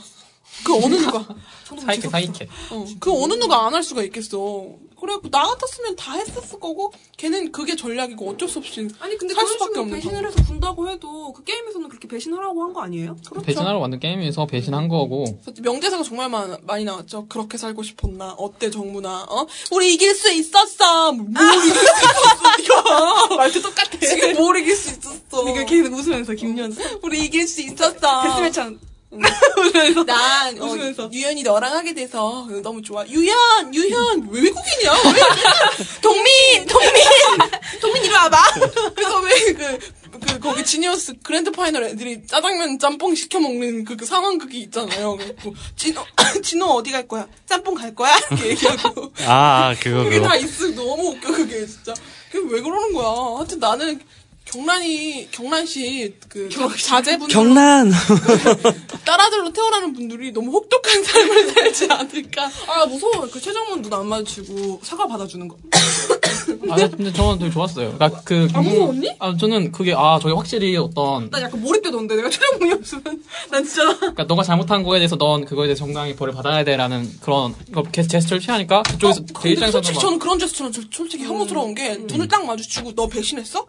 그 0.64 0.74
어느 0.74 0.94
누가 0.96 1.24
사이케, 1.84 2.08
사이케. 2.08 2.48
어, 2.70 2.84
그 2.98 3.12
어느 3.22 3.34
누가 3.34 3.66
안 3.66 3.74
할 3.74 3.82
수가 3.82 4.02
있겠어. 4.04 4.66
그래 5.00 5.14
나 5.30 5.46
같았으면 5.46 5.94
다 5.94 6.14
했었을 6.14 6.58
거고 6.58 6.92
걔는 7.16 7.52
그게 7.52 7.76
전략이고 7.76 8.30
어쩔 8.30 8.48
수 8.48 8.58
없이 8.58 8.88
아니 8.98 9.16
근데 9.16 9.32
살 9.32 9.44
그런 9.44 9.52
수밖에 9.58 9.78
없는 9.78 9.94
배신을. 10.00 10.26
해서 10.26 10.42
군다고 10.44 10.88
해도 10.88 11.32
그 11.32 11.44
게임에서는 11.44 11.88
그렇게 11.88 12.08
배신하라고 12.08 12.64
한 12.64 12.72
거 12.72 12.80
아니에요? 12.82 13.14
그렇죠. 13.24 13.46
배신하러 13.46 13.78
만든 13.78 14.00
게임에서 14.00 14.46
배신한 14.46 14.88
거고. 14.88 15.24
명대사가 15.62 16.02
정말 16.02 16.28
많, 16.28 16.56
많이 16.62 16.84
나왔죠. 16.84 17.26
그렇게 17.28 17.56
살고 17.58 17.84
싶었나? 17.84 18.32
어때 18.38 18.70
정문아? 18.70 19.26
어? 19.28 19.46
우리 19.70 19.94
이길 19.94 20.16
수 20.16 20.32
있었어. 20.32 21.12
뭘 21.12 21.28
이길 21.30 21.74
수 21.74 21.84
있었어? 21.84 23.36
말도 23.36 23.62
똑같아. 23.62 23.98
지금 24.00 24.34
뭘 24.34 24.56
이길 24.58 24.74
수 24.74 24.90
있었어? 24.90 25.42
그러니까 25.44 25.64
계속 25.64 25.92
웃으면서 25.94 26.32
김연 26.34 26.74
우리 27.02 27.24
이길 27.24 27.46
수 27.46 27.60
있었어. 27.62 28.22
데스매치 28.50 28.60
한난 29.10 30.60
어, 30.60 30.64
웃으면서. 30.66 31.10
유연이 31.12 31.42
너랑 31.42 31.72
하게 31.74 31.94
돼서 31.94 32.46
너무 32.62 32.82
좋아. 32.82 33.06
유연, 33.06 33.74
유연 33.74 34.28
왜 34.30 34.40
외국인이야? 34.42 34.92
왜? 34.92 35.90
동민, 36.02 36.66
동민, 36.66 36.92
동민 37.80 38.04
이리 38.04 38.12
와봐. 38.12 38.42
그래서 38.94 39.20
왜그 39.20 39.78
그 40.26 40.38
거기 40.40 40.64
지니어스 40.64 41.14
그랜드 41.22 41.50
파이널 41.50 41.84
애들이 41.84 42.26
짜장면 42.26 42.78
짬뽕 42.78 43.14
시켜 43.14 43.38
먹는 43.40 43.84
그, 43.84 43.96
그 43.96 44.04
상황 44.06 44.38
그게 44.38 44.58
있잖아요. 44.58 45.16
그래갖고 45.16 45.54
진호 45.76 46.04
진호 46.42 46.66
어디 46.66 46.90
갈 46.92 47.06
거야? 47.06 47.26
짬뽕 47.46 47.74
갈 47.74 47.94
거야? 47.94 48.16
이렇게 48.30 48.48
얘기하고 48.50 49.12
아, 49.26 49.74
그거, 49.80 50.04
그게 50.04 50.16
그거. 50.16 50.28
다 50.28 50.36
있어. 50.36 50.66
너무 50.74 51.10
웃겨 51.10 51.32
그게 51.32 51.66
진짜. 51.66 51.94
그게 52.30 52.54
왜 52.54 52.60
그러는 52.60 52.92
거야? 52.92 53.36
하여튼 53.38 53.58
나는 53.58 54.00
경란이 54.52 55.28
경란 55.30 55.66
씨 55.66 56.14
그 56.28 56.48
자제분 56.78 57.28
경란! 57.28 57.90
딸아들로 59.04 59.52
태어나는 59.52 59.92
분들이 59.92 60.32
너무 60.32 60.50
혹독한 60.52 61.04
삶을 61.04 61.48
살지 61.52 61.88
않을까. 61.90 62.50
아 62.66 62.86
무서워 62.86 63.28
그 63.30 63.40
최정문 63.40 63.82
눈 63.82 63.92
안 63.92 64.06
마주치고 64.06 64.80
사과 64.82 65.06
받아주는 65.06 65.46
거 65.48 65.56
아, 66.70 66.76
근데 66.88 67.12
저는 67.12 67.38
되게 67.38 67.50
좋았어요. 67.50 67.94
그러니까 67.94 68.22
그. 68.24 68.48
안 68.54 68.64
무서웠니? 68.64 69.16
아, 69.18 69.36
저는 69.36 69.70
그게, 69.72 69.92
아, 69.94 70.18
저게 70.20 70.34
확실히 70.34 70.76
어떤. 70.76 71.28
나 71.30 71.40
약간 71.42 71.60
몰입되던데 71.60 72.16
내가 72.16 72.30
최정문이었으면 72.30 73.22
난 73.50 73.64
진짜 73.64 73.96
그러니까 73.98 74.24
너가 74.24 74.42
잘못한 74.42 74.82
거에 74.82 74.98
대해서 74.98 75.16
넌 75.16 75.44
그거에 75.44 75.66
대해서 75.66 75.80
정당하게 75.80 76.16
벌을 76.16 76.32
받아야 76.34 76.64
돼라는 76.64 77.10
그런 77.20 77.54
거 77.72 77.82
게- 77.82 78.06
제스처를 78.06 78.40
취하니까 78.40 78.82
그쪽에서 78.82 79.20
어, 79.20 79.24
제 79.26 79.32
근데 79.34 79.50
입장에서는 79.50 79.72
솔직히 79.82 79.94
막 79.96 80.00
저는 80.00 80.18
그런 80.18 80.38
제스처는 80.38 80.72
저- 80.72 80.82
솔직히 80.90 81.24
혐오스러운 81.24 81.74
게 81.74 81.96
눈을 81.98 82.28
딱 82.28 82.44
마주치고 82.46 82.94
너 82.94 83.08
배신했어? 83.08 83.66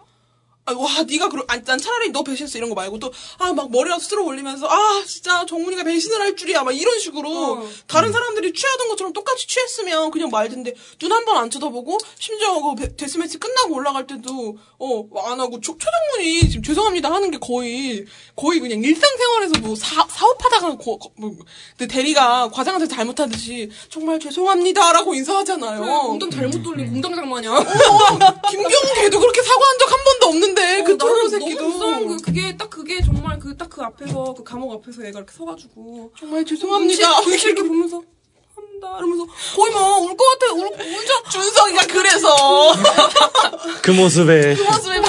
아, 0.66 0.74
와, 0.74 1.02
네가 1.02 1.30
그러, 1.30 1.44
아니, 1.48 1.64
난 1.64 1.80
차라리 1.80 2.12
너 2.12 2.22
배신했어 2.22 2.60
이런 2.60 2.70
거 2.70 2.76
말고 2.76 3.00
또, 3.00 3.12
아, 3.40 3.52
막 3.54 3.72
머리가 3.72 3.98
스스로 3.98 4.24
올리면서, 4.26 4.68
아, 4.70 5.04
진짜 5.04 5.44
정문이가 5.48 5.84
배신을 5.84 6.22
할 6.22 6.36
줄이야, 6.36 6.62
막 6.64 6.74
이런 6.78 7.00
식으로 7.00 7.30
어. 7.64 7.70
다른 7.88 8.12
사람들이 8.12 8.54
취하던 8.54 8.88
것처럼 8.90 9.12
똑같이 9.14 9.48
취했으면 9.48 10.12
그냥 10.12 10.30
말든데 10.30 10.76
눈 11.00 11.12
한 11.12 11.26
번 11.26 11.38
안 11.38 11.50
쳐다보고 11.50 11.98
심지어 12.20 12.54
그 12.62 12.76
배- 12.76 12.96
데스매치 12.96 13.40
끝나고 13.40 13.74
올라갈 13.74 14.06
때도 14.06 14.58
어, 14.78 15.10
안 15.32 15.40
하고 15.40 15.60
초, 15.60 15.76
초정문이 15.78 16.50
지금 16.50 16.62
죄송합니다 16.62 17.12
하는 17.12 17.32
게 17.32 17.40
거의 17.40 18.06
거의 18.36 18.60
그냥 18.60 18.84
일상생활에서 18.84 19.60
뭐 19.62 19.76
사, 19.76 20.06
사업하다가 20.08 20.78
거, 20.78 20.98
거- 20.98 21.12
뭐, 21.18 21.32
근데 21.78 21.92
대리가 21.92 22.50
과장한테 22.52 22.88
잘못하듯이 22.88 23.72
정말 23.90 24.20
죄송합니다 24.20 24.92
라고 24.94 25.16
인사하잖아요. 25.16 25.82
공장 26.10 26.30
잘못 26.30 26.62
돌린 26.62 26.92
공장장 26.92 27.28
마냥 27.28 27.56
어, 27.56 27.64
김경훈 28.52 28.94
걔도 28.96 29.20
그렇게 29.20 29.42
사과한 29.42 29.78
적 29.80 29.90
한 29.90 29.98
번도 30.06 30.28
없는데 30.28 30.59
그 30.84 30.94
어, 30.94 30.98
쫄보 30.98 31.16
나는 31.16 31.30
새끼도 31.30 31.62
너무 31.62 31.74
무서운 31.74 32.08
거 32.08 32.18
그게 32.24 32.58
딱 32.58 32.70
그게 32.70 33.02
정말 33.02 33.40
그 33.40 33.56
딱 33.58 33.70
그 33.70 33.82
앞에서 33.84 34.34
그 34.36 34.44
감옥 34.44 34.72
앞에서 34.74 35.06
얘가 35.06 35.20
이렇게 35.20 35.32
서가지고 35.36 36.12
정말 36.20 36.44
죄송합니다. 36.46 37.22
눈치 37.22 37.48
이렇게 37.48 37.64
보면서 37.64 38.02
한다 38.56 38.98
이러면서 38.98 39.26
거의 39.56 39.74
막 39.74 40.02
울 40.02 40.16
것 40.18 40.40
같아 40.40 40.54
울 40.54 40.64
울자 40.66 41.30
준석이가 41.30 41.88
그래서 41.88 42.74
그 43.82 43.92
모습에. 43.92 44.56
그 44.56 44.62
모습에 44.64 45.02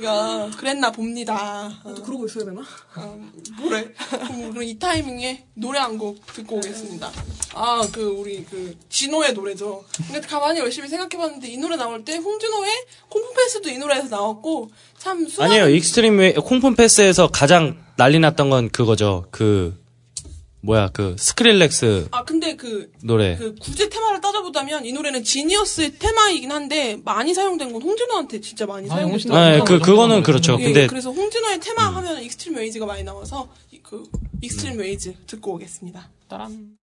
우리 0.00 0.06
준석이가 0.06 0.50
그랬나 0.56 0.90
봅니다. 0.90 1.66
어, 1.84 1.94
또 1.94 2.02
그러고 2.02 2.26
있어야 2.26 2.44
되나? 2.46 2.62
뭐래? 3.58 3.92
그럼 3.94 4.50
그럼 4.50 4.62
이 4.62 4.78
타이밍에 4.78 5.44
노래 5.54 5.78
한 5.78 5.98
곡 5.98 6.24
듣고 6.34 6.56
오겠습니다. 6.56 7.10
아, 7.54 7.82
그, 7.92 8.00
우리, 8.02 8.44
그, 8.44 8.74
진호의 8.88 9.34
노래죠. 9.34 9.84
근데 10.06 10.20
가만히 10.20 10.60
열심히 10.60 10.88
생각해봤는데 10.88 11.48
이 11.48 11.58
노래 11.58 11.76
나올 11.76 12.04
때 12.04 12.16
홍진호의 12.16 12.70
콩픈패스도 13.10 13.68
이 13.70 13.78
노래에서 13.78 14.08
나왔고, 14.08 14.70
참 14.96 15.26
수많은. 15.28 15.50
아니에요. 15.56 15.68
Extreme 15.76 16.16
Way, 16.18 16.32
콩픈패스에서 16.34 17.28
가장 17.28 17.76
난리 17.96 18.18
났던 18.20 18.48
건 18.50 18.70
그거죠. 18.70 19.26
그, 19.30 19.79
뭐야, 20.62 20.90
그, 20.92 21.16
Skrillex 21.18 22.08
아, 22.10 22.24
근데 22.24 22.54
그, 22.56 22.92
노래. 23.02 23.36
그 23.36 23.54
구제 23.54 23.88
테마를 23.88 24.20
따져보자면 24.20 24.84
이 24.84 24.92
노래는 24.92 25.24
지니어스의 25.24 25.98
테마이긴 25.98 26.52
한데 26.52 27.00
많이 27.04 27.32
사용된 27.32 27.72
건 27.72 27.80
홍진호한테 27.82 28.40
진짜 28.40 28.66
많이 28.66 28.86
사용됐다. 28.86 29.10
홍진호 29.10 29.34
네, 29.34 29.56
정도는 29.58 29.64
그, 29.80 29.84
그거는 29.84 30.22
그렇죠. 30.22 30.56
예, 30.60 30.64
근데, 30.64 30.86
그래서 30.86 31.10
홍진호의 31.10 31.60
테마 31.60 31.82
하면 31.96 32.22
Extreme 32.22 32.56
Ways가 32.56 32.84
많이 32.86 33.02
나와서 33.02 33.48
이- 33.70 33.80
그 33.82 34.02
익스트림 34.42 34.78
웨이즈 34.78 35.14
듣고 35.26 35.54
오겠습니다. 35.54 36.10
따란. 36.28 36.76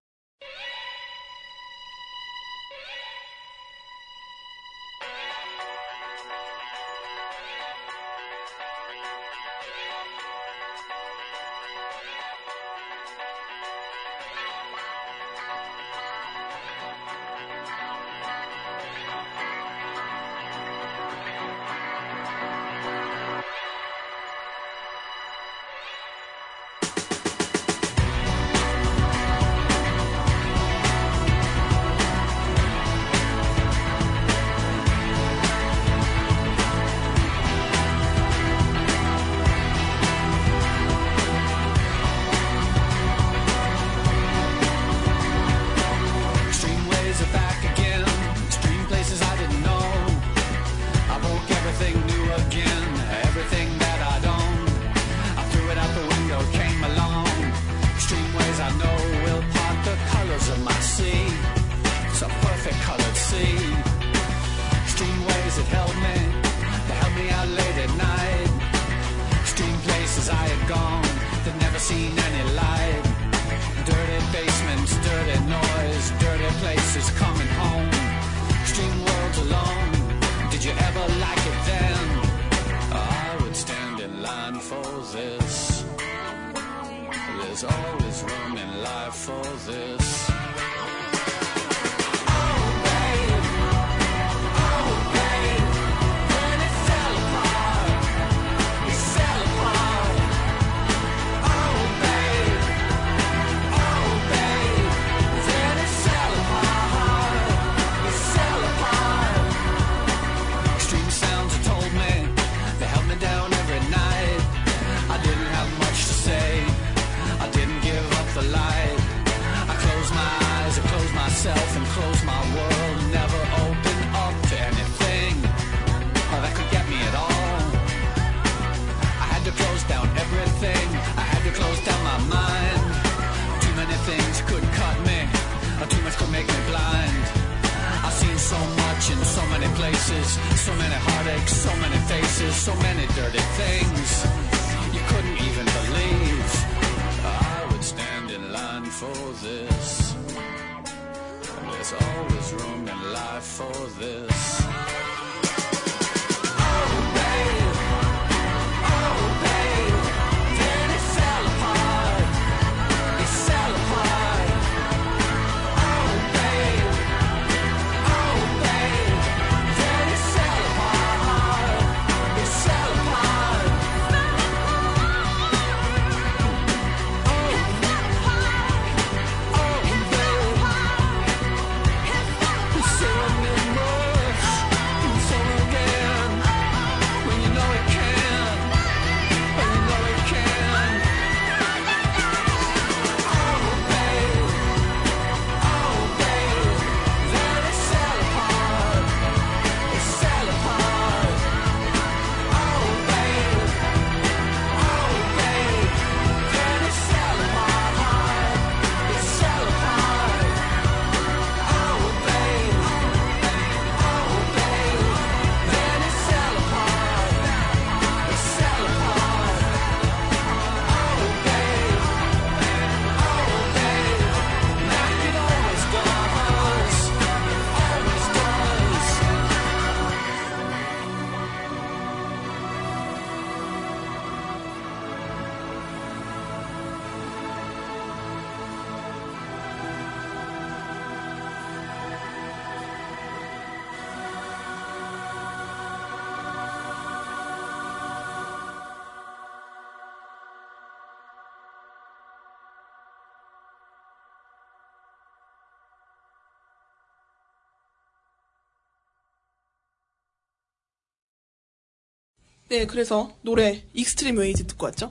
네, 262.77 262.85
그래서 262.85 263.31
노래 263.41 263.81
Extreme 263.95 264.37
Ways 264.37 264.67
듣고 264.67 264.85
왔죠. 264.85 265.09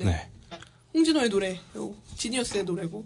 네. 0.00 0.06
네. 0.06 0.28
홍진호의 0.94 1.30
노래, 1.30 1.60
지니어스의 2.16 2.64
노래고. 2.64 3.04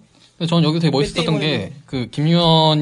저는 0.49 0.67
여기 0.67 0.81
되게 0.81 0.91
멋있었던 0.91 1.39
네, 1.39 1.41
네, 1.41 1.73
게그 1.85 1.97
네. 1.97 2.09
김유현 2.11 2.77